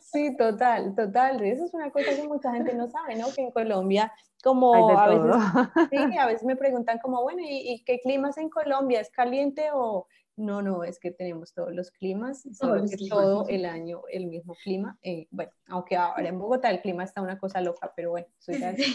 sí, 0.01 0.37
total, 0.37 0.97
total. 0.97 1.41
Eso 1.45 1.65
es 1.65 1.73
una 1.73 1.93
cosa 1.93 2.17
que 2.17 2.27
mucha 2.27 2.53
gente 2.53 2.75
no 2.75 2.89
sabe, 2.89 3.15
¿no? 3.15 3.33
Que 3.33 3.43
en 3.43 3.53
Colombia 3.53 4.13
como 4.43 4.99
a 4.99 5.07
veces, 5.07 5.89
sí, 5.89 6.19
a 6.19 6.27
veces 6.27 6.43
me 6.43 6.57
preguntan 6.57 6.99
como, 6.99 7.23
bueno, 7.23 7.43
¿y, 7.43 7.75
¿y, 7.75 7.85
qué 7.85 8.01
climas 8.01 8.37
en 8.39 8.49
Colombia? 8.49 9.01
¿Es 9.01 9.09
caliente 9.11 9.69
o 9.73 10.09
no, 10.37 10.63
no, 10.63 10.85
es 10.85 10.99
que 10.99 11.11
tenemos 11.11 11.53
todos 11.53 11.75
los 11.75 11.91
climas, 11.91 12.43
solo 12.53 12.85
que 12.85 13.09
todo 13.09 13.47
el 13.49 13.65
año 13.67 14.03
el 14.11 14.27
mismo 14.27 14.55
clima. 14.63 14.99
Eh, 15.03 15.27
bueno, 15.31 15.53
aunque 15.67 15.97
ahora 15.97 16.29
en 16.29 16.39
Bogotá 16.39 16.71
el 16.71 16.81
clima 16.81 17.05
está 17.05 17.21
una 17.21 17.39
cosa 17.39 17.61
loca, 17.61 17.93
pero 17.95 18.11
bueno, 18.11 18.27
eso 18.39 18.53
ya 18.53 18.71
es 18.71 18.87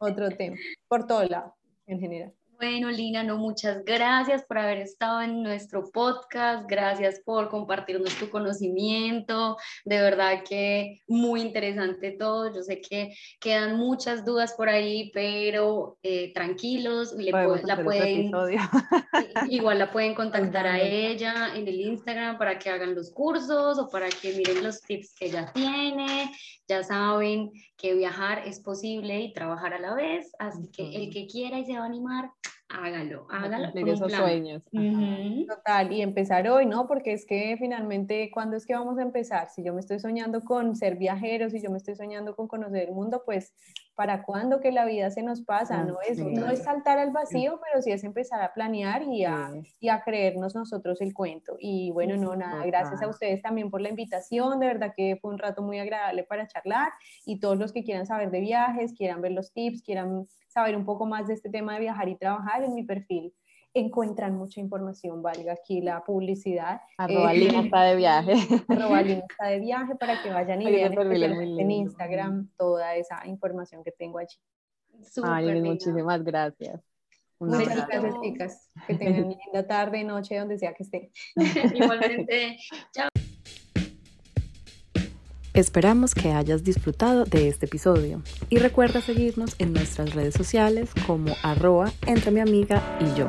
otro 0.00 0.30
tema, 0.30 0.56
por 0.88 1.06
todo 1.06 1.24
lado 1.24 1.54
en 1.86 2.00
general. 2.00 2.34
Bueno, 2.58 2.90
Lina, 2.90 3.22
no, 3.22 3.36
muchas 3.36 3.84
gracias 3.84 4.42
por 4.42 4.58
haber 4.58 4.78
estado 4.78 5.22
en 5.22 5.44
nuestro 5.44 5.92
podcast, 5.92 6.68
gracias 6.68 7.20
por 7.24 7.48
compartirnos 7.50 8.12
tu 8.16 8.28
conocimiento, 8.30 9.56
de 9.84 10.00
verdad 10.00 10.42
que 10.42 11.00
muy 11.06 11.40
interesante 11.40 12.10
todo, 12.10 12.52
yo 12.52 12.62
sé 12.64 12.80
que 12.80 13.14
quedan 13.38 13.76
muchas 13.76 14.24
dudas 14.24 14.54
por 14.54 14.68
ahí, 14.68 15.12
pero 15.14 15.98
eh, 16.02 16.32
tranquilos, 16.34 17.14
la 17.16 17.80
pueden, 17.84 18.32
igual 19.48 19.78
la 19.78 19.92
pueden 19.92 20.16
contactar 20.16 20.66
a 20.66 20.80
ella 20.80 21.54
en 21.54 21.68
el 21.68 21.80
Instagram 21.80 22.38
para 22.38 22.58
que 22.58 22.70
hagan 22.70 22.92
los 22.92 23.12
cursos 23.12 23.78
o 23.78 23.88
para 23.88 24.08
que 24.08 24.32
miren 24.32 24.64
los 24.64 24.80
tips 24.80 25.14
que 25.14 25.26
ella 25.26 25.52
tiene, 25.54 26.32
ya 26.66 26.82
saben 26.82 27.52
que 27.76 27.94
viajar 27.94 28.42
es 28.48 28.58
posible 28.58 29.20
y 29.20 29.32
trabajar 29.32 29.74
a 29.74 29.78
la 29.78 29.94
vez, 29.94 30.32
así 30.40 30.68
que 30.72 30.96
el 30.96 31.12
que 31.12 31.28
quiera 31.28 31.60
y 31.60 31.64
se 31.64 31.74
va 31.74 31.84
a 31.84 31.86
animar, 31.86 32.30
hágalo, 32.68 33.26
hágalo. 33.30 33.64
Cumplir 33.72 33.88
esos 33.88 34.12
sueños. 34.12 34.62
Total, 35.48 35.92
y 35.92 36.02
empezar 36.02 36.48
hoy, 36.48 36.66
¿no? 36.66 36.86
Porque 36.86 37.12
es 37.12 37.26
que 37.26 37.56
finalmente, 37.58 38.30
¿cuándo 38.32 38.56
es 38.56 38.66
que 38.66 38.74
vamos 38.74 38.98
a 38.98 39.02
empezar? 39.02 39.48
Si 39.50 39.62
yo 39.62 39.72
me 39.72 39.80
estoy 39.80 39.98
soñando 39.98 40.42
con 40.42 40.76
ser 40.76 40.96
viajero, 40.96 41.50
si 41.50 41.60
yo 41.60 41.70
me 41.70 41.78
estoy 41.78 41.96
soñando 41.96 42.36
con 42.36 42.48
conocer 42.48 42.88
el 42.88 42.94
mundo, 42.94 43.22
pues 43.24 43.54
¿para 43.98 44.22
cuándo 44.22 44.60
que 44.60 44.70
la 44.70 44.84
vida 44.84 45.10
se 45.10 45.24
nos 45.24 45.42
pasa? 45.42 45.82
No 45.82 45.96
es, 46.08 46.20
no 46.20 46.48
es 46.48 46.62
saltar 46.62 47.00
al 47.00 47.10
vacío, 47.10 47.58
pero 47.60 47.82
sí 47.82 47.90
es 47.90 48.04
empezar 48.04 48.40
a 48.40 48.54
planear 48.54 49.02
y 49.02 49.24
a, 49.24 49.50
y 49.80 49.88
a 49.88 50.02
creernos 50.02 50.54
nosotros 50.54 51.00
el 51.00 51.12
cuento. 51.12 51.56
Y 51.58 51.90
bueno, 51.90 52.16
no, 52.16 52.36
nada, 52.36 52.64
gracias 52.64 53.02
a 53.02 53.08
ustedes 53.08 53.42
también 53.42 53.72
por 53.72 53.80
la 53.80 53.88
invitación, 53.88 54.60
de 54.60 54.68
verdad 54.68 54.92
que 54.96 55.18
fue 55.20 55.32
un 55.32 55.38
rato 55.40 55.62
muy 55.62 55.80
agradable 55.80 56.22
para 56.22 56.46
charlar 56.46 56.92
y 57.26 57.40
todos 57.40 57.58
los 57.58 57.72
que 57.72 57.82
quieran 57.82 58.06
saber 58.06 58.30
de 58.30 58.38
viajes, 58.38 58.92
quieran 58.92 59.20
ver 59.20 59.32
los 59.32 59.52
tips, 59.52 59.82
quieran 59.82 60.28
saber 60.46 60.76
un 60.76 60.84
poco 60.84 61.04
más 61.04 61.26
de 61.26 61.34
este 61.34 61.50
tema 61.50 61.74
de 61.74 61.80
viajar 61.80 62.08
y 62.08 62.14
trabajar 62.14 62.62
en 62.62 62.74
mi 62.74 62.84
perfil, 62.84 63.34
encuentran 63.80 64.36
mucha 64.36 64.60
información, 64.60 65.22
valga 65.22 65.52
aquí 65.52 65.80
la 65.80 66.04
publicidad. 66.04 66.80
Arroba 66.96 67.34
eh, 67.34 67.48
está 67.64 67.82
de 67.82 67.96
viaje. 67.96 68.34
Arroba 68.68 69.00
está 69.00 69.46
de 69.46 69.60
viaje 69.60 69.94
para 69.96 70.22
que 70.22 70.30
vayan 70.30 70.62
y 70.62 70.70
vean 70.70 70.92
en 70.94 71.70
Instagram 71.70 72.48
toda 72.56 72.96
esa 72.96 73.26
información 73.26 73.82
que 73.84 73.92
tengo 73.92 74.18
allí. 74.18 74.36
Ay, 75.22 75.60
muchísimas 75.60 76.22
gracias. 76.24 76.80
Muchas 77.40 77.86
gracias, 77.86 78.14
chicas. 78.20 78.70
Que 78.86 78.94
tengan 78.94 79.24
una 79.24 79.36
linda 79.44 79.66
tarde, 79.66 80.04
noche, 80.04 80.36
donde 80.36 80.58
sea 80.58 80.74
que 80.74 80.82
estén. 80.82 81.10
Igualmente. 81.74 82.58
Chao. 82.92 83.08
Esperamos 85.54 86.14
que 86.14 86.30
hayas 86.30 86.62
disfrutado 86.62 87.24
de 87.24 87.48
este 87.48 87.66
episodio 87.66 88.22
y 88.48 88.58
recuerda 88.58 89.00
seguirnos 89.00 89.56
en 89.58 89.72
nuestras 89.72 90.14
redes 90.14 90.34
sociales 90.34 90.90
como 91.04 91.32
arroba 91.42 91.90
entre 92.06 92.30
mi 92.30 92.40
amiga 92.40 92.80
y 93.00 93.18
yo. 93.18 93.28